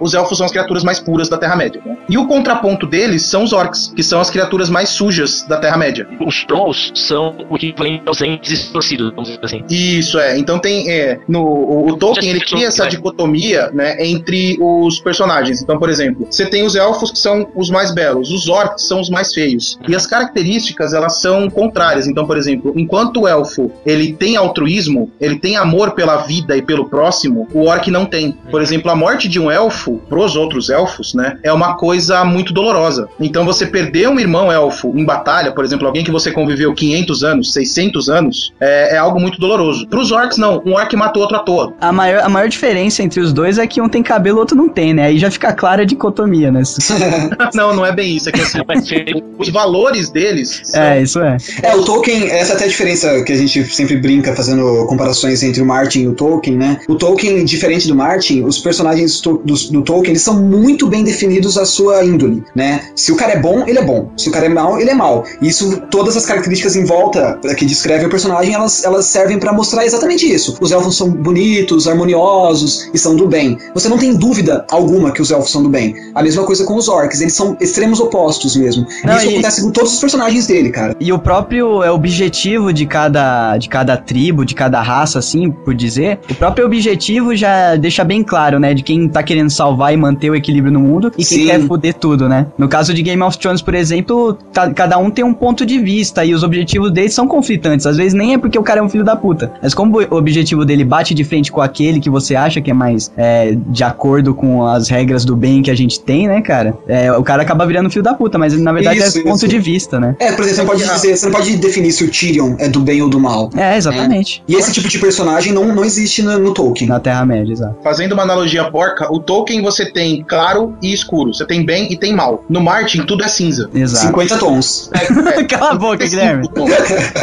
[0.00, 1.80] Os elfos são as criaturas mais puras da Terra-média.
[1.84, 1.96] né?
[2.08, 6.06] E o contraponto deles são os orcs, que são as criaturas mais sujas da Terra-média.
[6.24, 9.64] Os Trolls são o equivalente aos entes distorcidos, vamos dizer assim.
[9.68, 10.38] Isso é.
[10.38, 15.62] Então tem é, no o, o Tolkien ele cria essa dicotomia, né, entre os personagens.
[15.62, 19.00] Então, por exemplo, você tem os elfos que são os mais belos, os orcs são
[19.00, 19.78] os mais feios.
[19.88, 22.06] E as características elas são contrárias.
[22.06, 26.62] Então, por exemplo, enquanto o elfo ele tem altruísmo, ele tem amor pela vida e
[26.62, 28.32] pelo próximo, o orc não tem.
[28.50, 32.52] Por exemplo, a morte de um elfo pros outros elfos, né, é uma coisa muito
[32.52, 33.08] dolorosa.
[33.20, 37.24] Então, você perder um irmão elfo em batalha, por exemplo, alguém que você conviveu 500
[37.24, 39.86] anos, 600 anos, é, é algo muito doloroso.
[39.88, 41.74] Pros orcs não, um orc mata o outro à toa.
[41.80, 44.56] A maior, a maior diferença entre os dois é que um tem cabelo, o outro
[44.56, 45.06] não tem, né?
[45.06, 46.62] Aí já fica clara a dicotomia, né?
[47.54, 48.58] não, não é bem isso, é que assim,
[49.38, 51.36] os valores deles são É, isso é.
[51.62, 55.42] É, o Tolkien, essa é até a diferença que a gente sempre brinca fazendo comparações
[55.42, 56.80] entre o Martin e o Tolkien, né?
[56.88, 61.04] O Tolkien, diferente do Martin, os personagens to- do, do Tolkien, eles são muito bem
[61.04, 62.80] definidos a sua índole, né?
[62.94, 64.10] Se o cara é bom, ele é bom.
[64.16, 65.24] Se o cara é mau, ele é mau.
[65.40, 69.38] E Isso, todas as características em volta eh, que descrevem o personagem, elas, elas servem
[69.38, 70.56] pra mostrar exatamente isso.
[70.60, 73.58] Os elfos são bonitos, harmoniosos e são do bem.
[73.74, 75.94] Você não tem dúvida alguma que os elfos são do bem.
[76.14, 78.86] A mesma coisa com os orcs, eles são extremos opostos mesmo.
[79.04, 80.94] Não, e isso e- acontece com todos os personagens dele, cara.
[81.00, 85.74] E o próprio é, objetivo de cada, de cada tribo, de cada raça, assim, por
[85.74, 88.74] dizer, o próprio objetivo já deixa bem claro, né?
[88.74, 91.46] De quem tá querendo salvar e manter o equilíbrio no mundo e quem Sim.
[91.46, 92.46] quer foder tudo, né?
[92.56, 95.78] No caso de Game of Thrones, por exemplo, ca- cada um tem um ponto de
[95.78, 97.86] vista e os objetivos deles são conflitantes.
[97.86, 100.14] Às vezes nem é porque o cara é um filho da puta, mas como o
[100.16, 103.84] objetivo dele bate de frente com aquele que você acha que é mais é, de
[103.84, 106.76] acordo com as regras do bem que a gente tem, né, cara?
[106.86, 109.48] É, o cara acaba virando filho da puta, mas na verdade Isso, é ponto isso.
[109.48, 110.16] de vista, né?
[110.18, 112.68] É, por exemplo, você não pode dizer, você não pode definir se o Tyrion é
[112.68, 113.50] do bem ou do mal.
[113.56, 114.42] É, exatamente.
[114.48, 116.88] E esse tipo de personagem não, não existe no, no Tolkien.
[116.88, 117.76] Na Terra-média, exato.
[117.82, 121.32] Fazendo uma analogia porca, o Tolkien você tem claro e escuro.
[121.34, 122.44] Você tem bem e tem mal.
[122.48, 123.68] No Martin, tudo é cinza.
[123.74, 124.06] Exato.
[124.06, 124.90] 50 tons.
[124.92, 126.48] É, é, Cala a boca, Guilherme.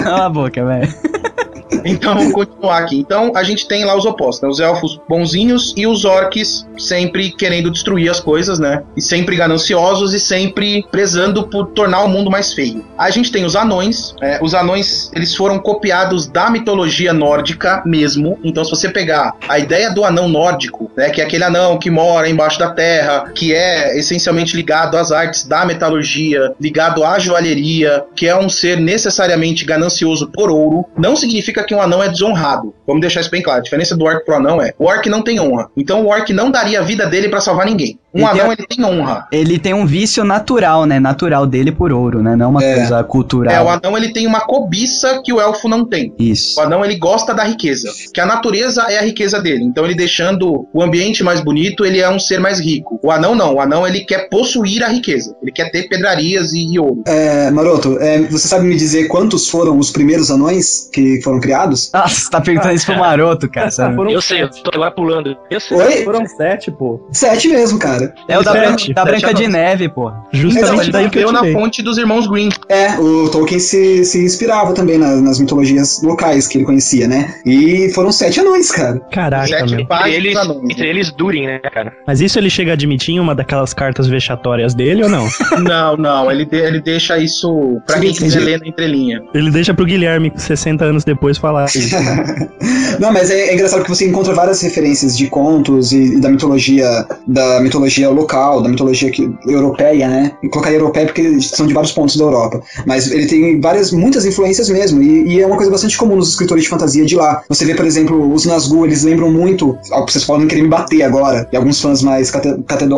[0.04, 0.94] Cala a boca, velho.
[1.84, 2.98] Então, vamos continuar aqui.
[2.98, 4.50] Então, a gente tem lá os opostos, né?
[4.50, 8.84] Os elfos bonzinhos e os orcs sempre querendo destruir as coisas, né?
[8.96, 12.86] E sempre gananciosos e sempre prezando por tornar o mundo mais feio.
[12.98, 14.14] A gente tem os anões.
[14.22, 18.38] é, os anões, eles foram copiados da mitologia nórdica mesmo.
[18.44, 21.10] Então, se você pegar a ideia do anão nórdico, né?
[21.10, 25.46] Que é aquele anão que mora embaixo da terra, que é essencialmente ligado às artes
[25.46, 31.55] da metalurgia, ligado à joalheria, que é um ser necessariamente ganancioso por ouro, não significa
[31.64, 32.74] que um anão é desonrado.
[32.86, 33.60] Vamos deixar isso bem claro.
[33.60, 35.68] A diferença do orc pro anão é: o orc não tem honra.
[35.78, 37.98] Então o orc não daria a vida dele pra salvar ninguém.
[38.14, 39.28] Um Ele tem anão a- ele tem honra.
[39.32, 41.00] Ele tem um vício natural, né?
[41.00, 42.36] Natural dele por ouro, né?
[42.36, 42.76] Não uma É.
[42.76, 43.54] coisa cultural.
[43.54, 46.14] É, o anão ele tem uma cobiça que o elfo não tem.
[46.18, 46.58] Isso.
[46.60, 49.64] O anão ele gosta da riqueza, que a natureza é a riqueza dele.
[49.66, 53.00] Então ele deixando o ambiente mais bonito, ele é um ser mais rico.
[53.04, 55.36] O anão não, o anão ele quer possuir a riqueza.
[55.42, 57.04] Ele quer ter pedrarias e, e ouro.
[57.06, 61.92] É, Maroto, é, você sabe me dizer quantos foram os primeiros anões que foram criados?
[61.94, 63.72] Nossa, você tá perguntando isso pro maroto, cara.
[63.72, 63.96] sabe?
[63.96, 65.38] Foram Eu sei, eu tô agora pulando.
[65.50, 65.78] Eu sei.
[65.78, 66.04] Oi?
[66.04, 67.06] Foram sete, pô.
[67.12, 68.14] Sete mesmo, cara.
[68.28, 69.48] É o da, Sete, da sete Branca de.
[69.48, 70.12] Neve, pô.
[70.32, 72.50] Justamente Ele daí que eu na fonte dos irmãos Green.
[72.70, 77.36] É, o Tolkien se, se inspirava também na- nas mitologias locais que ele conhecia, né?
[77.46, 79.00] E foram sete anões, cara.
[79.12, 79.82] Caraca, Sete meu.
[79.82, 80.70] Entre eles, anões.
[80.72, 81.94] entre eles Durin, né, cara?
[82.08, 85.26] Mas isso ele chega a admitir em uma daquelas cartas vexatórias dele ou não?
[85.62, 89.22] Não, não, ele, de- ele deixa isso pra quem quiser ler na entrelinha.
[89.34, 91.96] Ele deixa pro Guilherme 60 anos depois falar isso.
[93.00, 96.30] Não, mas é, é engraçado que você encontra várias referências de contos e, e da
[96.30, 100.32] mitologia da mitologia local, da mitologia que- europeia, né?
[100.44, 102.62] E colocaria europeia porque eles são de vários pontos da Europa.
[102.86, 105.02] Mas ele tem várias, muitas influências mesmo.
[105.02, 107.42] E, e é uma coisa bastante comum nos escritores de fantasia de lá.
[107.50, 109.78] Você vê, por exemplo, os Nazgûl, eles lembram muito.
[109.92, 111.48] ó, Vocês podem querer me bater agora.
[111.52, 112.56] E alguns fãs mais cate-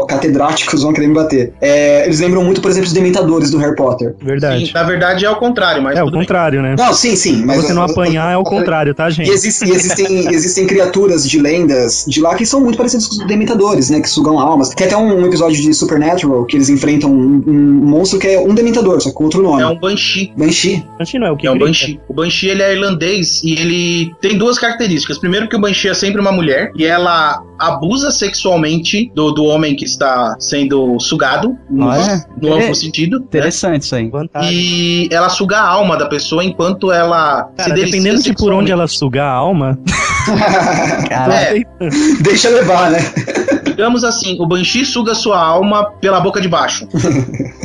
[0.08, 1.54] catedráticos vão querer me bater.
[1.62, 4.16] É, eles lembram muito, por exemplo, os Dementadores do Harry Potter.
[4.22, 4.66] Verdade.
[4.68, 6.22] Sim, na verdade é o contrário, mas É o tudo bem.
[6.22, 6.76] contrário, né?
[6.78, 7.44] Não, sim, sim.
[7.46, 9.30] Mas você não apanhar é o contrário, tá, E, gente?
[9.30, 13.28] existe- e existem, existem criaturas de lendas de lá que são muito parecidas com os
[13.28, 14.00] dementadores, né?
[14.02, 14.70] Que sugam almas.
[14.70, 17.54] Tem até um, episódio de Supernatural que eles enfrentam um, um
[17.88, 19.62] monstro que é um dementador, só que com outro nome.
[19.62, 20.32] É um Banshee.
[20.38, 20.86] Banshee.
[20.98, 21.68] Banshee não é o que É um grita.
[21.68, 22.00] Banshee.
[22.08, 25.18] O Banshee ele é irlandês e ele tem duas características.
[25.18, 29.76] Primeiro que o Banshee é sempre uma mulher e ela abusa sexualmente do, do homem
[29.76, 32.26] que está sendo sugado, no, Ah, é?
[32.42, 32.74] no amplo É.
[32.74, 33.20] sentido.
[33.20, 33.26] né?
[33.26, 34.10] Interessante isso aí.
[34.10, 34.52] Vantagem.
[34.54, 38.72] E ela suga a alma da pessoa enquanto ela Cara, se dependendo de por onde
[38.72, 39.78] ela sugar a alma,
[41.10, 41.64] É,
[42.22, 43.00] Deixa levar, né?
[43.66, 46.88] digamos assim, o Banshee suga sua alma pela boca de baixo.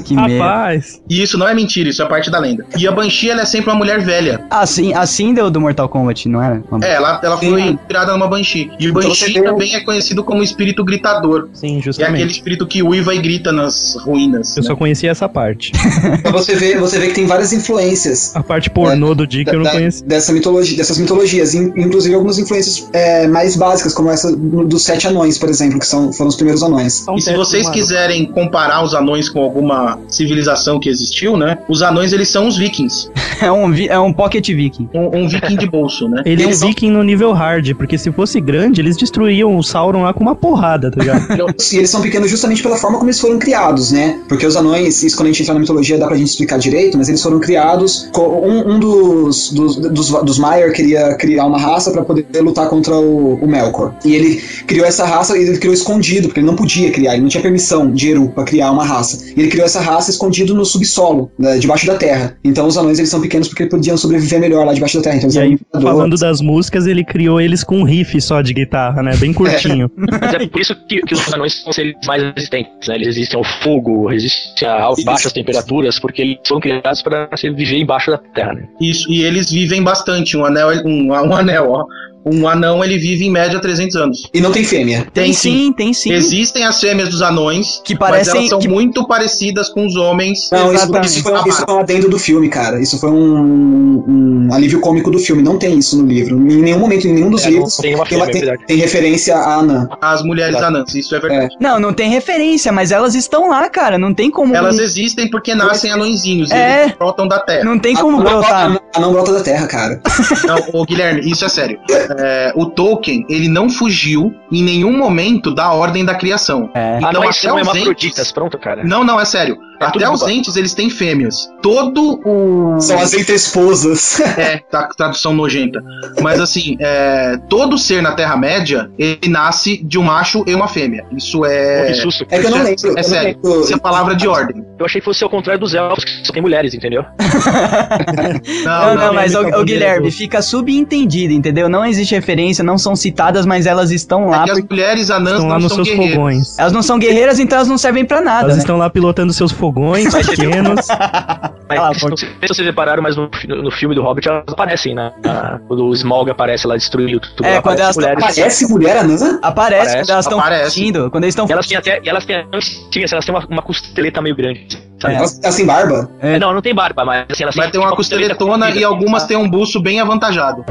[0.03, 1.01] que rapaz.
[1.09, 2.65] E isso não é mentira, isso é parte da lenda.
[2.77, 4.45] E a Banshee ela é sempre uma mulher velha.
[4.51, 6.63] Assim, assim deu do Mortal Kombat, não era?
[6.83, 8.71] É, ela, ela foi inspirada numa Banshee.
[8.79, 11.49] E o Então Banshee vê- também é conhecido como espírito gritador.
[11.53, 12.31] Sim, É aquele justamente.
[12.33, 14.57] espírito que uiva e grita nas ruínas.
[14.57, 14.67] Eu né?
[14.69, 15.73] só conhecia essa parte.
[16.19, 18.35] Então você vê, você vê que tem várias influências.
[18.37, 20.07] A parte pornô do Dick eu não da- conhecia.
[20.07, 24.83] dessa mitologia, dessas mitologias, in- inclusive algumas influências é, mais básicas, como essa do- dos
[24.85, 27.05] sete anões, por exemplo, que são, foram os primeiros anões.
[27.17, 31.59] E se vocês quiserem comparar os anões com alguma civilização que existiu, né?
[31.69, 33.09] Os anões eles são os vikings.
[33.43, 34.89] É um, vi- é um Pocket Viking.
[34.95, 36.23] Um, um viking de bolso, né?
[36.25, 39.57] Ele é um Eles são- viking no nível hard, porque se fosse grande, eles destruíam
[39.57, 41.27] o Sauron lá com uma porrada, tá ligado?
[41.73, 44.21] E eles são pequenos justamente pela forma como eles foram criados, né?
[44.29, 46.97] Porque os anões, isso quando a gente entrar na mitologia dá pra gente explicar direito,
[46.97, 48.09] mas eles foram criados.
[48.17, 52.95] Um, um dos, dos, dos, dos Maiar queria criar uma raça pra poder lutar contra
[52.95, 53.93] o, o Melkor.
[54.05, 54.37] E ele
[54.69, 57.43] criou essa raça e ele criou escondido, porque ele não podia criar, ele não tinha
[57.43, 59.19] permissão de Eru pra criar uma raça.
[59.37, 62.37] E ele criou essa raça escondido no subsolo, né, debaixo da terra.
[62.45, 65.17] Então os anões eles são pequenos porque podiam sobreviver melhor lá debaixo da terra.
[65.17, 69.03] Então E aí, falando das músicas, ele criou eles com um riff só de guitarra,
[69.03, 69.17] né?
[69.17, 69.91] Bem curtinho.
[69.97, 72.95] Mas é por isso que, que os anões são seres mais resistentes, né?
[72.95, 77.79] Eles resistem ao fogo, resistem a altas, baixas temperaturas, porque eles foram criados para viver
[77.79, 78.69] embaixo da terra, né?
[78.81, 80.37] Isso, e eles vivem bastante.
[80.37, 81.87] Um anel, um, um anel, ó.
[82.25, 84.31] Um anão ele vive em média 300 anos.
[84.33, 85.07] E não tem fêmea.
[85.13, 86.13] Tem sim, tem sim.
[86.13, 88.37] Existem as fêmeas dos anões, Que mas parecem.
[88.37, 90.49] elas são que- muito parecidas com os homens.
[90.53, 91.07] Não, isso, Exatamente.
[91.09, 92.81] isso, foi, isso foi um adendo do filme, cara.
[92.81, 95.43] Isso foi um, um alívio cômico do filme.
[95.43, 96.37] Não tem isso no livro.
[96.37, 98.67] Em nenhum momento, em nenhum dos É, livros, tem uma tem, fêmea, é tem- verdade.
[98.67, 99.89] tem referência a Anã.
[100.01, 100.67] As mulheres Exato.
[100.77, 101.57] anãs, isso é verdade.
[101.61, 103.99] Não, não tem referência, mas elas estão lá, cara.
[103.99, 104.55] Não tem como.
[104.55, 106.83] Elas existem porque nascem anõezinhos e É.
[106.85, 107.65] eles brotam da terra.
[107.65, 108.81] Não tem como a, brotar.
[108.95, 110.01] a, a não brota da terra, cara.
[110.47, 111.79] Não, ô, Guilherme, isso é sério.
[112.19, 116.71] É, o Tolkien, ele não fugiu em nenhum momento da ordem da criação.
[116.75, 116.99] É.
[116.99, 118.83] Então, anões até são os hermafroditas, entes- pronto, cara.
[118.85, 119.59] Não, não, é sério.
[119.83, 121.51] É Até os entes, eles têm fêmeas.
[121.61, 122.81] Todo o...
[122.81, 124.21] São as entre-esposas.
[124.43, 125.83] É, tá, tradução nojenta.
[126.21, 131.05] Mas assim, é, todo ser na Terra-média, ele nasce de um macho e uma fêmea.
[131.17, 131.87] Isso é...
[131.87, 132.27] que susto.
[132.31, 132.91] É que eu não Isso lembro.
[132.93, 133.39] É não sério.
[133.43, 133.61] lembro.
[133.61, 134.65] Isso é palavra de ordem.
[134.79, 137.05] Eu achei que fosse ao contrário dos elfos, que só tem mulheres, entendeu?
[138.65, 141.69] Não, não, mas é o, muito Guilherme, fica subentendido, entendeu?
[141.69, 144.43] Não existe referência, não são citadas, mas elas estão lá.
[144.43, 146.15] É que as mulheres anãs Estão lá não nos são seus guerreiras.
[146.17, 146.59] fogões.
[146.59, 148.45] Elas não são guerreiras, então elas não servem pra nada.
[148.45, 148.61] Elas né?
[148.61, 150.87] estão lá pilotando seus fogões pequenos.
[151.69, 153.31] Mas a não sei se vocês repararam, mas no,
[153.63, 155.11] no filme do Hobbit elas aparecem, né?
[155.25, 157.47] Na- quando o Smaug aparece lá destruindo tudo.
[157.47, 158.37] É, lá quando aparece elas mulheres.
[158.37, 159.39] Parece mulher anã?
[159.41, 160.65] Aparece, Aparece, quando elas estão aparece.
[160.65, 162.03] fugindo, quando eles estão elas têm até.
[162.05, 162.47] Elas têm.
[162.91, 164.67] Tinha, elas têm uma, uma costeleta meio grande.
[165.05, 165.15] É.
[165.15, 166.11] Elas, elas têm barba?
[166.21, 166.39] É.
[166.39, 168.85] Não, não tem barba, mas assim, elas Vai têm ter uma uma costeleta costeletona e
[168.85, 170.65] algumas têm um buço bem avantajado.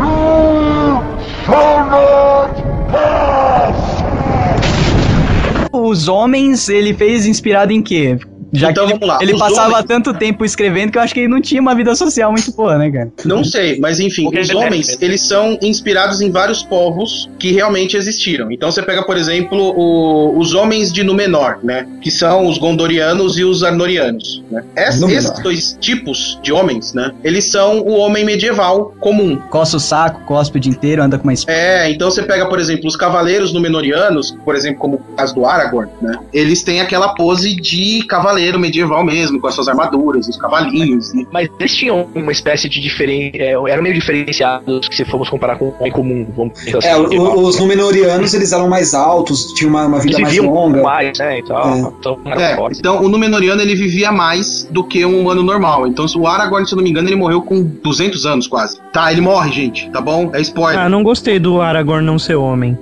[5.74, 8.20] Os homens, ele fez inspirado em quê?
[8.54, 9.20] Já Então, que ele, vamos lá.
[9.22, 11.96] ele passava homens- tanto tempo escrevendo que eu acho que ele não tinha uma vida
[11.96, 13.12] social muito boa, né, cara?
[13.26, 17.52] Não sei, mas enfim, Porque os é homens, eles são inspirados em vários povos que
[17.52, 18.52] realmente existiram.
[18.52, 21.88] Então você pega, por exemplo, o- os homens de Númenor, né?
[22.02, 24.64] Que são os Gondorianos e os Arnorianos, né?
[24.76, 27.12] Es- esses dois tipos de homens, né?
[27.24, 29.38] Eles são o homem medieval comum.
[29.50, 31.58] Coça o saco, cospe o dia inteiro, anda com uma espada.
[31.58, 35.46] É, então você pega, por exemplo, os cavaleiros Númenorianos, por exemplo, como o caso do
[35.46, 36.18] Aragorn, né?
[36.34, 41.26] Eles têm aquela pose de cavaleiro medieval mesmo, com as suas armaduras, os cavalinhos, né?
[41.32, 43.32] Mas eles tinham uma espécie de diferen...
[43.36, 46.88] é, eram meio diferenciados que se formos comparar com o homem comum, vamos dizer assim.
[46.88, 50.82] É, o- os Númenóreanos, eles eram mais altos, tinham uma, uma vida eles mais longa.
[50.82, 51.36] mais, né.
[51.36, 51.40] É.
[51.40, 52.80] Então, É, fortes.
[52.80, 55.88] então o Númenoriano ele vivia mais do que um humano normal.
[55.88, 58.80] Então o Aragorn, se eu não me engano, ele morreu com 200 anos quase.
[58.94, 60.32] Tá, ele morre, gente, tá bom?
[60.34, 60.80] É spoiler.
[60.80, 62.78] Ah, não gostei do Aragorn não ser homem.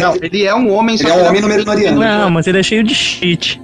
[0.00, 1.98] Não, ele é um homem, Ele é um homem Númenoriano.
[2.00, 3.60] Não, mas ele é cheio de shit.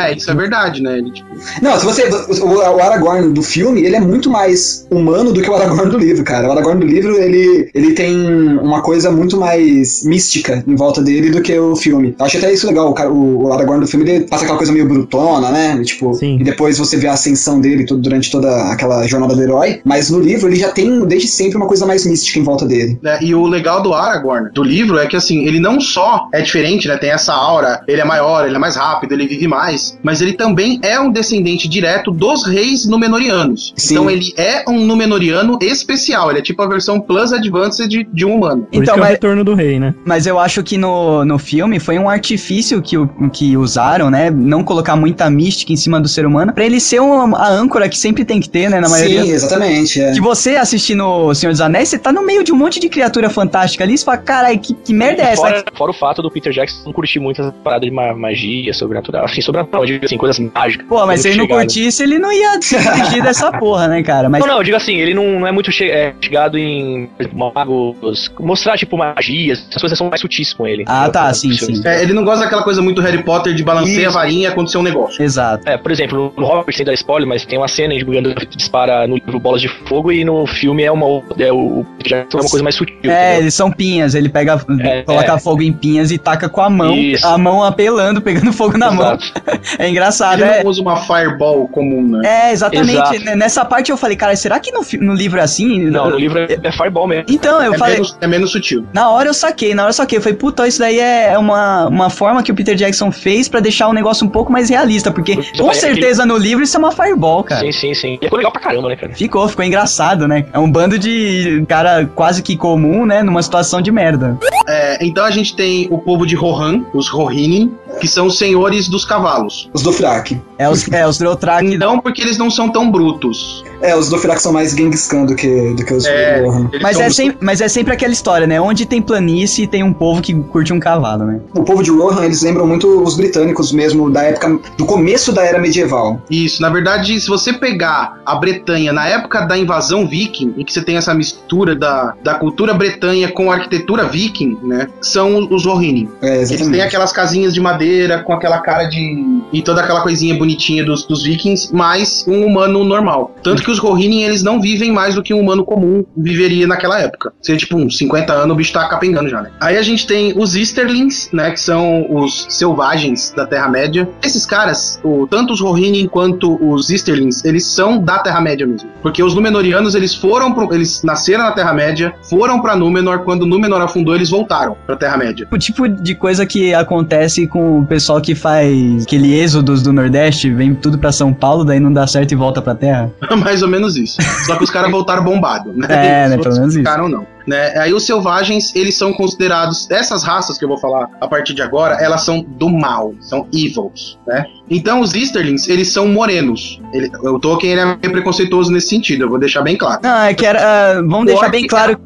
[0.00, 0.98] É, isso é verdade, né?
[0.98, 1.28] Ele, tipo,
[1.62, 2.04] Não, se você.
[2.42, 5.98] O, o Aragorn do filme, ele é muito mais humano do que o Aragorn do
[5.98, 6.48] livro, cara.
[6.48, 8.14] O Aragorn do livro, ele, ele tem
[8.58, 12.14] uma coisa muito mais mística em volta dele do que o filme.
[12.18, 12.90] Eu acho até isso legal.
[12.90, 15.82] O, cara- o, o Aragorn do filme, ele passa aquela coisa meio brutona, né?
[15.82, 16.38] Tipo, Sim.
[16.40, 19.80] e depois você vê a ascensão dele tudo, durante toda aquela jornada do herói.
[19.84, 22.98] Mas no livro, ele já tem, desde sempre, uma coisa mais mística em volta dele.
[23.02, 26.40] né, E o legal do Aragorn, do livro, é que assim, ele não só é
[26.42, 26.96] diferente, né?
[26.96, 30.32] Tem essa aura, ele é maior, ele é mais rápido, ele vive mais, mas ele
[30.34, 33.72] também é um descendente direto dos reis Númenóreanos.
[33.76, 33.94] Sim.
[33.94, 38.24] Então ele é um Númenoriano especial, ele é tipo a versão Plus Advanced de, de
[38.24, 38.62] um humano.
[38.70, 39.94] Por isso Então, que é o mas, retorno do rei, né?
[40.04, 44.30] mas eu acho que no, no filme foi um artifício que, o- que usaram, né?
[44.30, 47.88] Não colocar muita mística em cima do ser humano, pra ele ser uma, a âncora
[47.88, 48.80] que sempre tem que ter, né?
[48.80, 49.22] Na maioria.
[49.24, 50.00] Sim, exatamente.
[50.00, 50.12] É.
[50.12, 52.88] Que você assistindo O Senhor dos Anéis, você tá no meio de um monte de
[52.88, 55.42] criatura fantástica ali, você fala, carai, que, que merda é essa?
[55.42, 58.72] Fora, fora o fato do Peter Jackson não curtir muito essa parada de ma- magia,
[58.74, 60.86] sobrenatural, assim, sobrenatural, assim, coisas mágicas.
[60.86, 64.28] Pô, mas se ele não curtisse, ele não ia dirigir dessa porra, né, cara?
[64.28, 67.52] Mas Não, não, eu digo assim, ele não, não é muito é, chegado em exemplo,
[67.54, 70.84] magos, mostrar, tipo, magias, as coisas são mais sutis com ele.
[70.86, 71.80] Ah, tá, sim, sim.
[71.84, 74.78] É, ele não gosta daquela coisa muito Harry Potter de balanceia a varinha e acontecer
[74.78, 75.22] um negócio.
[75.22, 75.68] Exato.
[75.68, 79.06] É, por exemplo, no Hobbit, sem dar spoiler, mas tem uma cena de Gandalf dispara
[79.06, 82.40] no livro bolas de fogo e no filme é uma é, o Peter Jackson é
[82.40, 82.96] uma coisa mais sutil.
[83.02, 83.40] É, entendeu?
[83.40, 85.38] eles são pinhas, ele pega, É, coloca é.
[85.38, 87.26] fogo em pinhas e taca com a mão, Isso.
[87.26, 89.14] a mão apelando, pegando fogo na mão.
[89.14, 89.32] Exato.
[89.78, 90.62] É engraçado, Ele é.
[90.62, 92.48] não usa uma fireball comum, né?
[92.48, 92.92] É, exatamente.
[92.92, 93.36] Exato.
[93.36, 95.80] Nessa parte eu falei, cara, será que no, no livro é assim?
[95.86, 97.24] Não, no livro é, é Fireball mesmo.
[97.28, 98.86] Então, eu É, falei, menos, é menos sutil.
[98.92, 100.18] na hora eu saquei, na hora eu saquei.
[100.18, 103.60] Eu falei, puta, isso daí é uma, uma forma que o Peter Jackson fez pra
[103.60, 106.76] deixar o negócio um pouco mais realista, porque Isso com é certeza no livro isso
[106.76, 107.60] é uma fireball, cara.
[107.60, 108.18] Sim, sim, sim.
[108.20, 109.12] E ficou legal pra caramba, né, cara?
[109.14, 110.44] Ficou, ficou engraçado, né?
[110.52, 113.22] É um bando de cara quase que comum, né?
[113.22, 114.38] Numa situação de merda.
[114.68, 118.88] É, então a gente tem o povo de Rohan, os Rohirrim, que são os senhores
[118.88, 119.70] dos cavalos.
[119.72, 120.40] Os Dothraki.
[120.58, 121.76] É os, é, os Dothraki.
[121.76, 123.64] Não porque eles não são tão brutos.
[123.80, 126.42] É, os Dothraki são mais Genghis Khan do que, do que os É,
[126.82, 128.60] Mas é, dos- sempre, mas é sempre aquela história, né?
[128.60, 131.40] Onde tem planície, tem um povo que curte um cavalo, né?
[131.54, 135.42] O povo de Rohan, eles lembram muito os britânicos mesmo, da época, do começo da
[135.44, 136.20] era medieval.
[136.30, 140.72] Isso, na verdade, se você pegar a Bretanha na época da invasão viking, em que
[140.72, 144.88] você tem essa mistura da, da cultura bretanha com a arquitetura viking, né?
[145.00, 146.08] São os Rohirrim.
[146.22, 149.40] É, Eles têm aquelas casinhas de madeira com aquela cara de.
[149.52, 153.34] e toda aquela coisinha bonitinha dos, dos vikings, mais um humano normal.
[153.42, 157.00] Tanto que os Rohirrim, eles não vivem mais do que um humano comum viveria naquela
[157.00, 157.32] época.
[157.40, 159.50] Seria tipo uns 50 anos, o bicho tá capengando já, né?
[159.60, 161.50] Aí a gente tem os Easterlings, né?
[161.50, 164.08] Que são os selvagens da Terra-média.
[164.22, 168.88] Esses caras, o, tanto os Rohirrim quanto os Easterlings, eles são da Terra-média mesmo.
[169.02, 170.52] Porque os Númenóreanos, eles foram.
[170.52, 175.46] Pro, eles nasceram na Terra-média, foram pra Númenor, quando Númenor afundou, eles voltaram pra Terra-média.
[175.50, 180.50] O tipo de coisa que acontece com o pessoal que faz aquele êxodos do Nordeste,
[180.50, 183.10] vem tudo pra São Paulo, daí não dá certo e volta pra terra.
[183.38, 184.20] Mais ou menos isso.
[184.46, 185.86] Só que os caras voltaram bombados, né?
[185.88, 186.78] É, né, pelo menos isso.
[186.78, 187.26] ficaram não.
[187.46, 187.78] Né?
[187.78, 191.62] Aí os selvagens, eles são considerados, essas raças que eu vou falar a partir de
[191.62, 194.44] agora, elas são do mal, são evils, né?
[194.70, 196.80] Então os Easterlings, eles são morenos.
[196.92, 200.00] Ele, o Tolkien ele é meio preconceituoso nesse sentido, eu vou deixar bem claro.
[200.02, 200.60] Não, é que era.
[200.60, 201.98] ah, vamos deixar bem claro.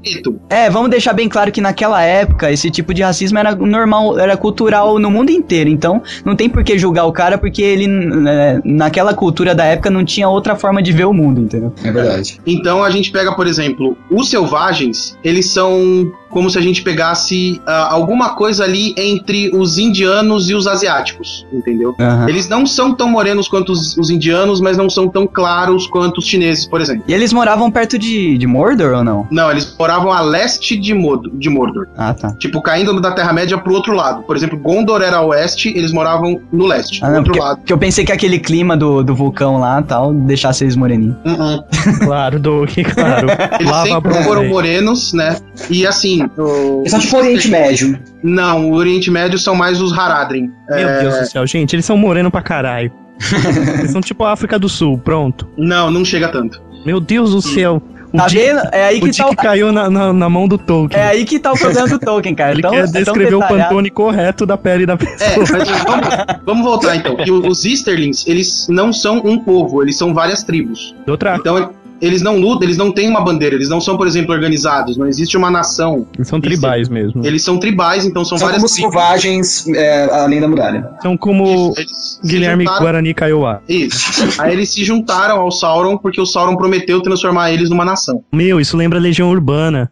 [0.49, 0.65] é.
[0.65, 4.37] É, vamos deixar bem claro que naquela época esse tipo de racismo era normal, era
[4.37, 5.69] cultural no mundo inteiro.
[5.69, 9.91] Então não tem por que julgar o cara porque ele, né, naquela cultura da época,
[9.91, 11.73] não tinha outra forma de ver o mundo, entendeu?
[11.85, 12.41] É verdade.
[12.47, 17.61] Então a gente pega, por exemplo, os selvagens, eles são como se a gente pegasse
[17.65, 21.95] ah, alguma coisa ali entre os indianos e os asiáticos, entendeu?
[22.01, 22.29] Aham.
[22.29, 26.19] Eles não são tão morenos quanto os, os indianos, mas não são tão claros quanto
[26.19, 27.05] os chineses, por exemplo.
[27.07, 29.29] E eles moravam perto de, de Mordor ou não?
[29.31, 31.87] Não, eles moravam a leste de, Mod de Mordor.
[31.97, 32.35] Ah, tá.
[32.35, 34.25] Tipo, caindo da Terra-média pro outro lado.
[34.25, 37.47] Por exemplo, Gondor era a oeste, eles moravam no leste, Ah, do não, outro porque,
[37.47, 37.57] lado.
[37.59, 41.15] porque eu pensei que aquele clima do, do vulcão lá tal deixasse eles moreninhos.
[41.25, 42.05] Uh-uh.
[42.05, 43.29] Claro, Doug, claro.
[43.61, 45.37] Eles Lava sempre foram morenos, né?
[45.71, 47.99] E assim, o- Eles são tipo Oriente Médio.
[48.23, 50.51] não, o Oriente Médio são mais os Haradrim.
[50.69, 52.93] Meu É, Deus do céu, gente, eles são moreno pra caralho.
[53.79, 55.49] eles são tipo a África do Sul, pronto.
[55.57, 56.61] Não, não chega tanto.
[56.85, 57.81] Meu Deus do céu.
[58.13, 58.61] O Tá Dick- vendo?
[58.71, 61.01] É aí o que tá Dick o, caiu na, na, na mão do Tolkien.
[61.03, 62.53] é aí que tá o problema do Tolkien, cara.
[62.53, 63.69] Ele Tão- quer é descrever o detalhado.
[63.71, 65.47] Pantone correto da pele da É, pessoa.
[65.51, 66.09] mas vamos,
[66.47, 67.17] vamos voltar então.
[67.27, 70.95] E o- os Easterlings, eles não são um povo, eles são várias tribos.
[71.09, 71.71] Outra, Então,
[72.05, 75.07] eles não lutam, eles não têm uma bandeira, eles não são, por exemplo, organizados, não
[75.07, 76.07] existe uma nação.
[76.15, 77.25] eles são tribais mesmo.
[77.27, 78.93] Eles são tribais, então são, São várias como tribos.
[78.93, 80.89] selvagens é, além da muralha.
[81.03, 83.61] São como Isso, eles Guilherme juntaram- Guarani Kaiowá.
[83.69, 84.41] Isso.
[84.41, 88.23] Aí eles se juntaram ao Sauron porque o Sauron prometeu transformar eles numa nação.
[88.33, 89.91] Meu, isso lembra a Legião Urbana.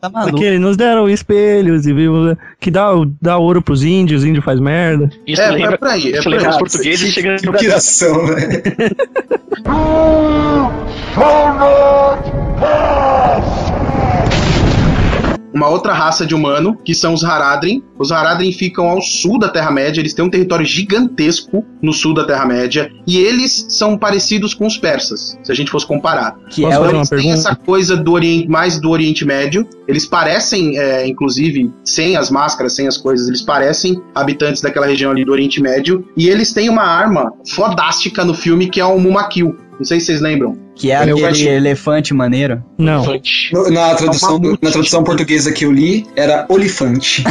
[0.00, 0.32] Tá maluco.
[0.32, 2.88] Porque nos deram espelhos e viu que dá,
[3.20, 5.10] dá ouro pros índios, índio faz merda.
[5.26, 6.48] Isso É, lembra, é por aí, é lembra aí.
[6.48, 7.68] os portugueses chegando no Que Brasil.
[7.68, 8.62] piração, velho.
[15.52, 17.82] Uma outra raça de humano, que são os Haradrim.
[17.98, 22.24] Os Haradrim ficam ao sul da Terra-média, eles têm um território gigantesco no sul da
[22.24, 26.36] Terra-média, e eles são parecidos com os persas, se a gente fosse comparar.
[26.48, 27.34] Que é Eles têm pergunta?
[27.34, 29.66] essa coisa do Oriente, mais do Oriente Médio.
[29.88, 35.10] Eles parecem, é, inclusive, sem as máscaras, sem as coisas, eles parecem habitantes daquela região
[35.10, 36.06] ali do Oriente Médio.
[36.16, 39.56] E eles têm uma arma fodástica no filme que é o Mumakil.
[39.78, 40.69] Não sei se vocês lembram.
[40.80, 42.62] Que é aquele elefante maneiro.
[42.78, 43.02] Não.
[43.02, 43.50] Infante.
[43.52, 44.58] No- Na tradução, mamute.
[44.62, 47.22] na tradução portuguesa que eu li, era olifante.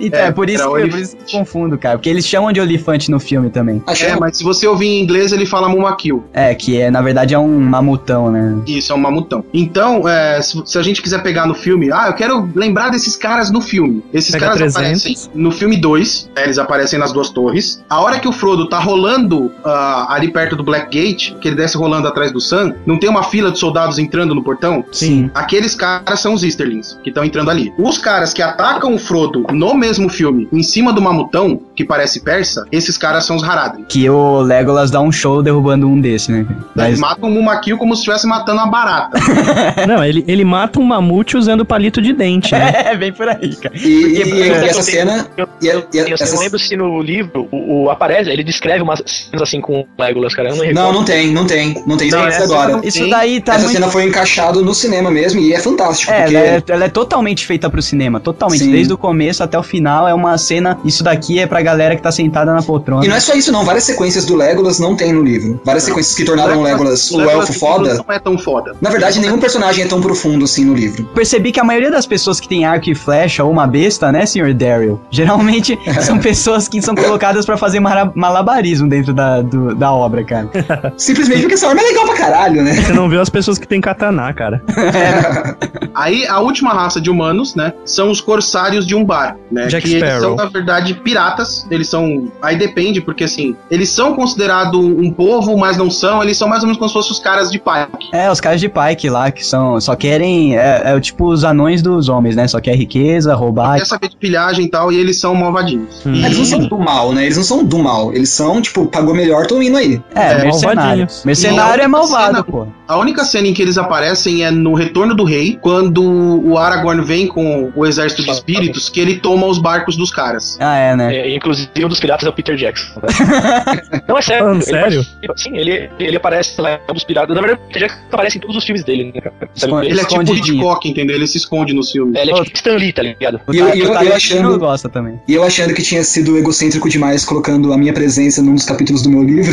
[0.00, 1.96] Então, é, É, por, isso era que, é por isso que eu confundo, cara.
[1.98, 3.82] Porque eles chamam de olifante no filme também.
[3.86, 6.24] Achei É, mas se você ouvir em inglês, ele fala Mumakil.
[6.32, 8.56] É, que é, na verdade é um mamutão, né?
[8.66, 9.44] Isso, é um mamutão.
[9.52, 13.16] Então, é, se, se a gente quiser pegar no filme, ah, eu quero lembrar desses
[13.16, 14.02] caras no filme.
[14.12, 14.76] Esses Pega caras 300.
[14.76, 17.82] aparecem no filme 2, eles aparecem nas duas torres.
[17.88, 21.56] A hora que o Frodo tá rolando ah, ali perto do Black Gate, que ele
[21.56, 24.84] desce rolando atrás do Sam, não tem uma fila de soldados entrando no portão?
[24.92, 25.30] Sim.
[25.34, 27.72] Aqueles caras são os Easterlings, que estão entrando ali.
[27.78, 32.20] Os caras que atacam o Frodo no mesmo filme, em cima do mamutão, que parece
[32.22, 33.84] persa, esses caras são os Haradrim.
[33.88, 36.46] Que o Legolas dá um show derrubando um desse, né?
[36.74, 39.18] Mas- Eles matam o Mumakil como se estivesse matando uma barata.
[39.86, 42.72] Não, ele, ele mata um mamute usando palito de dente, né?
[42.92, 43.74] É, bem por aí, cara.
[43.76, 45.26] E, e- Porque- e essa eu- cena.
[45.36, 48.82] Eu, E eu, e essa- não lembro se no livro o, o aparece, ele descreve
[48.82, 50.50] umas cenas assim com o Legolas, cara.
[50.50, 51.74] Eu não Não, não tem, não tem.
[51.86, 52.80] Não tem isso Não, essa agora.
[52.86, 53.10] Isso Sim.
[53.10, 53.72] daí tá Essa muito.
[53.74, 56.12] cena foi encaixado no cinema mesmo e é fantástico.
[56.12, 58.64] É, porque ela é, ela é totalmente feita pro cinema, totalmente.
[58.64, 58.72] Sim.
[58.72, 60.78] Desde o começo até o final é uma cena.
[60.84, 63.04] Isso daqui é pra galera que tá sentada na poltrona.
[63.04, 63.64] E não é só isso, não.
[63.64, 65.60] Várias sequências do Legolas não tem no livro.
[65.64, 67.94] Várias sequências que tornaram o Legolas o Legolas elfo foda.
[68.06, 68.74] Não é tão foda.
[68.80, 71.04] Na verdade, nenhum personagem é tão profundo assim no livro.
[71.14, 74.26] Percebi que a maioria das pessoas que tem arco e flecha ou uma besta, né,
[74.26, 75.00] senhor Daryl?
[75.10, 77.80] Geralmente são pessoas que são colocadas pra fazer
[78.14, 80.48] malabarismo dentro da, do- da obra, cara.
[80.96, 82.31] Simplesmente porque essa arma é legal pra caralho,
[82.62, 82.74] né?
[82.74, 84.62] Você não vê as pessoas que tem katana, cara.
[85.94, 89.94] Aí a última raça de humanos, né, são os corsários de Umbar, né, Jack que
[89.96, 90.36] eles Sparrow.
[90.36, 91.66] são na verdade piratas.
[91.70, 96.22] Eles são, aí depende porque assim, eles são considerados um povo, mas não são.
[96.22, 98.08] Eles são mais ou menos como se fossem os caras de Pike.
[98.12, 99.80] É, os caras de Pike lá, que são.
[99.80, 100.56] Só querem.
[100.56, 102.48] É, é o tipo os anões dos homens, né?
[102.48, 103.78] Só quer riqueza, roubar.
[103.78, 106.02] Quer saber de pilhagem e tal, e eles são malvadinhos.
[106.06, 106.14] Hum.
[106.14, 107.24] Eles não são do mal, né?
[107.24, 108.12] Eles não são do mal.
[108.14, 110.00] Eles são, tipo, pagou melhor, tô indo aí.
[110.14, 110.76] É, É, mercenário.
[110.80, 111.22] malvadinhos.
[111.24, 112.66] Mercenário é malvado, cena- pô.
[112.88, 117.02] A única cena em que eles aparecem é no Retorno do Rei, quando o Aragorn
[117.04, 120.56] vem com o exército de espíritos, que ele toma os barcos dos caras.
[120.60, 121.14] Ah, é, né?
[121.16, 123.00] É, inclusive, um dos piratas é o Peter Jackson.
[124.08, 124.50] não, é sério.
[124.52, 125.04] Ele sério?
[125.04, 127.34] participa- sim, ele, ele aparece lá, é um dos piratas.
[127.34, 129.34] Na verdade, o Peter Jackson aparece em todos os filmes dele, né, cara?
[129.54, 129.72] Sabe?
[129.72, 130.22] Esconde- Ele é tipo.
[130.34, 131.16] Hitchcock, entendeu?
[131.16, 132.14] Ele se esconde nos filmes.
[132.16, 133.40] É, ele é tipo Stan Lee, tá ligado?
[133.52, 135.20] E eu- e eu- o eu Tarantino achando- gosta também.
[135.28, 139.02] E eu achando que tinha sido egocêntrico demais colocando a minha presença num dos capítulos
[139.02, 139.52] do meu livro.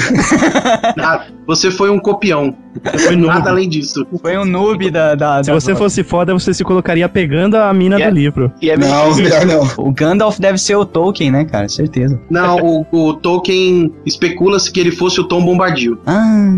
[0.96, 1.28] Nada.
[1.48, 2.56] Você foi um copião.
[3.00, 3.28] Foi noob.
[3.34, 4.06] Nada além disso.
[4.22, 5.16] Foi um noob da.
[5.16, 8.14] da, Se da- você fosse foda, você se colocaria pegando a mina Yeah.
[8.14, 8.52] do livro.
[8.62, 9.68] E é não, melhor não.
[9.78, 11.68] O Gandalf deve ser o Tolkien, né, cara?
[11.68, 12.20] Certeza.
[12.30, 15.98] Não, o, o Tolkien especula-se que ele fosse o Tom Bombadil.
[16.06, 16.54] Ah,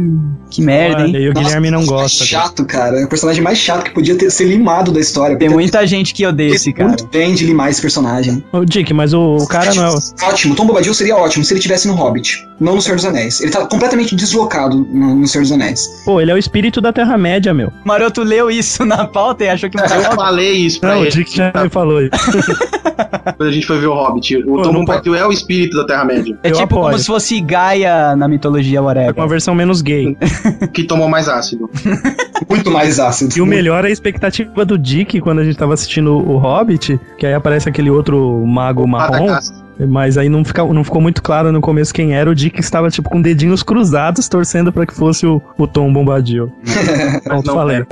[0.49, 1.13] que merda, hein?
[1.15, 2.25] Olha, e o Guilherme não Nossa, gosta.
[2.25, 2.99] Chato, cara.
[2.99, 5.37] É o personagem mais chato que podia ter, ser limado da história.
[5.37, 6.89] Tem muita gente que odeia esse cara.
[6.89, 8.43] muito bem de limar esse personagem.
[8.51, 9.89] Ô, Dick, mas o, o cara não é.
[9.89, 13.05] o- Ótimo, Tom Bobadil seria ótimo se ele tivesse no Hobbit, não no Senhor dos
[13.05, 13.39] Anéis.
[13.41, 15.87] Ele tá completamente deslocado no, no Senhor dos Anéis.
[16.05, 17.72] Pô, ele é o espírito da Terra-média, meu.
[17.85, 21.11] Maroto leu isso na pauta achou que Eu falei isso pra Não, o ele.
[21.11, 22.11] Dick já me falou isso.
[23.38, 24.38] Quando a gente foi ver o Hobbit.
[24.38, 26.38] O Pô, Tom não Bombadil é o espírito da Terra-média.
[26.43, 26.99] É Eu tipo como apoio.
[26.99, 29.27] se fosse Gaia na mitologia É com uma whatever.
[29.30, 30.18] versão menos gay.
[30.73, 31.69] Que tomou mais ácido.
[32.49, 33.38] Muito mais ácido.
[33.38, 36.99] E o melhor é a expectativa do Dick quando a gente tava assistindo o Hobbit,
[37.18, 39.11] que aí aparece aquele outro mago marrom.
[39.26, 39.60] Madagascar.
[39.87, 42.29] Mas aí não, fica, não ficou muito claro no começo quem era.
[42.29, 46.51] O Dick estava, tipo, com dedinhos cruzados, torcendo pra que fosse o, o Tom Bombadil.
[47.23, 47.85] Pronto, não falei.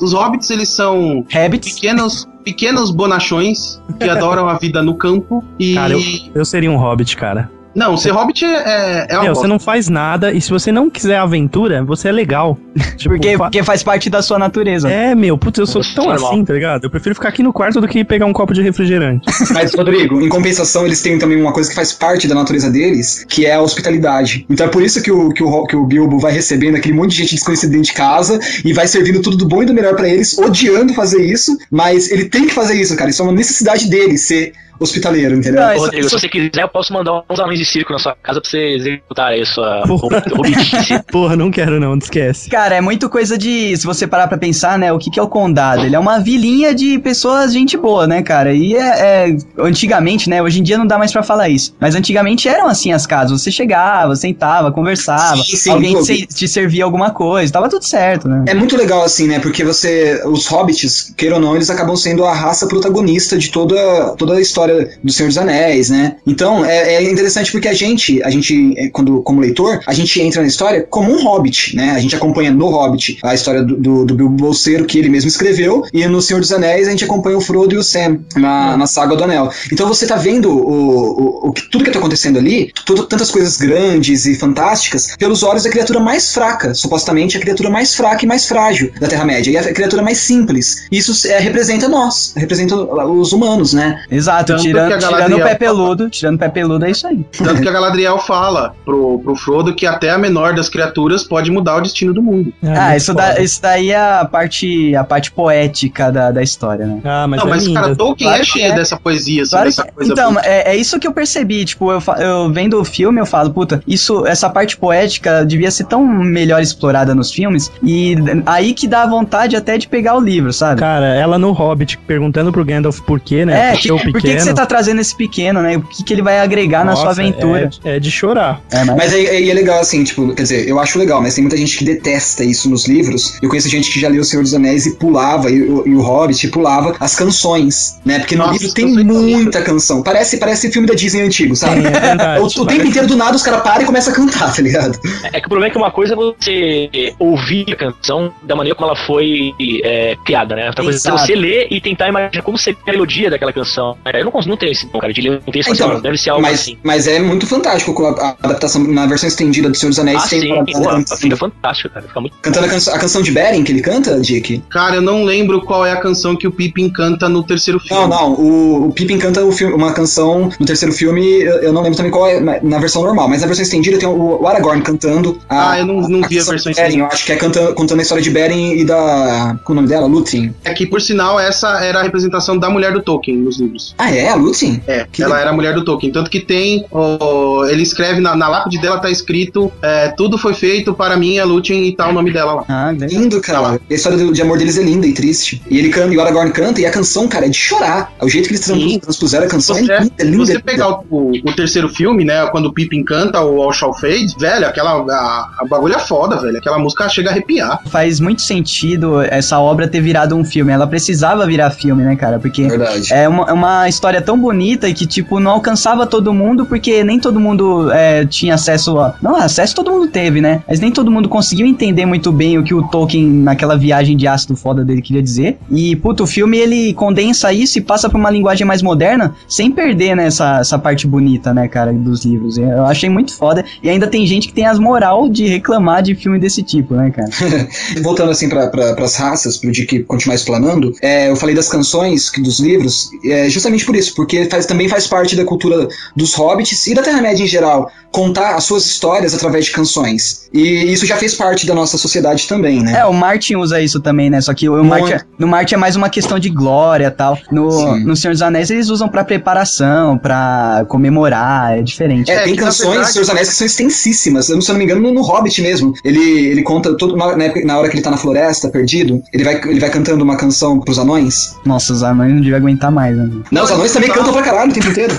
[0.00, 1.74] Os hobbits, eles são Rabbits.
[1.74, 5.74] pequenos, pequenos bonachões que adoram a vida no campo e...
[5.74, 5.94] Cara,
[6.34, 7.50] Eu seria um hobbit, cara.
[7.74, 9.42] Não, ser hobbit é, é uma Meu, bosta.
[9.42, 12.58] você não faz nada, e se você não quiser aventura, você é legal.
[12.96, 14.88] Tipo, Porque, fa- porque faz parte da sua natureza.
[14.90, 16.32] É, meu, putz, eu sou tão normal.
[16.32, 16.84] assim, tá ligado?
[16.84, 19.24] Eu prefiro ficar aqui no quarto do que pegar um copo de refrigerante.
[19.54, 23.24] Mas, Rodrigo, em compensação, eles têm também uma coisa que faz parte da natureza deles,
[23.28, 24.44] que é a hospitalidade.
[24.50, 27.12] Então é por isso que o, que o, que o Bilbo vai recebendo aquele monte
[27.12, 29.94] de gente desconhecida dentro de casa e vai servindo tudo do bom e do melhor
[29.96, 33.08] pra eles, odiando fazer isso, mas ele tem que fazer isso, cara.
[33.10, 35.60] Isso é uma necessidade dele, ser hospitaleiro, entendeu?
[35.60, 37.98] Não, Ô, Rodrigo, isso- se você quiser, eu posso mandar uns anões de circo na
[37.98, 40.22] sua casa pra você executar aí a sua Porra.
[41.10, 42.48] Porra, não quero não, esquece.
[42.50, 43.76] Cara, é muito coisa de.
[43.76, 44.92] Se você parar pra pensar, né?
[44.92, 45.84] O que, que é o condado?
[45.84, 48.52] Ele é uma vilinha de pessoas, gente boa, né, cara?
[48.52, 50.42] E é, é- Antigamente, né?
[50.42, 51.74] Hoje em dia não dá mais pra falar isso.
[51.78, 53.40] Mas antigamente eram assim as casas.
[53.42, 55.42] Você chegava, sentava, conversava.
[55.42, 57.52] Sim, sim, alguém te, te servia alguma coisa.
[57.52, 58.44] Tava tudo certo, né?
[58.48, 59.38] É muito legal assim, né?
[59.38, 64.14] Porque você, os hobbits, queira ou não, eles acabam sendo a raça protagonista de toda,
[64.16, 64.40] toda a
[64.70, 66.16] história do Senhor dos Anéis, né?
[66.26, 70.20] Então é, é interessante porque a gente, a gente, é, quando como leitor, a gente
[70.20, 71.92] entra na história como um hobbit, né?
[71.92, 75.28] A gente acompanha no Hobbit a história do, do, do Bilbo Bolseiro que ele mesmo
[75.28, 78.76] escreveu e no Senhor dos Anéis a gente acompanha o Frodo e o Sam na,
[78.76, 79.50] na saga do Anel.
[79.72, 83.56] Então você tá vendo o, o, o tudo que tá acontecendo ali, tudo, tantas coisas
[83.56, 88.28] grandes e fantásticas, pelos olhos da criatura mais fraca, supostamente a criatura mais fraca e
[88.28, 90.86] mais frágil da Terra-média, e a criatura mais simples.
[90.90, 94.02] Isso é, representa nós, representa os humanos, né?
[94.10, 96.10] Exato, Tanto tirando, que a tirando o pé peludo.
[96.10, 97.24] Tirando o pé peludo, é isso aí.
[97.36, 101.50] Tanto que a Galadriel fala pro, pro Frodo que até a menor das criaturas pode
[101.50, 102.52] mudar o destino do mundo.
[102.62, 106.86] Ah, muito isso, da, isso daí é a parte, a parte poética da, da história,
[106.86, 107.00] né?
[107.04, 108.74] Ah, mas não, é mas cara, Tolkien Claro é cheio é.
[108.74, 110.12] dessa poesia, assim, Claro dessa que- coisa.
[110.12, 113.50] então, é, é isso que eu percebi, tipo, eu, eu vendo o filme, eu falo,
[113.50, 118.14] puta, isso, essa parte poética devia ser tão melhor explorada nos filmes, e
[118.46, 120.80] aí que dá vontade até de pegar o livro, sabe?
[120.80, 123.68] Cara, ela no Hobbit perguntando pro Gandalf por quê, né?
[123.68, 125.76] É, Por que, que o por que, que você tá trazendo esse pequeno, né?
[125.76, 127.70] O que, que ele vai agregar na sua Nossa, aventura?
[127.84, 128.60] É, é de chorar.
[128.70, 131.34] É, mas- Mas aí, aí é legal, assim, tipo, quer dizer, eu acho legal, mas
[131.34, 133.38] tem muita gente que detesta isso nos livros.
[133.42, 135.94] Eu conheço gente que já leu O Senhor dos Anéis e pulava, e, o- e
[135.94, 138.18] o Hobbit e pulava as canções, né?
[138.18, 140.02] Porque no Nossa, livro tem muita canção.
[140.02, 141.84] Parece, parece filme da Disney antigo, sabe?
[141.84, 142.40] É, é verdade.
[142.60, 144.98] O, o tempo inteiro do nada os caras param e começam a cantar, tá ligado?
[145.32, 148.74] É que o problema é que uma coisa é você ouvir a canção da maneira
[148.76, 149.52] como ela foi
[149.82, 150.66] é, criada, né?
[150.68, 153.96] Outra coisa é você ler e tentar imaginar como seria a melodia daquela canção.
[154.04, 156.18] É, Eu não consigo, não tenho esse cara, de ler um texto Então, assim, deve
[156.18, 156.76] ser algo mas, assim.
[156.82, 160.22] mas é muito fantástico com a, a adaptação na versão estendida do Senhor dos Anéis.
[160.24, 162.06] Ah, tem sim, pô, fica fantástico, cara.
[162.06, 164.62] Fica muito cantando a, canção- a canção de Beren que ele canta, Dick?
[164.70, 168.02] Cara, eu não lembro qual é a canção que o Pippin canta no terceiro filme.
[168.02, 168.32] Não, não.
[168.34, 171.96] O, o Pippin canta o filme- uma canção no terceiro filme, eu, eu não lembro
[171.96, 174.82] também qual é na, na versão normal, mas na versão estendida tem o, o Aragorn
[174.82, 175.38] cantando.
[175.48, 177.02] A, Ah, eu não, não vi a versão de Beren, estendida.
[177.02, 179.58] Eu acho que é cantando, contando a história de Beren e da.
[179.64, 180.06] Qual é o nome dela?
[180.06, 180.54] Lúthien.
[180.64, 183.94] É que, por sinal, essa era a representação da mulher do Tolkien nos livros.
[183.98, 184.19] Ah, é?
[184.28, 184.82] A Lúthien?
[184.86, 185.40] É, Que ela legal.
[185.42, 186.12] era a mulher do Tolkien.
[186.12, 186.84] Tanto que tem.
[186.90, 191.38] ó, ele escreve na, na lápide dela, tá escrito: é, Tudo foi feito para mim,
[191.38, 192.64] a Lúthien, e tá o nome dela lá.
[192.68, 192.92] Ah.
[192.92, 193.80] Lindo, cara.
[193.90, 195.62] A história do- de amor deles é linda e triste.
[195.70, 198.12] E ele canta, e o Aragorn canta, e a canção, cara, é de chorar.
[198.20, 198.98] O jeito que eles Sim.
[198.98, 200.44] transpuseram a canção Você, é linda, é se linda.
[200.46, 200.64] você linda.
[200.64, 202.46] pegar o, o- o terceiro filme, né?
[202.50, 204.90] Quando o Pippin canta o All Shall Fade, velho, aquela.
[205.10, 206.56] A, a bagulho é foda, velho.
[206.58, 207.80] Aquela música chega a arrepiar.
[207.90, 210.72] Faz muito sentido essa obra ter virado um filme.
[210.72, 212.38] Ela precisava virar filme, né, cara?
[212.38, 213.12] Porque Verdade.
[213.12, 217.04] É uma, é uma história tão bonita e que, tipo, não alcançava todo mundo, porque
[217.04, 219.14] nem todo mundo é, tinha acesso a.
[219.20, 220.62] Não, acesso todo mundo teve, né?
[220.66, 224.26] Mas nem todo mundo conseguiu entender muito bem o que o Tolkien, naquela viagem de
[224.26, 225.58] ácido foda dele, queria dizer.
[225.70, 229.70] E, puto, o filme ele condensa isso e passa pra uma linguagem mais moderna, sem
[229.70, 232.56] perder, né, essa, essa parte bonita, né, cara, dos livros.
[232.56, 233.64] Eu achei muito foda.
[233.82, 237.10] E ainda tem gente que tem as moral de reclamar de filme desse tipo, né,
[237.10, 237.28] cara?
[238.02, 242.30] Voltando assim para pra, as raças, pro Dick continuar explanando, é, eu falei das canções
[242.30, 246.34] que, dos livros, é, justamente por isso, porque faz, também faz parte da cultura dos
[246.34, 250.48] hobbits e da Terra-média em geral, contar as suas histórias através de canções.
[250.52, 253.00] E isso já fez parte da nossa sociedade também, né?
[253.00, 254.40] É, o Martin usa isso também, né?
[254.40, 254.82] Só que o.
[254.84, 257.38] Martin, no Martin é mais uma questão de glória e tal.
[257.50, 258.04] No, Sim.
[258.04, 262.30] no Senhor dos Anéis eles usam pra preparação, pra comemorar, é diferente.
[262.30, 264.48] É, É, tem canções, Senhor dos Anéis, que são extensíssimas.
[264.48, 265.92] Eu, se eu não me engano, no, no Hobbit mesmo.
[266.04, 269.54] Ele, ele conta, todo, na, na hora que ele tá na floresta, perdido, ele vai,
[269.56, 271.56] ele vai cantando uma canção pros anões.
[271.64, 273.28] Nossa, os anões não deviam aguentar mais, né?
[273.50, 274.16] Não, os anões também Não.
[274.16, 275.14] cantam pra caralho o tempo inteiro.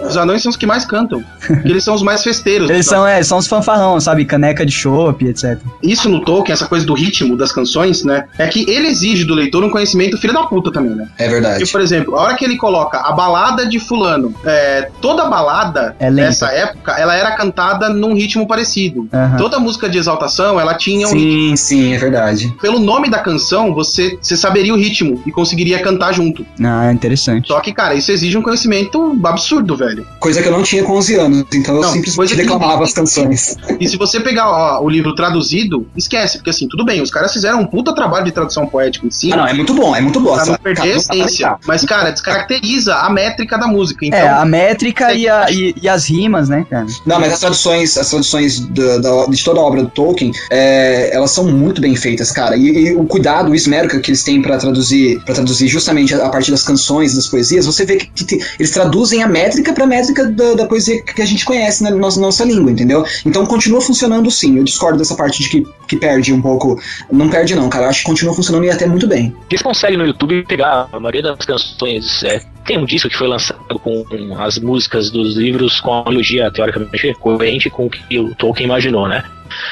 [0.00, 1.22] Os anões são os que mais cantam.
[1.46, 2.70] porque eles são os mais festeiros.
[2.70, 4.24] Eles são, é, são os fanfarrão, sabe?
[4.24, 5.58] Caneca de chopp, etc.
[5.82, 8.26] Isso no Tolkien, essa coisa do ritmo das canções, né?
[8.38, 11.08] É que ele exige do leitor um conhecimento filho da puta também, né?
[11.18, 11.58] É verdade.
[11.60, 15.94] Tipo, por exemplo, a hora que ele coloca a balada de fulano, é, toda balada
[15.98, 19.08] É nessa época, ela era cantada num ritmo parecido.
[19.38, 21.56] Toda música de exaltação, ela tinha um ritmo.
[21.56, 22.54] Sim, sim, é verdade.
[22.60, 26.44] Pelo nome da canção, você, você saberia o ritmo e conseguiria cantar junto.
[26.62, 27.48] Ah, interessante.
[27.48, 29.83] Só que, cara, isso exige um conhecimento absurdo, velho.
[30.20, 32.72] Coisa que eu não tinha com 11 anos, então eu Não, simplesmente coisa que declamava
[32.72, 33.56] ninguém- as canções.
[33.80, 37.32] E se você pegar ó, o livro traduzido, esquece, porque assim, tudo bem, os caras
[37.32, 39.32] fizeram um puta trabalho de tradução poética em si.
[39.32, 40.34] Ah, não, é muito bom, é muito bom.
[40.34, 41.56] Pra não Essa- perder a essência.
[41.66, 44.04] Mas, cara, descaracteriza a métrica da música.
[44.06, 46.86] Então, é, a métrica e, a- e- e as rimas, né, cara?
[47.06, 51.14] Não, mas as traduções, as traduções da- da- de toda a obra do Tolkien, é,
[51.14, 52.56] elas são muito bem feitas, cara.
[52.56, 56.26] E, e o cuidado, o esmero que eles têm pra traduzir, para traduzir justamente a,
[56.26, 59.86] a partir das canções, das poesias, você vê que, que eles traduzem a métrica pra
[59.86, 63.04] métrica da, da poesia que a gente conhece na nossa, nossa língua, entendeu?
[63.26, 64.56] Então continua funcionando sim.
[64.58, 66.80] Eu discordo dessa parte de que, que perde um pouco.
[67.12, 67.86] Não perde, não, cara.
[67.86, 69.34] Eu acho que continua funcionando e até muito bem.
[69.50, 72.22] Eles conseguem no YouTube pegar a maioria das canções.
[72.24, 74.04] é, tem um disco que foi lançado com
[74.38, 79.06] as músicas dos livros com a melodia teoricamente coerente com o que o Tolkien imaginou,
[79.08, 79.22] né?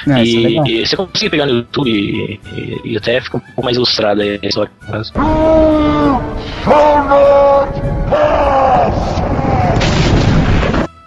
[0.07, 3.39] É, isso é e, e você consegue pegar no YouTube e, e- e até fica
[3.39, 4.70] um pouco mais ilustrada aí a história.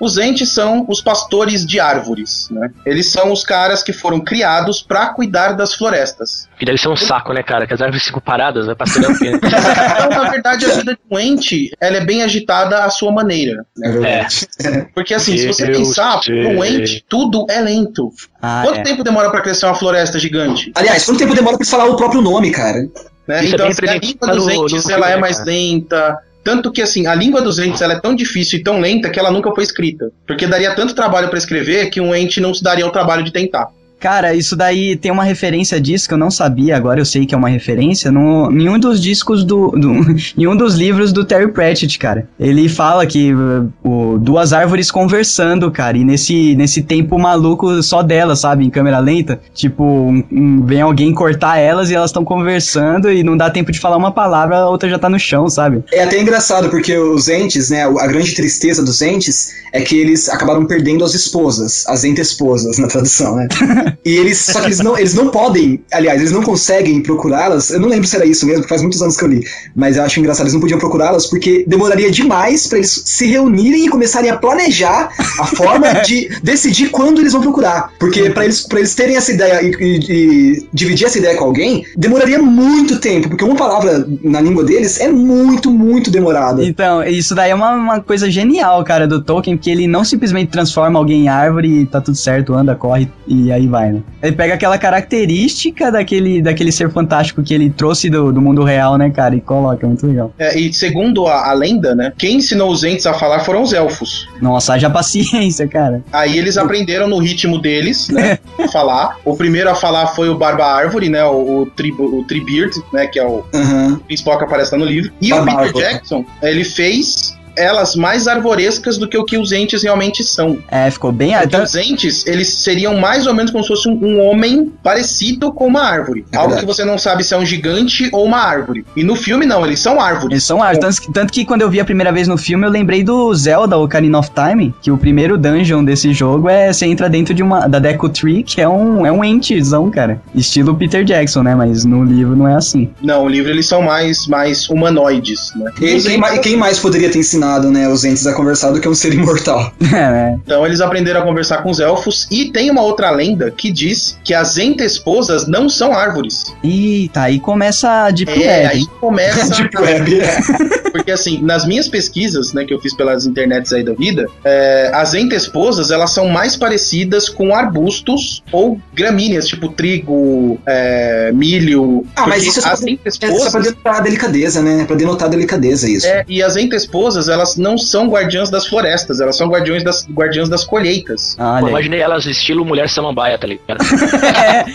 [0.05, 2.69] Os entes são os pastores de árvores, né?
[2.85, 6.47] Eles são os caras que foram criados pra cuidar das florestas.
[6.59, 7.65] Que deve ser um saco, né, cara?
[7.65, 9.11] Que as árvores ficam paradas, vai passando o.
[9.25, 13.65] Então, na verdade, a vida de um ente, ela é bem agitada à sua maneira.
[13.83, 14.47] É verdade.
[14.93, 18.11] Porque assim, se você pensar, um ente, tudo é lento.
[18.41, 18.83] Ah, Quanto é.
[18.83, 20.71] tempo demora pra crescer uma floresta gigante?
[20.75, 22.87] Aliás, quanto tempo demora pra eles falar o próprio nome, cara?
[23.27, 23.43] Né?
[23.43, 25.15] Isso é então, bem assim, a língua representado dos no- no entes filme, ela é
[25.15, 25.49] né, mais cara?
[25.49, 26.17] lenta.
[26.45, 29.17] Tanto que assim, a língua dos entes ela é tão difícil e tão lenta que
[29.17, 30.11] ela nunca foi escrita.
[30.27, 33.33] Porque daria tanto trabalho pra escrever que um ente não se daria o trabalho de
[33.33, 33.67] tentar.
[33.99, 37.33] Cara, isso daí tem uma referência disso que eu não sabia, agora eu sei que
[37.33, 39.93] é uma referência, no, em um dos discos do, do
[40.37, 42.27] em um dos livros do Terry Pratchett, cara.
[42.39, 48.03] Ele fala que uh, o, duas árvores conversando, cara, e nesse, nesse tempo maluco só
[48.03, 52.23] delas, sabe, em câmera lenta, tipo, um- um- vem alguém cortar elas e elas estão
[52.23, 55.49] conversando e não dá tempo de falar uma palavra, a outra já tá no chão,
[55.49, 55.83] sabe?
[55.91, 60.29] É até engraçado, porque os entes, né, a grande tristeza dos entes é que eles
[60.29, 63.47] acabaram perdendo as esposas, as ente-esposas na tradução, né?
[64.05, 67.79] E eles, só que eles não, eles não podem, aliás, eles não conseguem procurá-las, eu
[67.79, 69.43] não lembro se era isso mesmo, faz muitos anos que eu li,
[69.75, 73.85] mas eu acho engraçado, eles não podiam procurá-las porque demoraria demais pra eles se reunirem
[73.85, 75.09] e começarem a planejar
[75.39, 77.91] a forma de decidir quando eles vão procurar.
[77.99, 81.45] Porque pra eles, pra eles terem essa ideia e, e- e dividir essa ideia com
[81.45, 86.63] alguém, demoraria muito tempo, porque uma palavra na língua deles é muito, muito demorada.
[86.63, 90.49] Então, isso daí é uma, uma coisa genial, cara, do Tolkien, porque ele não simplesmente
[90.51, 94.01] transforma alguém em árvore e tá tudo certo, anda, corre e aí vai, né?
[94.21, 98.97] Ele pega aquela característica daquele, daquele ser fantástico que ele trouxe do, do mundo real,
[98.97, 100.33] né, cara, e coloca, muito legal.
[100.37, 102.13] É, e segundo a, a lenda, né?
[102.17, 104.27] Quem ensinou os entes a falar foram os elfos.
[104.41, 106.03] Nossa, haja paciência, cara.
[106.11, 108.39] Aí eles aprenderam no ritmo deles, né?
[108.59, 109.17] a falar.
[109.23, 111.23] O primeiro a falar foi o Barba Árvore, né?
[111.25, 113.07] O, o, tri, o Treebeard, né?
[113.07, 113.99] Que é o Aham.
[114.07, 115.11] principal que aparece lá no livro.
[115.21, 115.85] E Barba o Peter Árvore.
[115.85, 120.57] Jackson, ele fez elas mais arvorescas do que o que os entes realmente são.
[120.69, 121.31] É, ficou bem.
[121.33, 124.71] Porque Então, os entes, eles seriam mais ou menos como se fosse um, um homem
[124.83, 126.25] parecido com uma árvore.
[126.31, 128.85] É Algo que você não sabe se é um gigante ou uma árvore.
[128.95, 130.31] E no filme, não, eles são árvores.
[130.31, 130.79] eles são árvores.
[130.97, 133.33] Tanto, que- tanto que quando eu vi a primeira vez no filme, eu lembrei do
[133.33, 137.41] Zelda, Ocarina of Time, que o primeiro dungeon desse jogo é você entra dentro de
[137.43, 140.21] uma da Deku Tree, que é um, é um entezão, cara.
[140.33, 141.55] Estilo Peter Jackson, né?
[141.55, 142.89] Mas no livro não é assim.
[143.01, 145.71] Não, o livro eles são mais, mais humanoides, né?
[145.81, 148.25] E Os quem, entes- ma- e quem mais poderia ter ensinado ensinado, né, os entes
[148.25, 149.71] a conversar do que um ser imortal.
[149.95, 150.39] É, né?
[150.43, 152.27] Então eles aprenderam a conversar com os elfos.
[152.31, 156.43] E tem uma outra lenda que diz que as entesposas não são árvores.
[156.63, 158.65] Eita, aí começa a Deep É, Web.
[158.67, 159.55] aí começa.
[159.55, 160.37] Deep Web, é.
[160.91, 164.91] Porque assim, nas minhas pesquisas, né, que eu fiz pelas internets aí da vida, é,
[164.93, 172.05] as entesposas, elas são mais parecidas com arbustos ou gramíneas, tipo trigo, é, milho.
[172.15, 174.81] Ah, mas isso é só pra- É só pra denotar a delicadeza, né?
[174.81, 176.07] É pra denotar a delicadeza isso.
[176.07, 180.49] É, e as entesposas, elas não são guardiãs das florestas, elas são guardiões das, guardiãs
[180.49, 181.35] das colheitas.
[181.37, 181.69] Pô, Olha aí.
[181.69, 183.85] imaginei elas estilo mulher samambaia, tá ligado?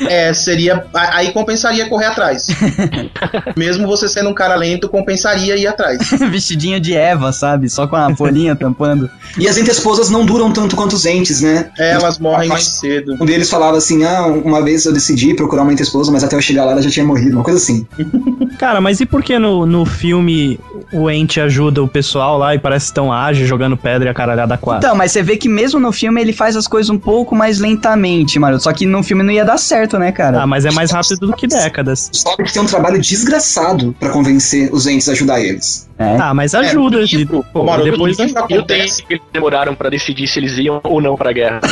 [0.08, 0.84] É, seria.
[0.94, 2.48] Aí compensaria correr atrás.
[3.56, 5.98] Mesmo você sendo um cara lento, compensaria ir atrás.
[6.30, 7.68] Vestidinho de Eva, sabe?
[7.68, 9.10] Só com a folhinha tampando.
[9.38, 11.70] E as entesposas não duram tanto quanto os entes, né?
[11.78, 13.16] É, elas morrem mais cedo.
[13.20, 16.42] Um deles falava assim: ah, uma vez eu decidi procurar uma entesposa, mas até eu
[16.42, 17.86] chegar lá ela já tinha morrido, uma coisa assim.
[18.58, 20.58] Cara, mas e por que no, no filme
[20.92, 24.56] o Ente ajuda o pessoal lá e parece tão ágil, jogando pedra e a caralhada
[24.56, 24.86] quatro?
[24.86, 27.58] Então, mas você vê que mesmo no filme ele faz as coisas um pouco mais
[27.58, 28.60] lentamente, mano.
[28.60, 30.42] Só que no filme não ia dar certo, né, cara?
[30.42, 32.10] Ah, mas é mais rápido do que décadas.
[32.12, 35.88] Os hobbits têm um trabalho desgraçado pra convencer os entes a ajudar eles.
[35.98, 36.16] É.
[36.16, 37.02] Ah, mas ajuda.
[37.02, 39.02] e, livro, pô, Maroto, depois no livro E o tempo acontece.
[39.04, 41.60] que eles demoraram pra decidir se eles iam ou não pra guerra.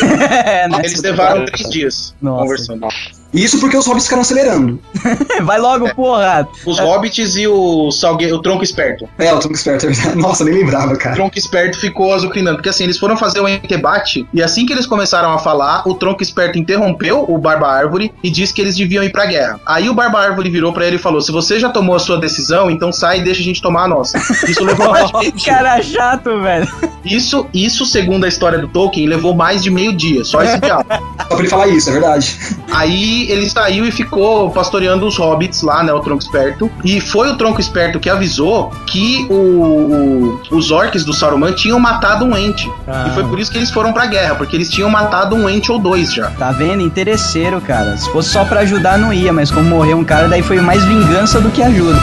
[0.48, 0.78] É, né?
[0.84, 2.42] Eles levaram três dias Nossa.
[2.42, 2.88] conversando.
[3.32, 4.78] Isso porque os hobbits ficaram acelerando.
[5.42, 6.48] Vai logo, porra!
[6.64, 8.32] Os hobbits e o, salgue...
[8.32, 9.08] o tronco esperto.
[9.18, 10.16] É, o Tronco Esperto, é verdade.
[10.18, 11.14] Nossa, nem lembrava, O cara.
[11.14, 12.56] tronco esperto ficou azucrinando.
[12.56, 15.94] Porque assim, eles foram fazer o debate e assim que eles começaram a falar, o
[15.94, 19.60] tronco esperto interrompeu o Barba Árvore e disse que eles deviam ir pra guerra.
[19.66, 22.18] Aí o Barba Árvore virou pra ele e falou: Se você já tomou a sua
[22.18, 24.18] decisão, então sai e deixa a gente tomar a nossa.
[24.48, 25.44] Isso levou mais de.
[25.44, 26.68] Cara chato, velho.
[27.04, 30.24] Isso, isso, segundo a história do Tolkien, levou mais de meio dia.
[30.24, 30.88] Só esse diálogo.
[30.90, 32.38] Só pra ele falar isso, é verdade.
[32.72, 35.92] Aí ele saiu e ficou pastoreando os hobbits lá, né?
[35.92, 36.70] O tronco esperto.
[36.84, 41.78] E foi o tronco esperto que avisou que o, o- os orcs do Saruman tinham
[41.78, 42.70] matado um ente.
[42.86, 43.06] Ah.
[43.08, 45.70] E foi por isso que eles foram pra guerra, porque eles tinham matado um ente
[45.72, 46.30] ou dois já.
[46.30, 46.82] Tá vendo?
[46.82, 47.96] Interesseiro, cara.
[47.96, 50.84] Se fosse só pra ajudar, não ia, mas como morreu um cara, daí foi mais
[50.84, 51.98] vingança do que ajuda.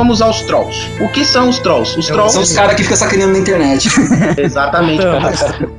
[0.00, 0.88] Vamos aos trolls.
[0.98, 1.98] O que são os trolls?
[1.98, 3.90] Os trolls São os caras que ficam sacaneando na internet.
[4.38, 5.02] Exatamente.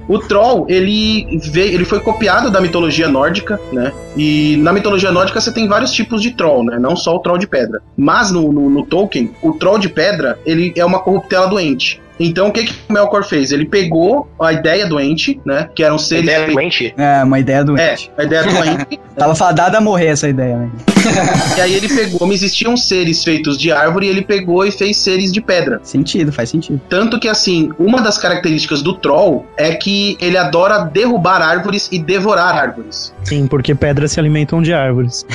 [0.07, 3.91] o troll, ele veio, ele foi copiado da mitologia nórdica, né?
[4.15, 6.77] E na mitologia nórdica você tem vários tipos de troll, né?
[6.77, 7.81] Não só o troll de pedra.
[7.98, 11.99] Mas no, no, no Tolkien, o troll de pedra, ele é uma corruptela doente.
[12.26, 13.52] Então o que que o Melkor fez?
[13.52, 15.69] Ele pegou a ideia doente, né?
[15.73, 16.93] Que eram seres Ideia feitos- doente?
[16.98, 18.11] É, uma ideia É, doente.
[18.18, 18.99] a ideia doente.
[19.15, 20.69] Tava fadada a morrer essa ideia, né?
[21.57, 25.31] e aí ele pegou, como existiam seres feitos de árvore, ele pegou e fez seres
[25.31, 25.80] de pedra.
[25.84, 26.80] Sentido, faz sentido.
[26.88, 31.99] Tanto que, assim, uma das características do troll é que ele adora derrubar árvores e
[31.99, 33.14] devorar árvores.
[33.23, 35.26] Sim, porque pedras se alimentam de árvores.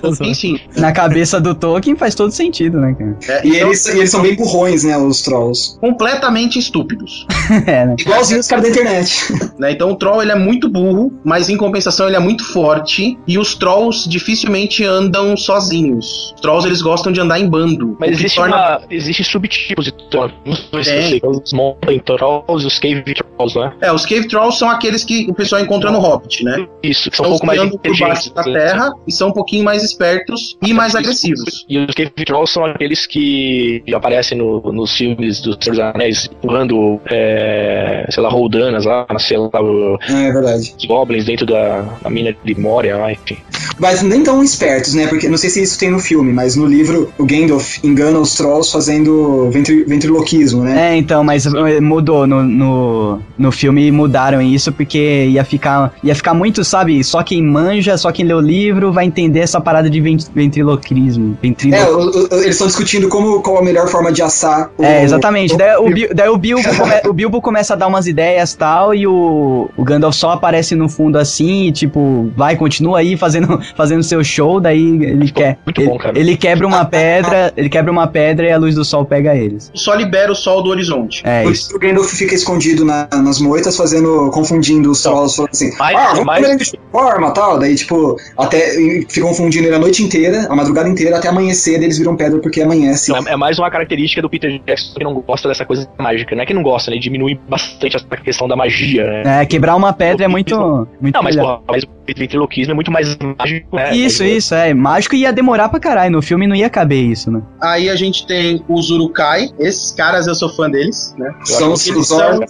[0.00, 0.30] Tá zoando.
[0.30, 0.60] Enfim.
[0.76, 3.16] Na cabeça do Tolkien faz todo sentido, né, cara?
[3.28, 5.69] É, E então, eles, e eles são bem burrões, né, os trolls.
[5.78, 7.26] Completamente estúpidos.
[7.66, 7.96] é, né?
[7.98, 9.32] Igualzinho os caras da internet.
[9.58, 9.72] né?
[9.72, 13.18] Então o troll ele é muito burro, mas em compensação ele é muito forte.
[13.26, 16.32] E os trolls dificilmente andam sozinhos.
[16.34, 17.96] Os trolls eles gostam de andar em bando.
[18.00, 20.34] Mas existe, torna- uma, existe subtipos de trolls.
[20.44, 21.00] Não sei se Tem.
[21.02, 23.72] você sei, os mountain trolls e os cave trolls, né?
[23.80, 26.66] É, os cave trolls são aqueles que o pessoal encontra no Hobbit, né?
[26.82, 28.30] Isso, que são São um pouco mais andam por baixo inteligentes.
[28.32, 28.52] da né?
[28.60, 31.64] terra e são um pouquinho mais espertos e mais agressivos.
[31.68, 36.30] E os Cave Trolls são aqueles que aparecem no- nos filmes do Senhor dos Anéis,
[36.42, 40.74] empurrando, é, sei lá, roldanas lá, sei lá, o- É, é verdade.
[40.78, 43.36] os goblins dentro da, da mina de Moria, lá, enfim.
[43.78, 45.06] Mas nem tão espertos, né?
[45.06, 48.34] Porque não sei se isso tem no filme, mas no livro o Gandalf engana os
[48.34, 50.92] trolls fazendo ventri- ventriloquismo, né?
[50.92, 56.14] É, então, mas eh, mudou no, no, no filme mudaram isso porque ia ficar ia
[56.14, 59.88] ficar muito, sabe, só quem manja, só quem lê o livro vai entender essa parada
[59.88, 61.36] de vent- ventriloquismo.
[61.42, 61.76] É, Ventrilo...
[61.76, 65.39] o- o- eles estão discutindo como, qual a melhor forma de assar o, É, exatamente.
[65.44, 65.56] Exatamente.
[65.58, 68.94] Daí o, Bil- daí o Bilbo, come- o Bilbo começa a dar umas ideias tal,
[68.94, 73.60] e o, o Gandalf só aparece no fundo assim, e tipo, vai, continua aí fazendo,
[73.76, 75.58] fazendo seu show, daí ele quer.
[75.64, 76.18] muito ele, bom, cara.
[76.18, 79.70] ele quebra uma pedra, ele quebra uma pedra e a luz do sol pega eles.
[79.74, 81.22] Só libera o sol do horizonte.
[81.24, 81.68] É Por isso.
[81.68, 85.96] isso o Gandalf fica escondido na- nas moitas, fazendo, confundindo os solos, falando assim, mais-
[85.96, 87.58] ah, vamos ele de forma tal.
[87.58, 88.74] Daí, tipo, até
[89.08, 92.60] ficam confundindo ele a noite inteira, a madrugada inteira, até amanhecer, eles viram pedra porque
[92.60, 93.12] amanhece.
[93.14, 96.34] É, é mais uma característica do Peter Jackson que não gosta dessa coisa mágica.
[96.34, 96.98] Não é que não gosta, né?
[96.98, 99.42] Diminui bastante essa questão da magia, né?
[99.42, 100.56] É, quebrar uma pedra é muito.
[101.00, 101.58] muito Não, mas, melhor.
[101.58, 101.84] porra, mas
[102.16, 103.94] ventriloquismo é muito mais mágico, né?
[103.94, 104.72] Isso, isso, é.
[104.74, 106.10] Mágico ia demorar pra caralho.
[106.12, 107.40] No filme não ia caber isso, né?
[107.60, 109.50] Aí a gente tem os Urukai.
[109.58, 111.32] Esses caras eu sou fã deles, né?
[111.44, 112.40] São os, são-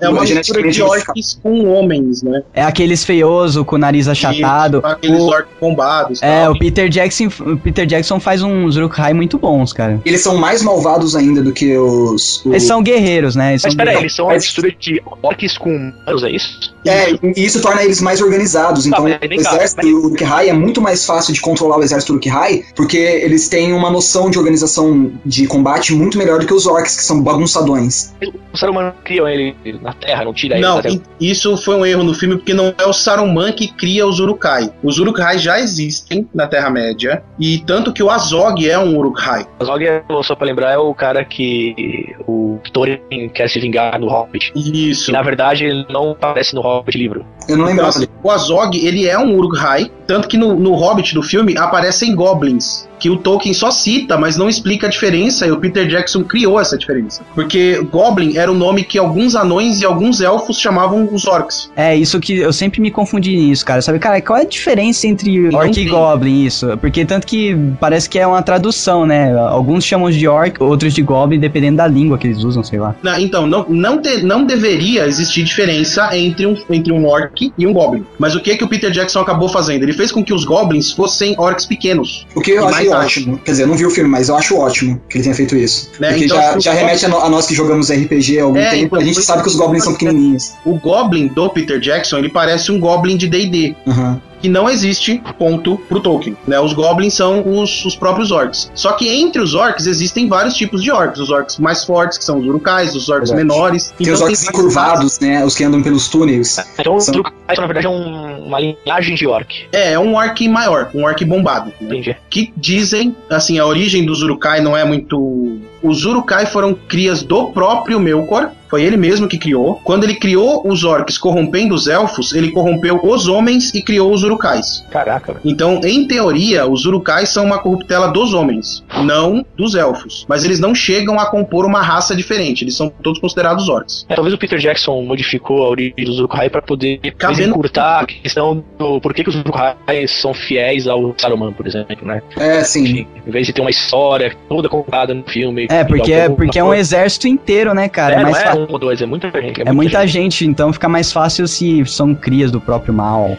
[0.00, 2.42] É uma mistura de orcs com homens, né?
[2.54, 4.78] É aqueles feioso com o nariz achatado.
[4.78, 6.22] Isso, Aqueles O- orcs bombados.
[6.22, 6.52] É, tal.
[6.52, 10.00] o Peter Jackson, o Peter Jackson faz uns Uruk-hai muito bons, cara.
[10.04, 12.38] Eles são mais malvados ainda do que os.
[12.44, 13.52] os- Eles são guerreiros, né?
[13.52, 16.74] Eles Mas peraí, eles são uma mistura de orcs com humanos, é isso?
[16.86, 18.86] É, e isso torna eles mais organizados.
[18.86, 22.62] Então, o cá, exército mas- Uruk-hai é muito mais fácil de controlar o exército Uruk-hai,
[22.74, 26.96] porque eles têm uma noção de organização de combate muito melhor do que os orcs,
[26.96, 28.14] que são bagunçadões.
[28.52, 30.80] O Saruman cria ele na Terra, não tira ele Não,
[31.20, 34.70] isso foi um erro no filme, porque não é o Saruman que cria os Urukai.
[34.82, 39.46] Os Urukai já existem na Terra-média, e tanto que o Azog é um Urukai.
[39.60, 42.98] O Zog, é- só pra lembrar, é o cara que o Thorin
[43.34, 44.52] quer se vingar no Hobbit.
[44.54, 45.10] Isso.
[45.10, 47.24] E, na verdade, ele não aparece no Hobbit livro.
[47.48, 47.88] Eu não Então, lembrava.
[47.90, 52.14] assim, o Azog, ele é um Uruk-hai, tanto que no, no Hobbit do filme aparecem
[52.14, 56.22] goblins, que o Tolkien só cita, mas não explica a diferença, e o Peter Jackson
[56.24, 57.22] criou essa diferença.
[57.34, 61.70] Porque Goblin era o nome que alguns anões e alguns elfos chamavam os orcs.
[61.76, 63.82] É, isso que eu sempre me confundi nisso, cara.
[63.82, 65.88] Sabe, cara, qual é a diferença entre Não orc e tem.
[65.88, 66.76] goblin, isso?
[66.78, 69.32] Porque tanto que parece que é uma tradução, né?
[69.38, 72.94] Alguns chamam de orc, outros de goblin, dependendo da língua que eles usam, sei lá.
[73.02, 77.66] Na- Então, não, não, te- não deveria existir diferença entre um, entre um orc e
[77.66, 78.04] um goblin.
[78.18, 79.82] Mas o que que o Peter Jackson acabou fazendo?
[79.82, 82.26] Ele fez com que os goblins fossem orcs pequenos.
[82.34, 83.38] O que eu E achei ótimo.
[83.38, 85.56] Quer dizer, eu não vi o filme, mas eu acho ótimo que ele tenha feito
[85.56, 85.90] isso.
[85.98, 88.84] Né, Porque então, já, já remete a, nós que jogamos RPG há algum É, tempo.
[88.86, 90.52] então, a gente sabe que os goblins são pequenininhos.
[90.64, 93.74] O goblin do Peter Jackson, ele parece um goblin de D&D.
[93.86, 94.20] Aham.
[94.40, 96.36] Que não existe, ponto, pro Tolkien.
[96.46, 96.58] Né?
[96.60, 98.70] Os goblins são os, os próprios orcs.
[98.74, 101.18] Só que entre os orcs existem vários tipos de orcs.
[101.20, 103.48] Os orcs mais fortes, que são os urukais, os orcs Verdade.
[103.48, 103.94] menores.
[103.96, 105.44] Tem os orcs vários- encurvados, né?
[105.44, 106.58] Os que andam pelos túneis.
[106.78, 109.66] Então, São- o Uruk-hai, na verdade, é um- uma linhagem de orc.
[109.72, 111.72] É, é um orc maior, um orc bombado.
[111.80, 111.86] né?
[111.96, 112.16] Entendi.
[112.30, 115.58] Que dizem, assim, a origem dos urukai não é muito...
[115.82, 119.80] Os urukai foram crias do próprio Melkor, foi ele mesmo que criou.
[119.84, 124.22] Quando ele criou os orcs corrompendo os elfos, ele corrompeu os homens e criou os
[124.22, 124.84] urukais.
[124.90, 125.42] Caraca, velho.
[125.44, 130.24] Então, em teoria, os urukais são uma corruptela dos homens, não dos elfos.
[130.28, 134.06] Mas eles não chegam a compor uma raça diferente, eles são todos considerados orcs.
[134.08, 138.06] É, talvez o Peter Jackson modificou a origem dos Uruk-hai pra poder Cabendo- encurtar a
[138.06, 142.22] questão do por que, que os Uruk-hai são fiéis ao Saruman, por exemplo, né?
[142.36, 143.06] É, sim.
[143.26, 145.66] Em vez de ter uma história toda contada no filme.
[145.70, 148.16] É, porque, é, porque é um exército inteiro, né, cara?
[148.16, 149.62] É, É, mais é um ou dois, é muita gente.
[149.62, 153.36] é muita gente, então fica mais fácil se são crias do próprio mal.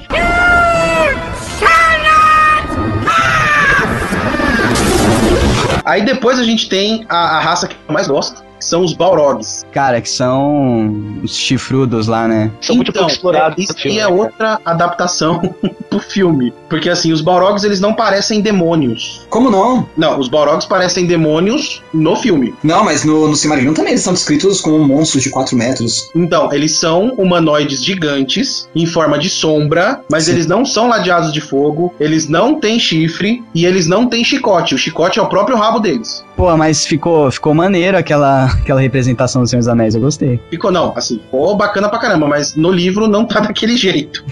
[5.85, 8.93] Aí depois a gente tem a, a raça que eu mais gosto, que são os
[8.93, 9.65] Balrogs.
[9.71, 12.51] Cara, que são os chifrudos lá, né?
[12.61, 14.21] São muito pouco explorados é, isso filme, aí é né, cara?
[14.21, 15.55] outra adaptação
[15.89, 16.53] do filme.
[16.69, 19.25] Porque assim, os Balrogs eles não parecem demônios.
[19.29, 19.87] Como não?
[19.95, 22.53] Não, os Balrogs parecem demônios no filme.
[22.63, 26.09] Não, mas no, no Silmarillion também eles são descritos como monstros de 4 metros.
[26.15, 30.31] Então, eles são humanoides gigantes, em forma de sombra, mas Sim.
[30.31, 34.75] eles não são ladeados de fogo, eles não têm chifre e eles não têm chicote.
[34.75, 36.23] O chicote é o próprio rabo deles.
[36.35, 40.39] Pô, mas ficou, ficou maneiro aquela, aquela representação do Senhor dos Anéis, eu gostei.
[40.49, 44.23] Ficou, não, assim, ficou bacana pra caramba, mas no livro não tá daquele jeito.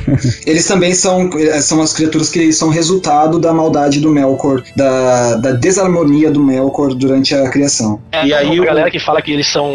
[0.46, 5.36] Eles também são, eh, são as criaturas que são resultado da maldade do Melkor, da,
[5.36, 8.00] da desarmonia do Melkor durante a criação.
[8.12, 9.72] É, E aí o- galera que fala que eles são.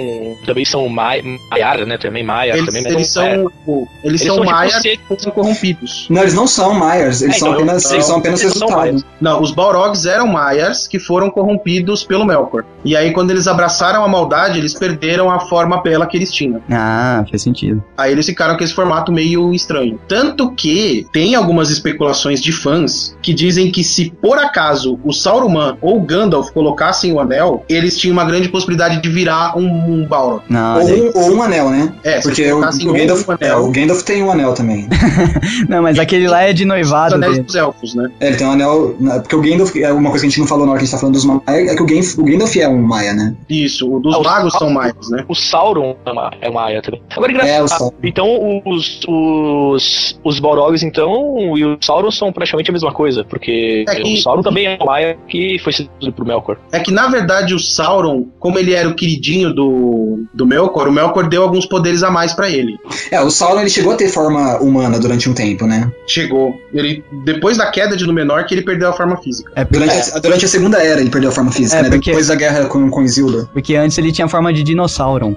[0.47, 1.99] Também são Mai- Maiara, né?
[1.99, 2.53] Também Maia.
[2.53, 3.35] Eles, também, eles é.
[3.35, 6.07] são, tipo, eles Eles são são tipo maias corrompidos.
[6.11, 8.53] Não, eles não são Maiars, eles É, são então, apenas, eu- eles são apenas eles
[8.55, 8.89] são resultado.
[8.93, 9.05] Maias.
[9.21, 12.65] Não, os Balrogs eram Maiars que foram corrompidos pelo Melkor.
[12.85, 16.61] E aí, quando eles abraçaram a maldade, eles perderam a forma bela que eles tinham.
[16.71, 17.83] Ah, faz sentido.
[17.97, 19.99] Aí eles ficaram com esse formato meio estranho.
[20.09, 25.51] Tanto que tem algumas especulações de fãs que dizem que se por acaso o Sauron
[25.81, 30.07] ou o Gandalf colocassem o anel, eles tinham uma grande possibilidade de virar um, um
[30.07, 30.43] Balrog.
[30.49, 31.93] Não, Ou um, ou um anel, né?
[32.05, 33.39] É, Porque o, o, um Gandalf, anel.
[33.41, 34.89] é, o Gandalf tem um anel também.
[35.69, 37.45] não, mas aquele lá é de Os noivado anéis dele.
[37.45, 38.11] dos elfos, né?
[38.21, 38.97] É, ele tem um anel.
[39.21, 40.87] Porque o Gandalf, é uma coisa que a gente não falou na hora que a
[40.87, 43.35] gente tá falando dos Maia, é que o Gandalf, o Gandalf é um Maia, né?
[43.49, 45.25] Isso, o dos os magos são maias, né?
[45.29, 47.03] O Sauron é uma, é maia também.
[47.11, 47.79] Agora, É, engraçado.
[47.79, 47.95] Sauron.
[48.03, 53.85] então, os, os, os Balrogs, então, e o Sauron são praticamente a mesma coisa, porque
[53.89, 56.57] É que- o Sauron também é um maia que foi seduzido pro Melkor.
[56.73, 60.93] É que, na verdade, o Sauron, como ele era o queridinho do, do Melkor, o
[60.93, 62.77] Melkor deu alguns poderes a mais pra ele.
[63.11, 65.91] É, o Sauron ele chegou a ter forma humana durante um tempo, né?
[66.07, 66.55] Chegou.
[66.73, 69.51] Ele, depois da queda de Númenor, que ele perdeu a forma física.
[69.55, 71.91] É Durante, a, durante a Segunda Era ele perdeu a forma física, É, né?
[71.91, 73.49] porque- Depois da guerra com, com Isildur.
[73.53, 75.37] porque antes ele tinha forma de dinossauro.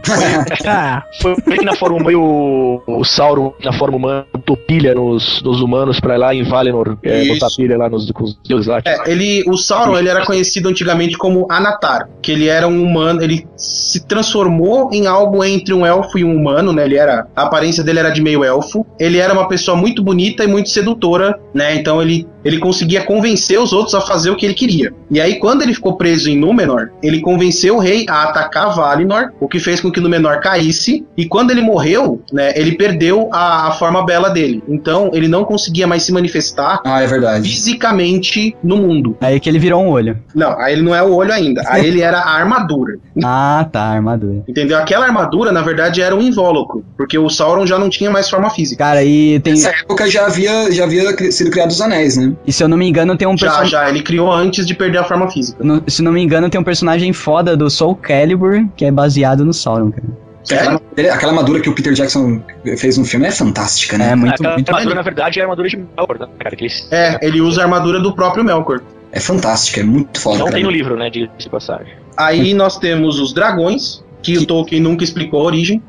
[1.21, 5.61] Foi que na forma humana, o, o Sauron, na forma humana, botou pilha nos, nos
[5.61, 8.81] humanos pra ir lá em Valinor, é, botar pilha lá nos, com os deuses lá.
[8.85, 13.21] É, ele, o Sauron ele era conhecido antigamente como Anatar, que ele era um humano,
[13.21, 16.85] ele se transformou em algo entre um elfo e um humano, né?
[16.85, 18.85] Ele era, a aparência dele era de meio elfo.
[18.99, 21.75] Ele era uma pessoa muito bonita e muito sedutora, né?
[21.75, 24.93] Então ele ele conseguia convencer os outros a fazer o que ele queria.
[25.09, 29.31] E aí quando ele ficou preso em Númenor, ele convenceu o rei a atacar Valinor,
[29.39, 31.05] o que fez com que Númenor caísse.
[31.17, 32.51] E quando ele morreu, né?
[32.55, 34.63] Ele perdeu a, a forma bela dele.
[34.67, 37.47] Então ele não conseguia mais se manifestar Ah, é verdade.
[37.47, 39.17] fisicamente no mundo.
[39.21, 40.17] Aí que ele virou um olho.
[40.33, 41.61] Não, aí ele não é o olho ainda.
[41.67, 42.93] Aí ele era a armadura.
[43.25, 44.43] Ah, tá, armadura.
[44.47, 44.77] Entendeu?
[44.77, 46.83] Aquela armadura, na verdade, era um invólucro.
[46.97, 48.83] Porque o Sauron já não tinha mais forma física.
[48.83, 49.53] Cara, e tem.
[49.53, 52.33] Nessa época já havia, já havia sido criado os anéis, né?
[52.45, 53.71] E se eu não me engano, tem um Já, personagem.
[53.71, 53.89] já.
[53.89, 55.57] Ele criou antes de perder a forma física.
[55.63, 59.45] no- se não me engano, tem um personagem foda do Soul Calibur que é baseado
[59.45, 60.07] no Sauron, cara.
[60.43, 60.81] Sério?
[60.91, 62.41] Aquela, armadura que o Peter Jackson
[62.77, 64.11] fez no filme é fantástica, né?
[64.11, 66.55] É muito, Aquela muito armadura, na verdade, é a armadura de Melkor, né, cara?
[66.55, 68.81] Que É, ele usa a armadura do próprio Melkor.
[69.11, 70.55] É fantástica, é muito foda, não cara.
[70.55, 71.09] tem no livro, né?
[71.09, 71.93] De, de passagem.
[72.17, 75.81] Aí nós temos os dragões, que o Tolkien nunca explicou a origem.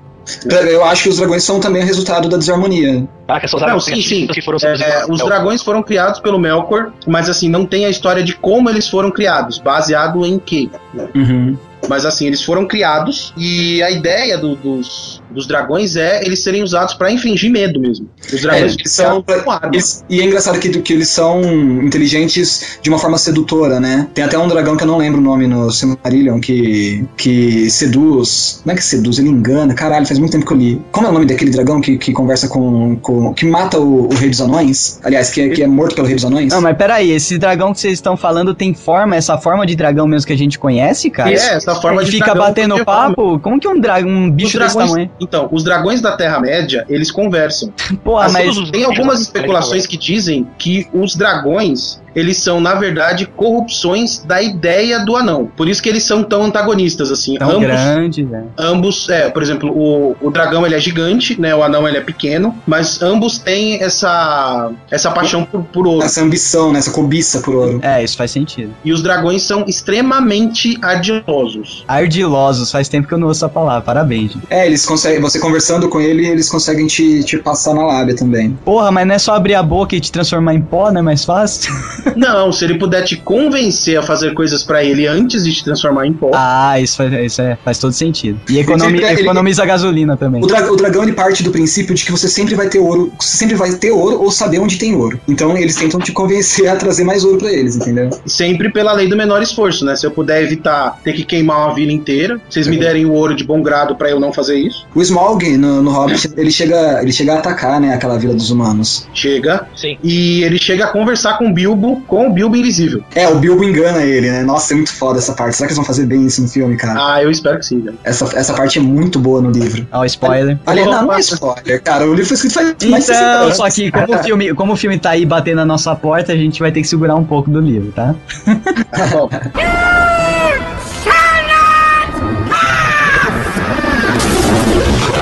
[0.71, 3.07] Eu acho que os dragões são também resultado da desarmonia.
[3.29, 4.27] Ah, que são Não, dragões sim, sim.
[4.27, 7.91] que foram É, é, os dragões foram criados pelo Melkor, mas assim, não tem a
[7.91, 10.71] história de como eles foram criados, baseado em quê.
[11.15, 11.57] Uhum.
[11.89, 16.63] Mas assim, eles foram criados e a ideia do- dos, dos dragões é eles serem
[16.63, 18.09] usados pra infligir medo mesmo.
[18.33, 19.25] Os dragões É, eles são.
[19.73, 21.43] Eles- e é engraçado que, que eles são
[21.83, 24.09] inteligentes de uma forma sedutora, né?
[24.15, 28.63] Tem até um dragão que eu não lembro o nome no Silmarillion que, que seduz.
[28.65, 29.75] Não é que seduz, ele engana.
[29.75, 30.83] Caralho, faz muito tempo que eu li.
[30.93, 33.33] Como é o nome daquele dragão que, que conversa com, com.
[33.35, 35.01] que mata o, o Rei dos Anões?
[35.03, 36.53] Aliás, que é, que é morto pelo Rei dos Anões?
[36.53, 40.07] Não, mas peraí, esse dragão que vocês estão falando tem forma, essa forma de dragão
[40.07, 41.31] mesmo que a gente conhece, cara?
[41.31, 43.39] É, essa forma Ele de fica dragão batendo papo?
[43.41, 45.11] Como que um dragão, um bicho desse dragões, tamanho?
[45.25, 47.73] Então, os dragões da Terra-média, eles conversam.
[47.79, 47.99] Assim,
[48.33, 48.71] mas.
[48.71, 55.05] tem algumas especulações que dizem que os dragões, eles são, na verdade, corrupções da ideia
[55.05, 55.51] do anão.
[55.57, 57.37] Por isso que eles são tão antagonistas, assim.
[57.37, 58.49] Tão ambos, grande, velho.
[58.59, 61.55] ambos, é, por exemplo, o, o dragão ele é gigante, né?
[61.55, 66.05] O anão ele é pequeno, mas ambos têm essa, essa paixão por, por ouro.
[66.05, 66.79] Essa ambição, né?
[66.79, 67.81] Essa cobiça por ouro.
[67.83, 68.73] É, isso faz sentido.
[68.85, 71.85] E os dragões são extremamente ardilosos.
[71.89, 74.33] Ardilosos, faz tempo que eu não ouço essa palavra, parabéns.
[74.33, 74.47] gente.
[74.51, 75.21] É, eles conseguem.
[75.21, 78.59] Você conversando com ele, eles conseguem te, te passar na lábia também.
[78.65, 81.03] Porra, mas não é só abrir a boca e te transformar em pó, não é
[81.03, 81.73] mais fácil?
[82.17, 86.07] Não, se ele puder te convencer a fazer coisas pra ele antes de te transformar
[86.07, 86.31] em pó.
[86.35, 88.41] ah, isso, faz, isso é- faz todo sentido.
[88.49, 90.43] E economi- Ele- ele- economiza gasolina também.
[90.43, 93.13] O, dra- o dragão ele parte do princípio de que você sempre vai ter ouro,
[93.19, 95.21] você sempre vai ter ouro ou saber onde tem ouro.
[95.29, 98.11] Então eles tentam te convencer a trazer mais ouro pra eles, entendeu?
[98.27, 99.97] Sempre pela lei do menor esforço, né?
[99.97, 103.35] Se eu puder evitar ter que queimar uma vila inteira, vocês me derem o ouro
[103.35, 107.01] de bom grado pra eu não fazer isso, O Smaug no, no Hobbit, ele chega,
[107.03, 109.07] ele chega a atacar, né, aquela vila dos humanos.
[109.15, 109.67] chega.
[109.75, 109.97] Sim.
[110.03, 113.03] E ele chega a conversar com o Bilbo, com o Bilbo invisível.
[113.15, 114.43] É, o Bilbo engana ele, né?
[114.43, 115.57] Nossa, é muito foda essa parte.
[115.57, 117.15] Será que eles vão fazer bem isso no filme, cara?
[117.15, 117.99] Ah, eu espero que sim, velho.
[118.05, 119.87] Essa, essa parte é muito boa no livro.
[119.93, 120.59] Ó, spoiler.
[120.67, 122.07] Aliás, não, não é spoiler, cara.
[122.07, 124.73] O livro foi escrito faz mais de 60 Então, só que como o, filme, como
[124.73, 127.25] o filme tá aí batendo na nossa porta, a gente vai ter que segurar um
[127.25, 128.15] pouco do livro, tá?
[128.95, 129.29] Tá bom.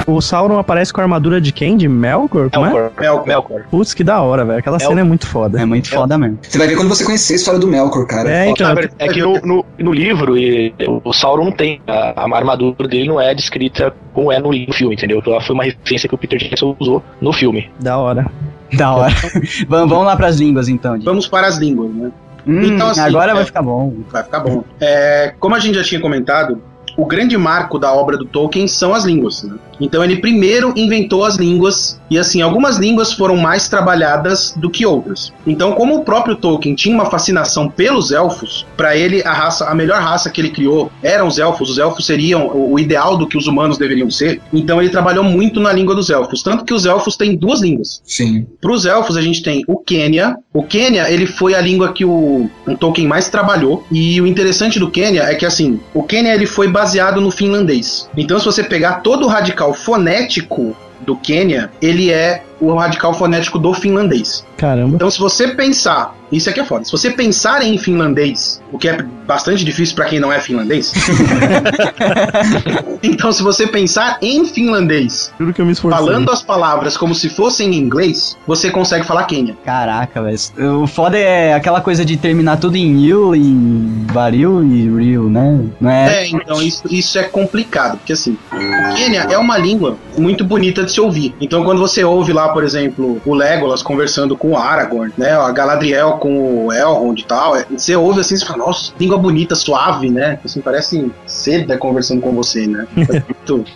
[0.07, 1.77] o Sauron aparece com a armadura de quem?
[1.77, 2.51] De Melkor?
[2.51, 2.70] Como é?
[2.70, 2.93] Melkor.
[3.01, 3.27] Melkor.
[3.27, 3.62] Melkor.
[3.70, 4.59] Putz, que da hora, velho.
[4.59, 5.61] Aquela cena é muito foda.
[5.61, 6.39] É muito foda mesmo.
[6.43, 8.31] Você vai ver quando você conhecer a história do Melkor, cara.
[8.31, 8.69] É, então.
[8.69, 10.74] Na verdade, é que no, no, no livro e,
[11.05, 11.81] o Sauron não tem.
[11.87, 15.19] A, a armadura dele não é descrita como é no, no filme, entendeu?
[15.19, 17.70] Então foi uma referência que o Peter Jackson usou no filme.
[17.81, 18.27] Da hora.
[18.73, 19.12] Da hora.
[19.69, 20.99] vamos, vamos lá pras línguas então.
[20.99, 21.05] Di.
[21.05, 22.11] Vamos para as línguas, né?
[22.47, 23.95] Hum, então, assim, agora é- vai ficar bom.
[24.11, 24.65] Vai ficar bom.
[24.81, 26.61] É, como a gente já tinha comentado,
[26.97, 29.43] o grande marco da obra do Tolkien são as línguas.
[29.43, 29.57] né?
[29.83, 34.85] Então ele primeiro inventou as línguas e assim, algumas línguas foram mais trabalhadas do que
[34.85, 35.33] outras.
[35.47, 39.75] Então, como o próprio Tolkien tinha uma fascinação pelos elfos, para ele a raça, a
[39.75, 41.71] melhor raça que ele criou eram os elfos.
[41.71, 44.41] Os elfos seriam o, o ideal do que os humanos deveriam ser.
[44.53, 48.03] Então ele trabalhou muito na língua dos elfos, tanto que os elfos têm duas línguas.
[48.05, 48.47] Sim.
[48.61, 50.37] Para os elfos, a gente tem o Quenya.
[50.53, 53.87] O Quenya, ele foi a língua que o, o Tolkien mais trabalhou.
[53.91, 58.09] E o interessante do Quenya é que, assim, o Quenya ele foi baseado no finlandês.
[58.17, 63.59] Então, se você pegar todo o radical fonético do Quenya, ele é o radical fonético
[63.59, 64.47] do finlandês.
[64.57, 64.95] Caramba.
[64.95, 66.85] Então, se você pensar, isso aqui é foda.
[66.85, 70.93] Se você pensar em finlandês, o que é bastante difícil para quem não é finlandês.
[73.03, 75.99] então, se você pensar em finlandês, Juro que eu me esforcei.
[75.99, 79.57] falando as palavras como se fossem em inglês, você consegue falar Quenya.
[79.65, 80.83] Caraca, velho.
[80.83, 85.65] O foda é aquela coisa de terminar tudo em il, em baril e real, né?
[85.81, 86.23] Não é?
[86.23, 90.85] É, então isso, isso é complicado, porque assim, o Quenya é uma língua muito bonita
[90.85, 91.35] de se ouvir.
[91.41, 95.51] Então quando você ouve lá, por exemplo, o Legolas conversando com o Aragorn, né, a
[95.51, 99.55] Galadriel com o Elrond e tal, é- você ouve assim, você fala, nossa, língua bonita,
[99.55, 100.39] suave, né?
[100.45, 102.87] Assim, parece Zelda conversando com você, né?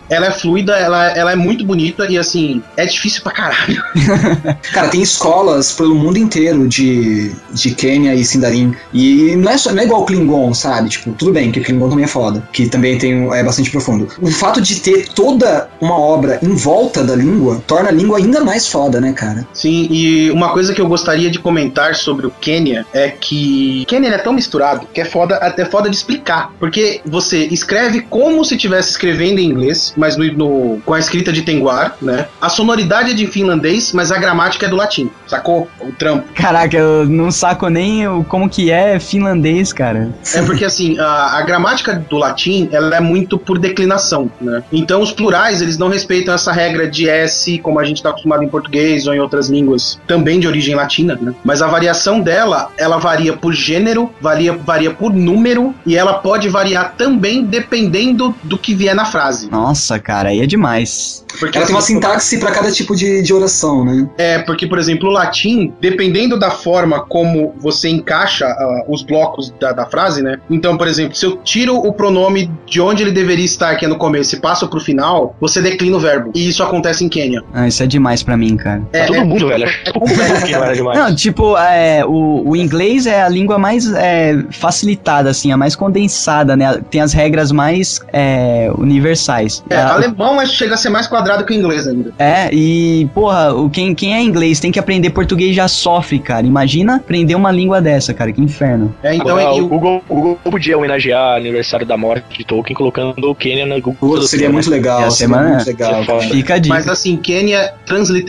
[0.09, 3.81] Ela é fluida, ela, ela é muito bonita e assim, é difícil pra caralho.
[4.73, 8.73] Cara, tem escolas pelo mundo inteiro de, de Quenya e Sindarin.
[8.93, 10.89] E não é, só, não é igual o Klingon, sabe?
[10.89, 14.07] Tipo, tudo bem que o Klingon também é foda, que também tem, é bastante profundo.
[14.21, 18.41] O fato de ter toda uma obra em volta da língua torna a língua ainda
[18.41, 19.45] mais foda, né, cara?
[19.53, 24.07] Sim, e uma coisa que eu gostaria de comentar sobre o Quenya é que ele
[24.07, 26.51] é tão misturado que é foda, até foda de explicar.
[26.59, 31.31] Porque você escreve como se estivesse escrevendo em inglês, mas no, no- com a escrita
[31.33, 32.27] de Tenguar, né?
[32.39, 35.67] A sonoridade é de finlandês, mas a gramática é do latim, sacou?
[35.81, 36.31] O trampo.
[36.33, 40.09] Caraca, eu não saco nem o, como que é finlandês, cara.
[40.33, 44.63] É porque assim, a, a gramática do latim, ela é muito por declinação, né?
[44.71, 48.43] Então os plurais, eles não respeitam essa regra de S, como a gente está acostumado
[48.47, 51.33] em português ou em outras línguas também de origem latina, né?
[51.43, 56.49] Mas a variação dela, ela varia por gênero, varia, varia por número e ela pode
[56.49, 59.49] variar também dependendo do que vier na frase.
[59.49, 61.25] Nossa, cara, aí é demais.
[61.39, 64.09] Porque Ela tem uma sintaxe pra cada tipo de, de oração, né?
[64.17, 69.53] É, porque, por exemplo, o latim, dependendo da forma como você encaixa ah, os blocos
[69.59, 70.39] da, da frase, né?
[70.49, 73.87] Então, por exemplo, se eu tiro o pronome de onde ele deveria estar, que é
[73.87, 76.31] no começo, e passo pro final, você declina o verbo.
[76.33, 77.43] E isso acontece em Quênia.
[77.53, 78.81] Ah, isso é demais pra mim, cara.
[78.93, 79.67] É, Todo é- mundo, velho.
[80.95, 85.75] Não tipo, é, o, o inglês é a língua mais é, facilitada, assim, a mais
[85.75, 86.79] condensada, né?
[86.89, 89.63] Tem as regras mais é, universais.
[89.69, 92.13] é, Ah, alemão é- chega a ser mais quadrado que o inglês ainda.
[92.19, 96.45] É, e, porra, o, quem, quem é inglês tem que aprender português já sofre, cara.
[96.45, 98.93] Imagina aprender uma língua dessa, cara, que inferno.
[99.03, 102.45] É, então, Agora, o, o- Google, o Google podia homenagear o aniversário da morte de
[102.45, 104.21] Tolkien colocando o Quênia no Google.
[104.23, 104.53] Seria né?
[104.53, 106.03] muito legal, seria semana- muito legal.
[106.21, 106.73] Fica a dica.
[106.75, 108.26] mas assim, Quênia transliterado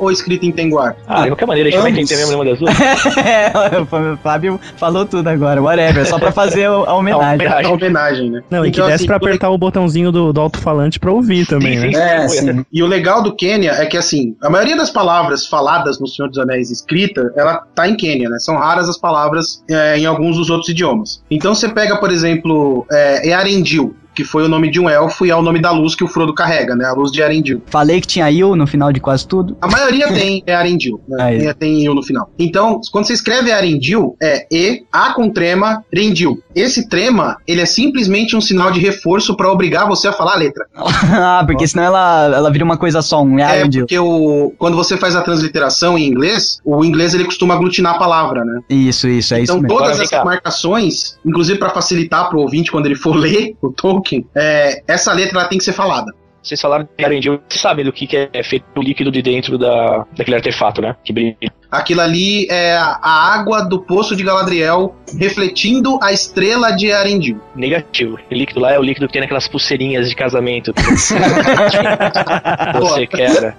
[0.00, 0.96] ou escrito em Tenguar?
[1.06, 2.74] Ah, de qualquer maneira, a gente vai entender mesmo uma das duas.
[3.18, 7.46] é, o Fábio falou tudo agora, whatever, só pra fazer a homenagem.
[7.66, 8.42] Uma homenagem, né?
[8.50, 10.98] Não, e que Então, desse assim, pra o le- apertar o botãozinho do, do alto-falante
[10.98, 12.28] pra ouvir também, Sim, né?
[12.28, 12.38] sim.
[12.38, 12.66] É, sim.
[12.72, 16.28] E o legal do Quênia é que, assim, a maioria das palavras faladas no Senhor
[16.28, 18.38] dos Anéis escrita, ela tá em Quênia, né?
[18.38, 21.22] São raras as palavras é, em alguns dos outros idiomas.
[21.30, 25.30] Então você pega, por exemplo, é, Earendil, que foi o nome de um elfo e
[25.30, 26.84] é o nome da luz que o Frodo carrega, né?
[26.84, 27.62] A luz de Earendil.
[27.66, 29.56] Falei que tinha eu no final de quase tudo.
[29.60, 31.22] A maioria tem Earendil, né?
[31.22, 31.40] Aí.
[31.60, 32.30] Tem, tem il no final.
[32.38, 36.42] Então, quando você escreve Earendil, é E, A com trema, Rendil.
[36.54, 40.36] Esse trema, ele é simplesmente um sinal de reforço para obrigar você a falar a
[40.36, 40.66] letra.
[40.74, 43.82] ah, porque senão ela, ela vira uma coisa só, um É áudio.
[43.82, 47.98] porque o, quando você faz a transliteração em inglês, o inglês ele costuma aglutinar a
[47.98, 48.60] palavra, né?
[48.68, 52.94] Isso, isso, é isso então todas essas marcações, inclusive para facilitar pro ouvinte quando ele
[52.96, 53.99] for ler o Tolkien,
[54.34, 56.12] é, essa letra ela tem que ser falada.
[56.42, 59.58] Vocês falaram de Arendil, vocês sabem do que, que é feito o líquido de dentro
[59.58, 60.96] da, daquele artefato, né?
[61.04, 61.36] Que brilha.
[61.70, 67.40] Aquilo ali é a água do poço de Galadriel refletindo a estrela de Arendil.
[67.54, 68.18] Negativo.
[68.30, 70.72] O líquido lá é o líquido que tem naquelas pulseirinhas de casamento.
[70.72, 70.82] que
[72.80, 73.56] Você quebra.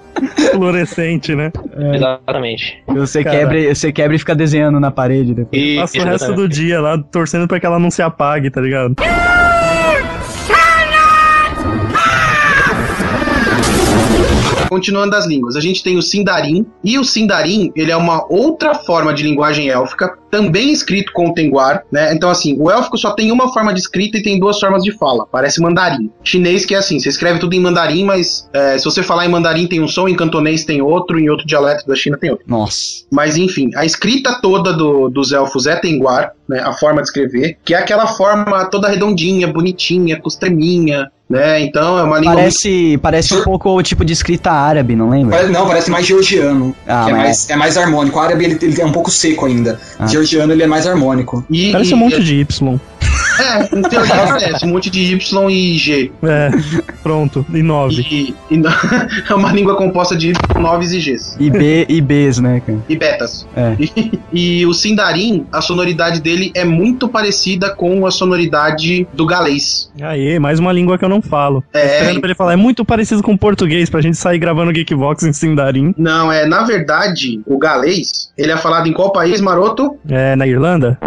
[0.52, 1.52] Fluorescente, né?
[1.94, 2.84] Exatamente.
[2.88, 3.38] Você Cara.
[3.38, 5.62] quebra, você quebra e fica desenhando na parede depois.
[5.62, 8.60] E, Passa o resto do dia lá torcendo pra que ela não se apague, tá
[8.60, 8.96] ligado?
[14.72, 18.74] Continuando as línguas, a gente tem o Sindarin, e o Sindarin, ele é uma outra
[18.74, 22.14] forma de linguagem élfica, também escrito com o Tenguar, né?
[22.14, 24.92] Então, assim, o élfico só tem uma forma de escrita e tem duas formas de
[24.98, 25.26] fala.
[25.32, 26.10] Parece mandarim.
[26.24, 29.30] Chinês que é assim, você escreve tudo em mandarim, mas é, se você falar em
[29.30, 32.46] mandarim tem um som, em cantonês tem outro, em outro dialeto da China tem outro.
[32.48, 33.04] Nossa.
[33.12, 36.60] Mas enfim, a escrita toda do- dos elfos é Tenguar, né?
[36.62, 41.62] A forma de escrever, que é aquela forma toda redondinha, bonitinha, com extreminha, né?
[41.62, 45.10] Então é uma língua muito Parece, parece um pouco o tipo de escrita árabe, não
[45.10, 45.38] lembra?
[45.38, 46.76] Parece- Não, parece mais georgiano.
[46.88, 48.18] Ah, que é, mas- mais, é mais harmônico.
[48.18, 49.80] O árabe ele, ele é um pouco seco ainda.
[49.98, 50.08] Ah.
[50.26, 51.44] Georgiano ele é mais harmônico.
[51.50, 52.80] E, Parece e- um monte de Y.
[53.42, 56.12] É, em teoria parece, um monte de Y e G.
[56.24, 56.50] É,
[57.02, 57.46] pronto.
[57.54, 58.02] E 9.
[58.02, 58.62] E, e
[59.30, 61.36] é uma língua composta de noves e Gs.
[61.40, 62.80] E B e Bs, né, cara?
[62.88, 63.48] E betas.
[63.56, 63.76] É.
[64.34, 69.92] E, e o Sindarin, a sonoridade dele é muito parecida com a sonoridade do galês.
[70.02, 71.64] Aí, mais uma língua que eu não falo.
[71.72, 72.54] Tô É, esperando pra ele falar.
[72.54, 75.94] É muito parecido com português pra gente sair gravando Geekbox em Sindarin.
[75.98, 79.98] não, é, na verdade, o galês, ele é falado em qual país, maroto?
[80.10, 80.98] É, na Irlanda?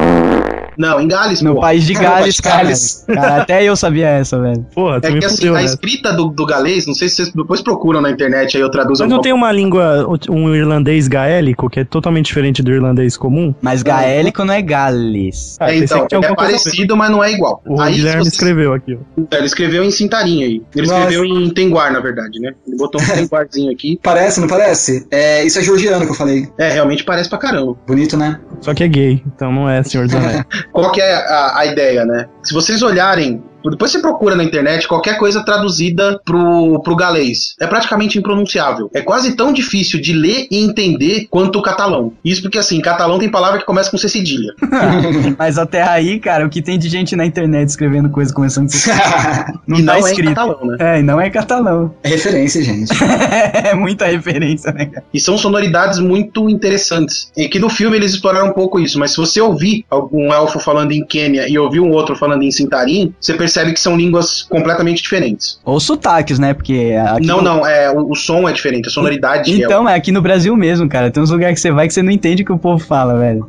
[0.76, 1.60] Não, em Gales, No pô.
[1.60, 2.62] país de No Gales, país de cara.
[2.64, 3.04] Gales.
[3.06, 4.66] Cara, Até eu sabia essa, velho.
[4.74, 5.64] Porra, tu É me que assim, fudeu, a né?
[5.64, 9.02] escrita do, do galês, não sei se vocês depois procuram na internet, aí eu traduzo
[9.02, 13.54] Mas não tem uma língua, um irlandês gaélico, que é totalmente diferente do irlandês comum?
[13.62, 15.56] Mas gaélico não é Gales.
[15.60, 17.62] Ah, É, então, é parecido, mas não é igual.
[17.66, 19.36] O aí, Guilherme você- escreveu aqui, ó.
[19.36, 20.62] Ele escreveu em Cintarim aí.
[20.74, 21.00] Ele Nossa.
[21.00, 22.52] escreveu em Tenguar, na verdade, né?
[22.66, 23.98] Ele botou um Tenguarzinho aqui.
[24.02, 25.06] Parece, não parece?
[25.10, 26.48] É, isso é georgiano que eu falei.
[26.58, 27.76] É, realmente parece pra caramba.
[27.86, 28.40] Bonito, né?
[28.60, 30.42] Só que é gay, então não é Senhor dos Anéis.
[30.72, 32.28] Qual que é a, a ideia, né?
[32.42, 37.54] Se vocês olharem, depois você procura na internet qualquer coisa traduzida pro, pro galês.
[37.60, 38.90] É praticamente impronunciável.
[38.94, 42.12] É quase tão difícil de ler e entender quanto o catalão.
[42.24, 44.54] Isso porque, assim, catalão tem palavra que começa com C cedilha.
[45.38, 49.54] Mas até aí, cara, o que tem de gente na internet escrevendo coisa começando a
[49.66, 50.34] não e tá não é escrito.
[50.34, 50.76] catalão, né?
[50.78, 51.94] É, e não é catalão.
[52.02, 52.92] É referência, gente.
[53.02, 55.04] é muita referência, né, cara?
[55.12, 57.30] E são sonoridades muito interessantes.
[57.36, 60.58] E que no filme eles exploraram um pouco isso, mas se você ouvir algum elfo
[60.58, 64.42] falando em Quênia e ouvir um outro falando em Sintarim, você percebe que são línguas
[64.42, 65.58] completamente diferentes.
[65.64, 66.54] Ou sotaques, né?
[66.54, 66.94] Porque.
[67.08, 69.94] aqui não, no- não, é, o, o som é diferente, a sonoridade é Então, é
[69.94, 71.10] aqui no Brasil mesmo, cara.
[71.10, 73.18] Tem uns lugares que você vai que você não entende o que o povo fala,
[73.18, 73.48] velho.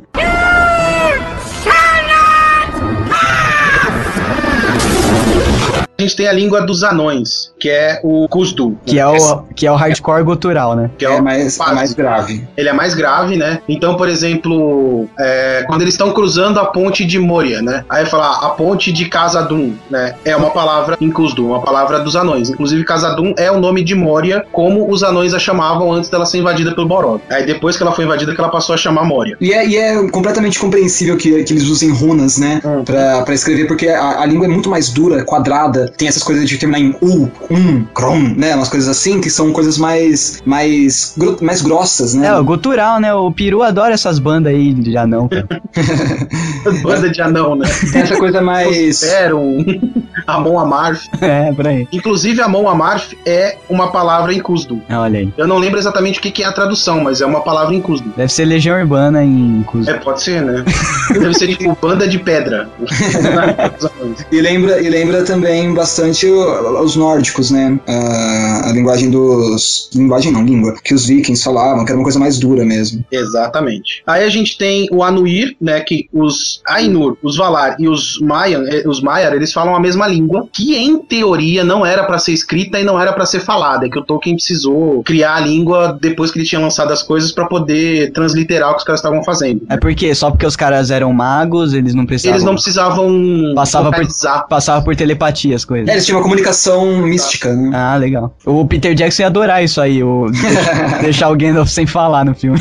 [5.98, 8.76] A gente tem a língua dos anões, que é o Kuzdu.
[8.84, 10.90] Que é o, que é o hardcore gutural, né?
[10.98, 12.46] que É mais, é mais grave.
[12.54, 13.60] Ele é mais grave, né?
[13.66, 17.82] Então, por exemplo, é, quando eles estão cruzando a ponte de Moria, né?
[17.88, 20.14] Aí fala ah, a ponte de Casadum, né?
[20.22, 22.50] É uma palavra em Kuzdu, uma palavra dos anões.
[22.50, 26.38] Inclusive, Casadum é o nome de Moria, como os anões a chamavam antes dela ser
[26.38, 27.22] invadida pelo Borog.
[27.30, 29.34] Aí depois que ela foi invadida, que ela passou a chamar Moria.
[29.40, 32.60] E é, e é completamente compreensível que, que eles usem runas, né?
[32.62, 32.84] Hum.
[32.84, 36.48] Pra, pra escrever, porque a, a língua é muito mais dura, quadrada, tem essas coisas
[36.48, 38.54] de terminar em U, um, crom, né?
[38.54, 42.28] Umas coisas assim, que são coisas mais, mais, gro- mais grossas, né?
[42.28, 43.12] É, o gutural, né?
[43.14, 45.46] O peru adora essas bandas aí de anão, cara.
[46.82, 47.68] Banda de anão, né?
[47.92, 48.98] Tem essa coisa mais.
[48.98, 49.64] Serum,
[50.26, 51.02] Amon Amarth.
[51.20, 51.86] é, por aí.
[51.92, 54.80] Inclusive, Amon Amarth é uma palavra em Kuzdu.
[54.90, 55.32] Olha aí.
[55.36, 57.80] Eu não lembro exatamente o que que é a tradução, mas é uma palavra em
[57.80, 58.12] Kuzdu.
[58.16, 59.86] Deve ser Legião Urbana em Cus.
[59.86, 60.64] É, pode ser, né?
[61.12, 62.68] Deve ser tipo banda de pedra.
[64.30, 67.78] E lembra, e lembra também bastante os nórdicos, né?
[67.86, 69.90] A, a linguagem dos.
[69.94, 70.74] Linguagem não, língua.
[70.82, 73.04] Que os vikings falavam, que era uma coisa mais dura mesmo.
[73.12, 74.02] Exatamente.
[74.06, 75.80] Aí a gente tem o Anuir, né?
[75.80, 80.06] Que os Ainur, os Valar e os Maian, eh, os Maiar, eles falam a mesma
[80.08, 83.86] língua, que em teoria não era pra ser escrita e não era pra ser falada.
[83.86, 87.32] É que o Tolkien precisou criar a língua depois que ele tinha lançado as coisas
[87.32, 89.62] pra poder transliterar o que os caras estavam fazendo.
[89.68, 92.36] É porque só porque os caras eram magos, eles não precisavam.
[92.36, 93.06] Eles não precisavam
[93.54, 94.48] Passava por-.
[94.48, 95.88] Passava por telepatia as coisas.
[95.88, 97.70] É, eles tinham uma comunicação mística, né?
[97.74, 98.34] Ah, legal.
[98.46, 100.26] O Peter Jackson ia adorar isso aí, o
[101.02, 102.58] deixar- o Gandalf sem falar no filme.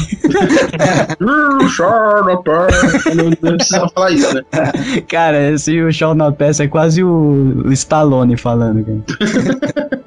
[3.16, 4.42] não, não precisava falar isso, né?
[5.08, 9.00] Cara, esse o Shawn na peça é quase o, o Stallone falando, cara.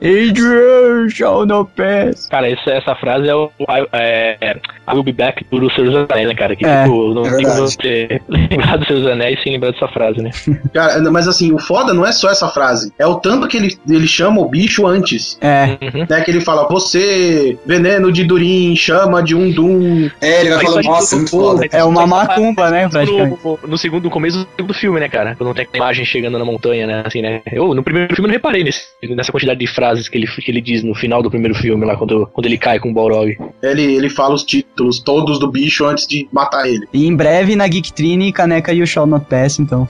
[0.00, 2.28] Adrian, na peça.
[2.30, 4.56] Cara, essa, essa frase é o I, é,
[4.88, 6.56] I Will Be Back do Senhor dos Anéis, né, cara?
[6.56, 9.72] Que É, tipo, não é tem como você lembrar do Senhor dos Anéis sem lembrar
[9.72, 10.30] dessa frase, né?
[10.72, 12.87] Cara, mas assim, o foda não é só essa frase.
[12.98, 15.38] É o tanto que ele, ele chama o bicho antes.
[15.40, 16.06] É, Uhum.
[16.08, 20.10] Né, que ele fala, você, veneno de Durin, chama de um Dum.
[20.20, 21.68] É, ele vai falando, aí nossa, tudo muito foda.
[21.72, 23.38] é uma macumba, né, praticamente.
[23.44, 25.34] No, no segundo, no começo do filme, né, cara?
[25.36, 27.02] Quando tem a imagem chegando na montanha, né?
[27.04, 27.40] Assim, né?
[27.50, 30.50] Eu, no primeiro filme, eu não reparei nesse, nessa quantidade de frases que ele, que
[30.50, 33.36] ele diz no final do primeiro filme, lá, quando, quando ele cai com o Balrog.
[33.62, 36.86] Ele, ele fala os títulos todos do bicho antes de matar ele.
[36.92, 39.88] E em breve na Geek Trine, Caneca e o Shawn Not Pass, então.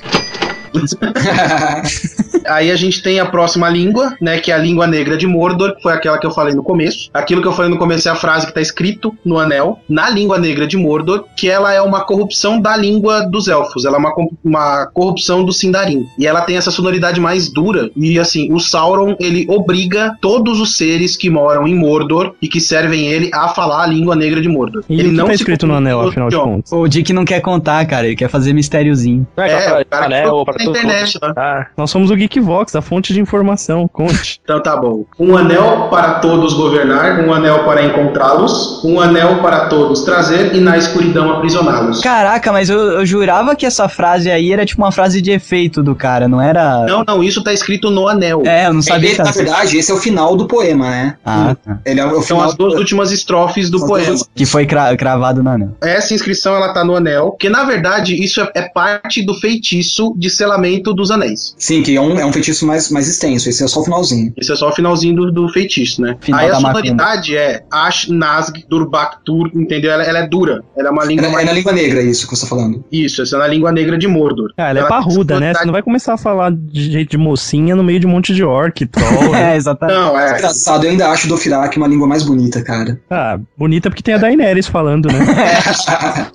[2.46, 4.38] Aí a gente tem a próxima língua, né?
[4.38, 7.10] Que é a língua negra de Mordor, que foi aquela que eu falei no começo.
[7.12, 10.08] Aquilo que eu falei no começo é a frase que tá escrito no anel, na
[10.08, 13.84] língua negra de Mordor, que ela é uma corrupção da língua dos elfos.
[13.84, 14.12] Ela é uma,
[14.44, 16.06] uma corrupção do Sindarin.
[16.18, 17.90] E ela tem essa sonoridade mais dura.
[17.96, 22.60] E assim, o Sauron, ele obriga todos os seres que moram em Mordor e que
[22.60, 24.84] servem ele a falar a língua negra de Mordor.
[24.88, 26.72] E ele o que tá escrito no anel, afinal de contas?
[26.72, 29.26] O Dick não quer contar, cara, ele quer fazer mistériozinho.
[29.36, 30.08] Não É, pra- o cara
[30.44, 31.18] pra todo- internet?
[31.36, 33.88] Ah, Nós somos o Geekvox, a fonte de informação.
[33.88, 34.40] Conte.
[34.48, 35.04] Então tá bom.
[35.18, 40.60] Um anel para todos governar, um anel para encontrá-los, um anel para todos trazer e
[40.60, 42.00] na escuridão aprisioná-los.
[42.00, 45.82] Caraca, mas eu, eu jurava que essa frase aí era tipo uma frase de efeito
[45.82, 46.86] do cara, não era.
[46.86, 48.42] Não, não, isso tá escrito no anel.
[48.46, 49.36] É, eu não sabia Ele, que na era.
[49.36, 51.16] verdade, esse é o final do poema, né?
[51.24, 51.78] Ah, tá.
[51.84, 54.06] Ele é o São as duas últimas estrofes do São poema.
[54.08, 55.76] duas- Que foi cra- cravado no anel.
[55.82, 60.14] Essa inscrição ela tá no anel, que na verdade isso é, é parte do feitiço
[60.16, 61.54] de selamento dos anéis.
[61.58, 63.48] Sim, que é um, é um feitiço mais, mais extenso.
[63.48, 64.32] Esse é só o finalzinho.
[64.36, 66.16] Esse é só o finalzinho do, do feitiço, né?
[66.20, 69.90] Final Aí a da sonoridade é Ash Nazg Durbaktur, entendeu?
[69.92, 70.62] Ela, ela é dura.
[70.76, 71.46] Ela é uma É, língua é mais.
[71.46, 72.84] na língua negra isso que você tá falando.
[72.90, 74.50] Isso, essa é na língua negra de Mordor.
[74.56, 75.54] Ah, ela é Ela tem parruda, né?
[75.54, 78.34] Você não vai começar a falar de jeito de mocinha no meio de um monte
[78.34, 79.30] de orc, troll.
[79.32, 79.52] né?
[79.52, 79.96] É, exatamente.
[79.98, 80.38] Não, é.
[80.38, 82.98] Engraçado, eu ainda acho do Firak uma língua mais bonita, cara.
[83.10, 85.18] Ah, bonita porque tem a Daenerys falando, né?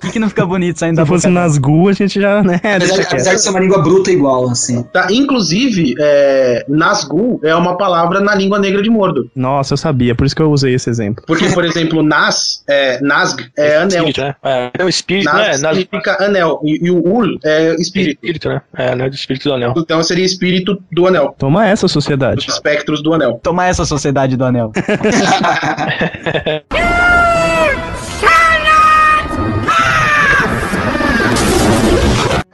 [0.06, 1.40] que, que não fica bonito saindo da Se fosse boca?
[1.40, 2.60] Nazgûl, a gente já, né?
[2.62, 4.82] Apesar, apesar de ser uma língua bruta igual, assim.
[4.84, 9.26] Tá, inclusive, é, Nazgûl é uma palavra na língua negra de Mordor.
[9.34, 11.24] Nossa, eu sabia, por isso que eu usei esse exemplo.
[11.26, 13.88] Porque, por exemplo, Nas, é, Nazg é anel.
[13.88, 14.34] espírito, né?
[14.42, 15.48] É, é o espírito, Nas né?
[15.58, 16.60] Nas- significa anel.
[16.64, 18.14] E, e o Ul é espírito.
[18.16, 18.60] espírito, né?
[18.76, 19.08] É, né?
[19.08, 19.74] Do espírito do anel.
[19.76, 21.34] Então seria espírito do anel.
[21.38, 22.46] Toma essa, Dos sociedade.
[22.48, 23.40] espectros do anel.
[23.42, 24.72] Tomar essa sociedade do anel.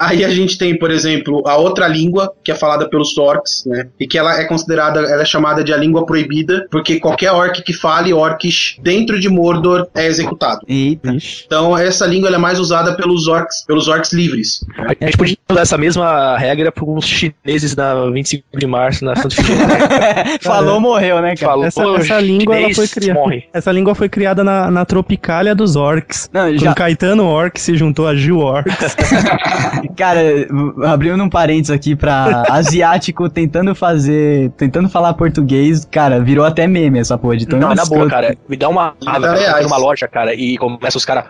[0.01, 3.87] Aí a gente tem, por exemplo, a outra língua que é falada pelos orcs, né?
[4.01, 7.63] E que ela é considerada, ela é chamada de a língua proibida, porque qualquer orc
[7.63, 10.61] que fale orcs dentro de Mordor é executado.
[10.67, 11.15] Eita.
[11.47, 14.65] Então essa língua ela é mais usada pelos orcs, pelos orcs livres.
[14.79, 19.15] A gente podia usar essa mesma regra para os chineses na 25 de março na
[19.17, 19.37] Santa.
[20.41, 21.71] Falou, morreu, né, cara?
[21.71, 23.21] Falou, Essa, essa língua ela foi criada.
[23.21, 23.45] morre.
[23.53, 26.31] Essa língua foi criada na, na Tropicália dos Orcs.
[26.33, 28.97] Não, Quando já, Caetano Orc se juntou a Gil Orcs.
[29.97, 30.21] cara,
[30.87, 36.99] abrindo um parênteses aqui pra asiático tentando fazer, tentando falar português, cara, virou até meme
[36.99, 38.37] essa porra de tão Não, na boa, cara.
[38.49, 39.27] Me dá uma raiva.
[39.27, 41.25] Eu numa loja, cara, e começa os caras.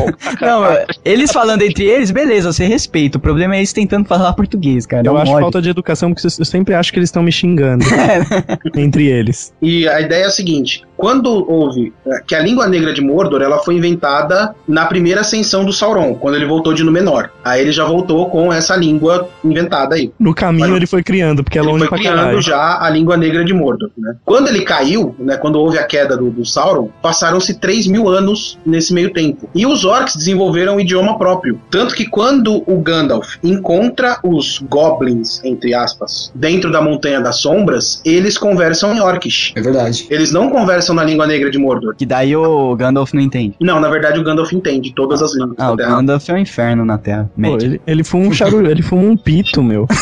[0.40, 0.62] Não,
[1.04, 3.18] eles falando entre eles, beleza, você respeita.
[3.18, 5.06] O problema é eles tentando falar português, cara.
[5.06, 7.32] Eu é um acho falta de educação, porque eu sempre acho que eles estão me
[7.32, 7.84] xingando.
[8.76, 9.52] entre eles.
[9.60, 13.42] E a ideia é a seguinte: quando houve é, que a língua negra de Mordor,
[13.42, 17.30] ela foi inventada na primeira ascensão do Sauron, quando ele voltou de Númenor.
[17.44, 20.12] Aí ele já voltou com essa língua inventada aí.
[20.18, 22.42] No caminho Olha, ele foi criando, porque é ele longe foi pra criando caralho.
[22.42, 23.90] já a língua negra de Mordor.
[23.96, 24.14] Né?
[24.24, 28.58] Quando ele caiu, né, quando houve a queda do, do Sauron, passaram-se 3 mil anos
[28.64, 29.48] nesse meio tempo.
[29.54, 31.60] E os orcs desenvolveram um idioma próprio.
[31.70, 38.00] Tanto que quando o Gandalf encontra os goblins, entre aspas, dentro da Montanha das Sombras,
[38.04, 39.52] eles conversam em orcs.
[39.54, 40.06] É verdade.
[40.10, 41.94] Eles não conversam na língua negra de Mordor.
[41.96, 43.54] Que daí o Gandalf não entende.
[43.60, 45.90] Não, na verdade o Gandalf entende todas as línguas Ah, da o Terra.
[45.96, 47.30] Gandalf é um inferno na Terra.
[47.40, 49.86] Pô, ele, ele fuma um charu, ele fuma um pito, meu.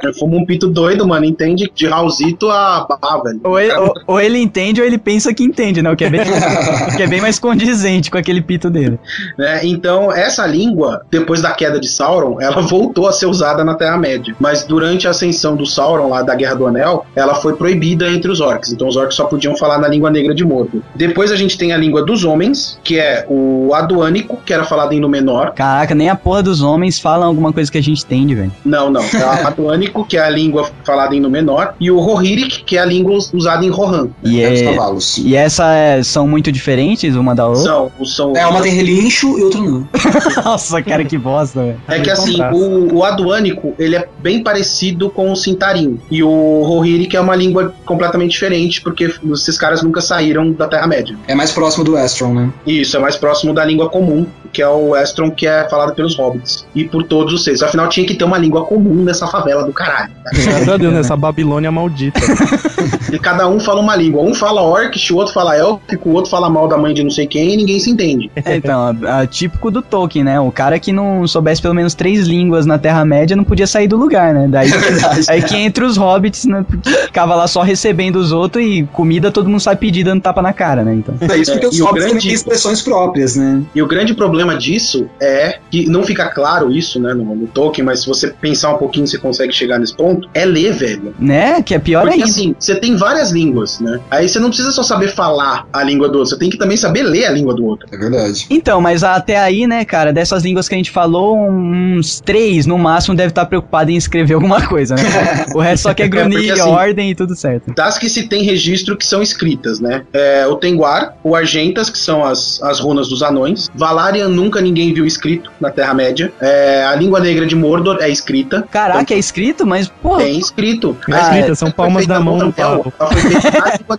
[0.00, 1.24] Ele fuma um pito doido, mano.
[1.24, 3.40] Entende de Raulzito a Bah, velho.
[3.42, 5.90] Ou ele, ou- ou ele entende ou ele pensa que entende, né?
[5.90, 8.96] O que é bem, o que é bem mais condizente com aquele pito dele.
[9.36, 9.60] né?
[9.64, 14.34] Então, essa língua, depois da queda de Sauron, ela voltou a ser usada na Terra-média.
[14.38, 18.30] Mas durante a ascensão do Sauron, lá da Guerra do Anel, ela foi proibida entre
[18.30, 18.72] os orcs.
[18.72, 20.80] Então, os orcs só podiam falar na língua negra de Mordor.
[20.94, 24.92] Depois a gente tem a língua dos homens, que é o Aduânico, que era falado
[24.92, 25.52] em Númenor.
[25.52, 28.52] Caraca, nem a porra dos homens falam alguma coisa que a gente entende, velho.
[28.64, 29.02] Não, não.
[29.02, 31.74] É o Aduânico, que é a língua falada em Númenor.
[31.80, 34.08] E o Rohirric, que é a língua usada em Rohan.
[34.24, 35.18] E, É os é, cavalos.
[35.18, 37.62] e essa é- são muito diferentes uma da outra?
[37.62, 39.88] São, são, É, uma tem relincho e outra não.
[40.44, 41.80] Nossa, cara, que bosta, velho.
[41.88, 45.98] É que assim, o, o aduânico, ele é bem parecido com o Sintarim.
[46.10, 51.16] E o Rohirric é uma língua completamente diferente, porque esses caras nunca saíram da Terra-média.
[51.26, 52.50] É mais próximo do Astron, né?
[52.66, 55.94] E isso é mais próximo da língua comum, que é o Estron, que é falado
[55.94, 56.66] pelos hobbits.
[56.74, 57.62] E por todos os seres.
[57.62, 60.10] Afinal, tinha que ter uma língua comum nessa favela do caralho.
[60.32, 62.20] Graças a Deus, nessa Babilônia maldita.
[63.10, 64.22] E cada um fala uma língua.
[64.22, 67.10] Um fala orc, o outro fala élfico, o outro fala mal da mãe de não
[67.10, 68.30] sei quem, e ninguém se entende.
[68.44, 70.38] É, então, a- a- típico do Tolkien, né?
[70.40, 73.96] O cara que não soubesse pelo menos três línguas na Terra-média não podia sair do
[73.96, 74.46] lugar, né?
[74.48, 75.24] Daí, verdade.
[75.28, 76.64] aí que entra os hobbits, né?
[77.06, 80.52] Ficava lá só recebendo os outros e comida todo mundo sai pedir dando tapa na
[80.52, 80.94] cara, né?
[80.94, 81.14] Então.
[81.20, 83.62] É isso porque É, os hobbits grande- têm expressões próprias, né?
[83.74, 87.84] E o grande problema disso é que não fica claro isso, né, no, no Tolkien,
[87.84, 90.28] mas se você pensar um pouquinho, você consegue chegar nesse ponto.
[90.34, 91.14] É ler, velho.
[91.18, 91.62] Né?
[91.62, 92.26] Que é pior Porque ainda.
[92.26, 94.00] assim, você tem várias línguas, né?
[94.10, 96.76] Aí você não precisa só saber falar a língua do outro, você tem que também
[96.76, 97.86] saber ler a língua do outro.
[97.92, 98.46] É verdade.
[98.50, 102.78] Então, mas até aí, né, cara, dessas línguas que a gente falou, uns três no
[102.78, 105.02] máximo deve estar preocupado em escrever alguma coisa, né?
[105.54, 107.72] o resto só quer É, porque, grunir, assim, ordem e tudo certo.
[107.74, 109.87] Das que se tem registro que são escritas, né?
[110.12, 113.68] É, o Tenguar, o Argentas, que são as, as runas dos anões.
[113.74, 116.32] Valarian nunca ninguém viu escrito na Terra-média.
[116.40, 118.62] É, a língua negra de Mordor é escrita.
[118.70, 120.24] Caraca, é escrito, mas, porra.
[120.24, 120.96] Tem escrito.
[121.08, 122.92] É A escrita, são palmas da à mão do na língua-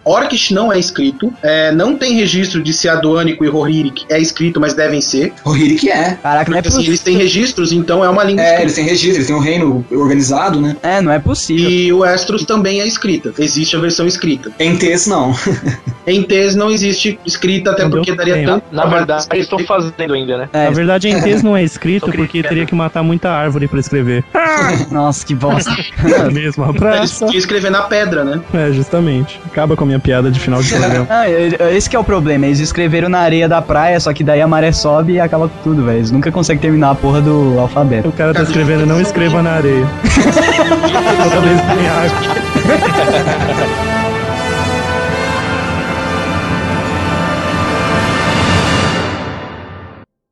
[0.04, 1.32] Orcish não é escrito.
[1.42, 5.34] É, não tem registro de Seaduânico e Rohirric é escrito, mas devem ser.
[5.46, 6.18] O Hirik é.
[6.22, 6.90] Caraca, não é Porque, assim, possível.
[6.92, 8.62] eles têm registros, então é uma língua É, escrita.
[8.64, 10.76] eles têm registro, eles têm um reino organizado, né?
[10.84, 11.70] É, não é possível.
[11.70, 13.34] E o Estros também é escrita.
[13.40, 14.52] Existe a versão escrita.
[14.60, 15.34] Em texto, não.
[16.08, 18.48] Em Tez não existe escrita, até Não porque daria tempo.
[18.52, 18.64] tanto.
[18.72, 20.50] Na verdade, eles estão fazendo ainda, né?
[20.54, 23.80] É, Na verdade, em texto não é escrito porque teria que matar muita árvore pra
[23.80, 24.24] escrever.
[24.92, 25.70] nossa, que bosta.
[26.06, 27.16] É a mesma Eles praça.
[27.18, 28.40] tinham que escrever na pedra, né?
[28.54, 29.40] É, justamente.
[29.46, 31.06] Acaba com a minha piada de final de programa.
[31.10, 31.30] Ah,
[31.72, 34.48] esse que é o problema, eles escreveram na areia da praia, só que daí a
[34.48, 35.98] maré sobe e acaba com tudo, velho.
[35.98, 38.10] Eles nunca conseguem terminar a porra do alfabeto.
[38.10, 39.86] O cara tá escrevendo, não escreva na areia.
[41.24, 43.89] Toda vez que.